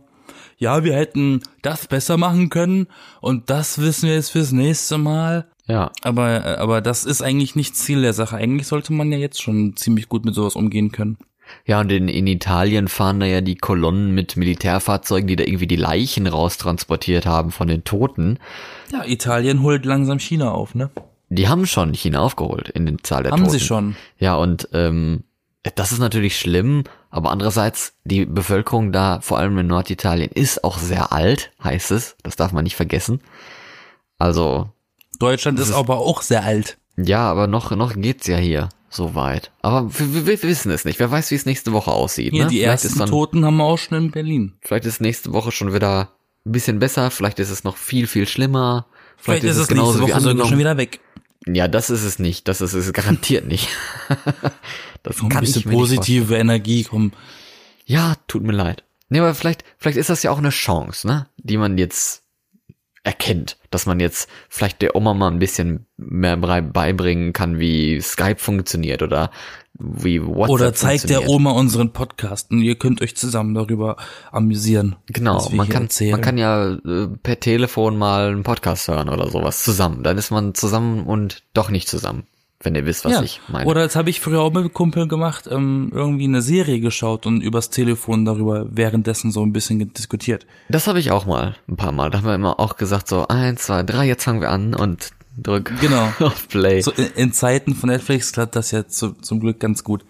ja, 0.58 0.84
wir 0.84 0.94
hätten 0.94 1.42
das 1.62 1.88
besser 1.88 2.18
machen 2.18 2.50
können 2.50 2.88
und 3.22 3.50
das 3.50 3.80
wissen 3.80 4.08
wir 4.08 4.16
jetzt 4.16 4.30
fürs 4.30 4.52
nächste 4.52 4.98
Mal. 4.98 5.48
Ja. 5.68 5.92
Aber, 6.04 6.46
äh, 6.46 6.56
aber 6.58 6.82
das 6.82 7.06
ist 7.06 7.22
eigentlich 7.22 7.56
nicht 7.56 7.76
Ziel 7.76 8.02
der 8.02 8.14
Sache. 8.14 8.38
Eigentlich 8.38 8.68
sollte 8.68 8.94
man 8.94 9.12
ja 9.12 9.18
jetzt 9.18 9.42
schon 9.42 9.76
ziemlich 9.76 10.10
gut 10.10 10.26
mit 10.26 10.36
sowas 10.36 10.56
umgehen 10.56 10.92
können. 10.92 11.18
Ja, 11.66 11.80
und 11.80 11.92
in, 11.92 12.08
in 12.08 12.28
Italien 12.28 12.88
fahren 12.88 13.20
da 13.20 13.26
ja 13.26 13.42
die 13.42 13.56
Kolonnen 13.56 14.14
mit 14.14 14.36
Militärfahrzeugen, 14.36 15.28
die 15.28 15.36
da 15.36 15.44
irgendwie 15.44 15.68
die 15.68 15.76
Leichen 15.76 16.28
raustransportiert 16.28 17.26
haben 17.26 17.52
von 17.52 17.68
den 17.68 17.84
Toten. 17.84 18.40
Ja, 18.92 19.04
Italien 19.06 19.62
holt 19.62 19.86
langsam 19.86 20.20
China 20.20 20.52
auf, 20.52 20.74
ne? 20.74 20.90
Die 21.30 21.48
haben 21.48 21.66
schon 21.66 21.94
China 21.94 22.22
aufgeholt 22.22 22.70
in 22.70 22.86
den 22.86 23.04
Zahl 23.04 23.24
der 23.24 23.32
Haben 23.32 23.44
Toten. 23.44 23.52
sie 23.52 23.60
schon. 23.60 23.96
Ja, 24.20 24.36
und 24.36 24.70
ähm, 24.74 25.24
das 25.76 25.92
ist 25.92 26.00
natürlich 26.00 26.38
schlimm, 26.40 26.84
aber 27.10 27.32
andererseits, 27.32 27.94
die 28.04 28.26
Bevölkerung 28.26 28.92
da, 28.92 29.20
vor 29.22 29.40
allem 29.40 29.58
in 29.58 29.68
Norditalien, 29.68 30.30
ist 30.32 30.64
auch 30.64 30.78
sehr 30.78 31.12
alt, 31.12 31.52
heißt 31.64 31.92
es. 31.92 32.16
Das 32.24 32.36
darf 32.36 32.52
man 32.52 32.64
nicht 32.64 32.76
vergessen. 32.76 33.22
Also, 34.18 34.70
Deutschland 35.20 35.60
ist, 35.60 35.70
ist- 35.70 35.76
aber 35.76 35.98
auch 36.00 36.22
sehr 36.22 36.44
alt. 36.44 36.78
ja, 36.98 37.30
aber 37.30 37.48
noch, 37.48 37.72
noch 37.72 37.94
geht's 37.96 38.28
ja 38.28 38.38
hier 38.38 38.70
so 38.90 39.16
weit. 39.16 39.52
Aber 39.62 39.90
wir, 39.98 40.26
wir, 40.26 40.44
wissen 40.44 40.72
es 40.72 40.86
nicht. 40.86 41.00
Wer 41.00 41.12
weiß, 41.12 41.32
wie 41.32 41.36
es 41.36 41.46
nächste 41.46 41.74
Woche 41.74 41.92
aussieht. 41.92 42.32
Hier, 42.32 42.46
ne? 42.46 42.50
die 42.50 42.60
vielleicht, 42.60 42.86
ersten 42.86 43.00
dann, 43.00 43.10
Toten 43.10 43.46
haben 43.46 43.58
wir 43.58 43.66
auch 43.66 43.78
schon 43.78 43.98
in 43.98 44.12
Berlin. 44.12 44.54
vielleicht 44.62 44.86
ist 44.86 45.02
nächste 45.02 45.34
Woche 45.34 45.52
schon 45.52 45.74
wieder 45.74 46.10
ein 46.46 46.52
bisschen 46.52 46.80
besser. 46.80 47.12
Vielleicht 47.12 47.40
ist 47.40 47.50
es 47.50 47.64
noch 47.64 47.76
viel, 47.76 48.08
viel 48.08 48.28
schlimmer. 48.28 48.86
Vielleicht, 49.18 49.44
ist 49.44 49.58
es 49.58 49.68
genauso 49.68 50.00
nächste 50.00 50.08
wie 50.08 50.12
Woche 50.14 50.22
sogar 50.22 50.32
angenommen. 50.32 50.50
schon 50.50 50.60
wieder 50.60 50.78
weg. 50.78 51.00
Ja, 51.48 51.68
das 51.68 51.90
ist 51.90 52.04
es 52.04 52.20
nicht. 52.20 52.48
Das 52.48 52.62
ist 52.62 52.74
es 52.74 52.94
garantiert 52.94 53.48
nicht. 53.48 53.68
das 55.06 55.22
Ein 55.22 55.30
kann 55.30 55.42
bisschen 55.42 55.70
nicht 55.70 55.76
vorstellen. 55.76 55.98
positive 56.00 56.36
Energie 56.36 56.84
kommen. 56.84 57.14
Ja, 57.86 58.16
tut 58.28 58.44
mir 58.44 58.54
leid. 58.54 58.84
Nee, 59.10 59.20
aber 59.20 59.36
vielleicht, 59.36 59.64
vielleicht 59.78 59.98
ist 59.98 60.10
das 60.10 60.24
ja 60.24 60.32
auch 60.32 60.40
eine 60.40 60.50
Chance, 60.50 61.08
ne? 61.08 61.28
Die 61.38 61.58
man 61.58 61.78
jetzt 61.78 62.24
erkennt, 63.04 63.58
dass 63.70 63.86
man 63.86 64.00
jetzt 64.00 64.28
vielleicht 64.50 64.82
der 64.82 64.96
Oma 64.96 65.14
mal 65.14 65.30
ein 65.30 65.38
bisschen 65.38 65.86
mehr 65.96 66.38
beibringen 66.38 67.34
kann, 67.34 67.60
wie 67.60 68.02
Skype 68.02 68.38
funktioniert 68.40 69.04
oder 69.04 69.30
wie 69.78 70.26
WhatsApp 70.26 70.50
Oder 70.50 70.74
zeigt 70.74 71.10
der. 71.10 71.28
Oma 71.30 71.52
unseren 71.52 71.92
Podcast 71.94 72.50
und 72.50 72.62
ihr 72.62 72.76
könnt 72.76 73.02
euch 73.02 73.16
zusammen 73.16 73.54
darüber 73.54 73.98
amüsieren. 74.32 74.96
Genau, 75.08 75.50
man 75.52 75.70
kann, 75.70 75.84
erzählen. 75.84 76.12
man 76.12 76.22
kann 76.22 76.38
ja 76.38 76.74
äh, 76.74 77.08
per 77.22 77.40
Telefon 77.40 77.98
mal 77.98 78.30
einen 78.30 78.44
Podcast 78.44 78.88
hören 78.88 79.10
oder 79.10 79.30
sowas 79.30 79.64
zusammen. 79.64 80.02
Dann 80.02 80.18
ist 80.18 80.32
man 80.32 80.56
zusammen 80.56 81.06
und 81.06 81.44
doch 81.54 81.70
nicht 81.70 81.88
zusammen, 81.88 82.24
wenn 82.66 82.76
ihr 82.76 82.86
wisst, 82.86 83.06
was 83.06 83.14
ja. 83.14 83.22
ich 83.22 83.42
meine. 83.48 83.66
Oder 83.70 83.84
das 83.84 83.96
habe 83.96 84.10
ich 84.10 84.20
früher 84.20 84.42
auch 84.42 84.52
mit 84.52 84.74
Kumpel 84.74 85.08
gemacht, 85.08 85.48
ähm, 85.50 85.92
irgendwie 85.94 86.26
eine 86.26 86.42
Serie 86.42 86.80
geschaut 86.80 87.26
und 87.26 87.42
übers 87.42 87.70
Telefon 87.70 88.26
darüber 88.26 88.66
währenddessen 88.70 89.32
so 89.32 89.44
ein 89.46 89.54
bisschen 89.54 89.94
diskutiert. 89.94 90.46
das 90.70 90.88
habe 90.88 91.00
ich 91.00 91.12
auch 91.12 91.26
mal, 91.26 91.56
ein 91.68 91.78
paar 91.78 91.92
Mal. 91.92 92.10
Da 92.10 92.18
haben 92.20 92.26
wir 92.26 92.36
immer 92.36 92.60
auch 92.60 92.76
gesagt, 92.78 93.08
so 93.08 93.28
eins, 93.28 93.64
zwei, 93.64 93.84
drei, 93.84 94.06
jetzt 94.08 94.24
fangen 94.24 94.42
wir 94.42 94.50
an 94.50 94.74
und 94.76 95.12
drück 95.38 95.72
Genau. 95.82 96.12
auf 96.20 96.48
Play. 96.48 96.82
So 96.82 96.92
in, 96.92 97.08
in 97.16 97.32
Zeiten 97.34 97.76
von 97.76 97.90
Netflix 97.90 98.32
klappt 98.34 98.56
das 98.56 98.72
ja 98.72 98.88
zu, 98.88 99.12
zum 99.14 99.40
Glück 99.40 99.60
ganz 99.60 99.84
gut. 99.84 100.04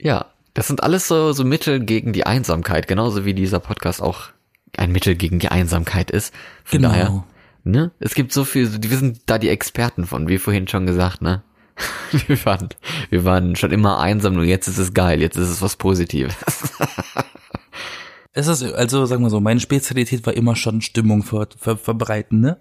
Ja, 0.00 0.26
das 0.54 0.66
sind 0.66 0.82
alles 0.82 1.08
so, 1.08 1.32
so 1.32 1.44
Mittel 1.44 1.80
gegen 1.80 2.12
die 2.12 2.26
Einsamkeit, 2.26 2.86
genauso 2.86 3.24
wie 3.24 3.34
dieser 3.34 3.60
Podcast 3.60 4.02
auch 4.02 4.28
ein 4.76 4.92
Mittel 4.92 5.14
gegen 5.14 5.38
die 5.38 5.48
Einsamkeit 5.48 6.10
ist. 6.10 6.34
Von 6.64 6.78
Genau. 6.80 6.88
daher, 6.90 7.24
ne? 7.64 7.90
Es 8.00 8.14
gibt 8.14 8.32
so 8.32 8.44
viel, 8.44 8.70
wir 8.82 8.96
sind 8.98 9.20
da 9.26 9.38
die 9.38 9.48
Experten 9.48 10.06
von, 10.06 10.28
wie 10.28 10.38
vorhin 10.38 10.68
schon 10.68 10.86
gesagt, 10.86 11.22
ne? 11.22 11.42
Wir 12.26 12.44
waren, 12.44 12.68
wir 13.08 13.24
waren 13.24 13.56
schon 13.56 13.72
immer 13.72 13.98
einsam, 13.98 14.34
nur 14.34 14.44
jetzt 14.44 14.68
ist 14.68 14.76
es 14.78 14.92
geil, 14.92 15.22
jetzt 15.22 15.36
ist 15.36 15.48
es 15.48 15.62
was 15.62 15.76
Positives. 15.76 16.34
Es 18.34 18.46
ist, 18.46 18.62
also 18.62 19.04
sagen 19.04 19.22
wir 19.22 19.28
so, 19.30 19.40
meine 19.40 19.60
Spezialität 19.60 20.24
war 20.24 20.32
immer 20.32 20.56
schon 20.56 20.80
Stimmung 20.80 21.22
ver, 21.22 21.48
ver, 21.58 21.76
verbreiten, 21.76 22.40
ne? 22.40 22.56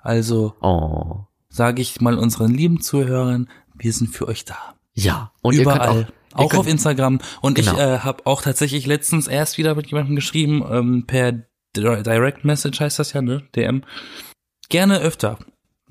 Also 0.00 0.54
Oh. 0.60 1.24
sage 1.48 1.82
ich 1.82 2.00
mal 2.00 2.16
unseren 2.18 2.54
lieben 2.54 2.80
Zuhörern, 2.80 3.48
wir 3.74 3.92
sind 3.92 4.14
für 4.14 4.28
euch 4.28 4.44
da. 4.44 4.56
Ja. 4.94 5.32
Und 5.42 5.54
Überall. 5.56 6.06
auch, 6.34 6.38
auch 6.44 6.50
könnt, 6.50 6.60
auf 6.60 6.68
Instagram. 6.68 7.18
Und 7.40 7.54
Genau. 7.54 7.72
ich 7.72 7.78
äh, 7.78 7.98
habe 7.98 8.26
auch 8.26 8.42
tatsächlich 8.42 8.86
letztens 8.86 9.26
erst 9.26 9.58
wieder 9.58 9.74
mit 9.74 9.88
jemandem 9.88 10.14
geschrieben, 10.14 10.64
ähm, 10.70 11.04
per 11.08 11.32
Di- 11.32 11.42
Direct 11.74 12.44
Message 12.44 12.78
heißt 12.80 13.00
das 13.00 13.12
ja, 13.12 13.20
ne? 13.20 13.42
DM. 13.56 13.82
Gerne 14.68 15.00
öfter. 15.00 15.38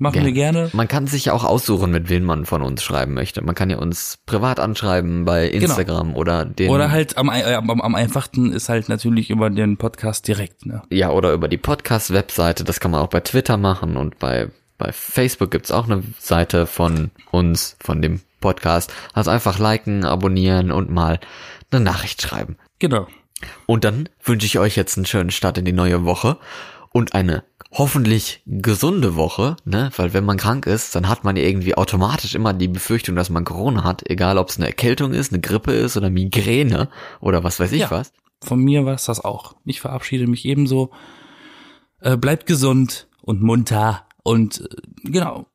Machen 0.00 0.14
Gerne. 0.14 0.26
wir 0.26 0.32
gerne. 0.32 0.70
Man 0.74 0.86
kann 0.86 1.08
sich 1.08 1.24
ja 1.24 1.32
auch 1.32 1.42
aussuchen, 1.42 1.90
mit 1.90 2.08
wem 2.08 2.22
man 2.22 2.46
von 2.46 2.62
uns 2.62 2.84
schreiben 2.84 3.14
möchte. 3.14 3.42
Man 3.42 3.56
kann 3.56 3.68
ja 3.68 3.78
uns 3.78 4.18
privat 4.26 4.60
anschreiben 4.60 5.24
bei 5.24 5.48
Instagram 5.48 6.14
oder 6.14 6.44
den 6.44 6.68
Genau. 6.68 6.74
Oder 6.74 6.90
halt 6.92 7.16
am, 7.16 7.28
äh, 7.30 7.54
am, 7.54 7.68
am 7.80 7.94
einfachsten 7.94 8.52
ist 8.52 8.68
halt 8.68 8.88
natürlich 8.88 9.30
über 9.30 9.50
den 9.50 9.76
Podcast 9.76 10.28
direkt, 10.28 10.66
ne? 10.66 10.82
Ja, 10.90 11.10
oder 11.10 11.32
über 11.32 11.48
die 11.48 11.56
Podcast-Webseite. 11.56 12.62
Das 12.62 12.78
kann 12.78 12.92
man 12.92 13.00
auch 13.00 13.08
bei 13.08 13.20
Twitter 13.20 13.56
machen 13.56 13.96
und 13.96 14.20
bei, 14.20 14.50
bei 14.76 14.92
Facebook 14.92 15.50
gibt's 15.50 15.72
auch 15.72 15.86
eine 15.86 16.04
Seite 16.18 16.66
von 16.66 17.10
uns, 17.32 17.76
von 17.80 18.00
dem 18.00 18.20
Podcast. 18.40 18.92
Also 19.14 19.32
einfach 19.32 19.58
liken, 19.58 20.04
abonnieren 20.04 20.70
und 20.70 20.90
mal 20.90 21.18
eine 21.72 21.80
Nachricht 21.80 22.22
schreiben. 22.22 22.56
Genau. 22.78 23.08
Und 23.66 23.84
dann 23.84 24.08
wünsche 24.22 24.46
ich 24.46 24.58
euch 24.58 24.76
jetzt 24.76 24.96
einen 24.96 25.06
schönen 25.06 25.30
Start 25.30 25.58
in 25.58 25.64
die 25.64 25.72
neue 25.72 26.04
Woche 26.04 26.36
und 26.90 27.14
eine 27.14 27.44
hoffentlich 27.70 28.42
gesunde 28.46 29.14
Woche, 29.16 29.56
ne? 29.64 29.90
Weil 29.96 30.12
wenn 30.14 30.24
man 30.24 30.36
krank 30.38 30.66
ist, 30.66 30.94
dann 30.94 31.08
hat 31.08 31.24
man 31.24 31.36
ja 31.36 31.42
irgendwie 31.42 31.74
automatisch 31.76 32.34
immer 32.34 32.52
die 32.54 32.68
Befürchtung, 32.68 33.14
dass 33.16 33.30
man 33.30 33.44
Corona 33.44 33.84
hat, 33.84 34.08
egal 34.08 34.38
ob 34.38 34.48
es 34.48 34.56
eine 34.56 34.66
Erkältung 34.66 35.12
ist, 35.12 35.32
eine 35.32 35.40
Grippe 35.40 35.72
ist 35.72 35.96
oder 35.96 36.10
Migräne 36.10 36.88
oder 37.20 37.44
was 37.44 37.60
weiß 37.60 37.72
ich 37.72 37.80
Ja. 37.82 37.90
was. 37.90 38.12
Von 38.42 38.60
mir 38.60 38.84
war's 38.86 39.04
das 39.06 39.24
auch. 39.24 39.56
Ich 39.64 39.80
verabschiede 39.80 40.26
mich 40.26 40.44
ebenso. 40.44 40.90
Äh, 42.00 42.16
bleibt 42.16 42.46
gesund 42.46 43.08
und 43.20 43.42
munter 43.42 44.06
und 44.22 44.60
äh, 44.60 44.76
genau, 45.10 45.46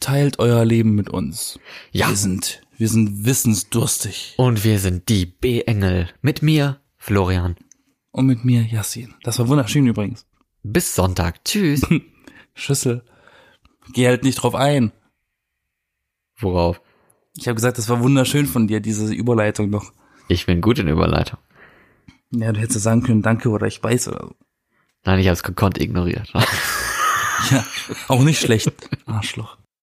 teilt 0.00 0.40
euer 0.40 0.64
Leben 0.64 0.94
mit 0.96 1.08
uns. 1.08 1.58
Ja. 1.92 2.08
Wir 2.08 2.16
sind, 2.16 2.62
wir 2.76 2.88
sind 2.88 3.24
wissensdurstig. 3.24 4.34
Und 4.36 4.64
wir 4.64 4.80
sind 4.80 5.08
die 5.08 5.26
B-Engel. 5.26 6.08
Mit 6.22 6.42
mir, 6.42 6.80
Florian. 6.96 7.56
Und 8.10 8.26
mit 8.26 8.44
mir 8.44 8.62
Yassin. 8.62 9.14
Das 9.22 9.38
war 9.38 9.46
wunderschön 9.48 9.86
übrigens. 9.86 10.26
Bis 10.64 10.94
Sonntag. 10.94 11.44
Tschüss. 11.44 11.86
Schüssel. 12.54 13.04
Geh 13.92 14.08
halt 14.08 14.24
nicht 14.24 14.36
drauf 14.36 14.54
ein. 14.54 14.92
Worauf? 16.38 16.80
Ich 17.36 17.46
habe 17.46 17.54
gesagt, 17.54 17.78
das 17.78 17.88
war 17.88 18.00
wunderschön 18.02 18.46
von 18.46 18.66
dir, 18.66 18.80
diese 18.80 19.12
Überleitung 19.12 19.70
noch. 19.70 19.92
Ich 20.28 20.46
bin 20.46 20.60
gut 20.60 20.78
in 20.78 20.88
Überleitung. 20.88 21.38
Ja, 22.30 22.52
du 22.52 22.60
hättest 22.60 22.82
sagen 22.82 23.02
können, 23.02 23.22
danke 23.22 23.50
oder 23.50 23.66
ich 23.66 23.82
weiß 23.82 24.08
oder 24.08 24.26
so. 24.28 24.34
Nein, 25.04 25.18
ich 25.18 25.26
habe 25.26 25.34
es 25.34 25.42
gekonnt 25.42 25.80
ignoriert. 25.80 26.32
Ja, 27.50 27.62
auch 28.08 28.22
nicht 28.22 28.40
schlecht. 28.40 28.72
Arschloch. 29.04 29.58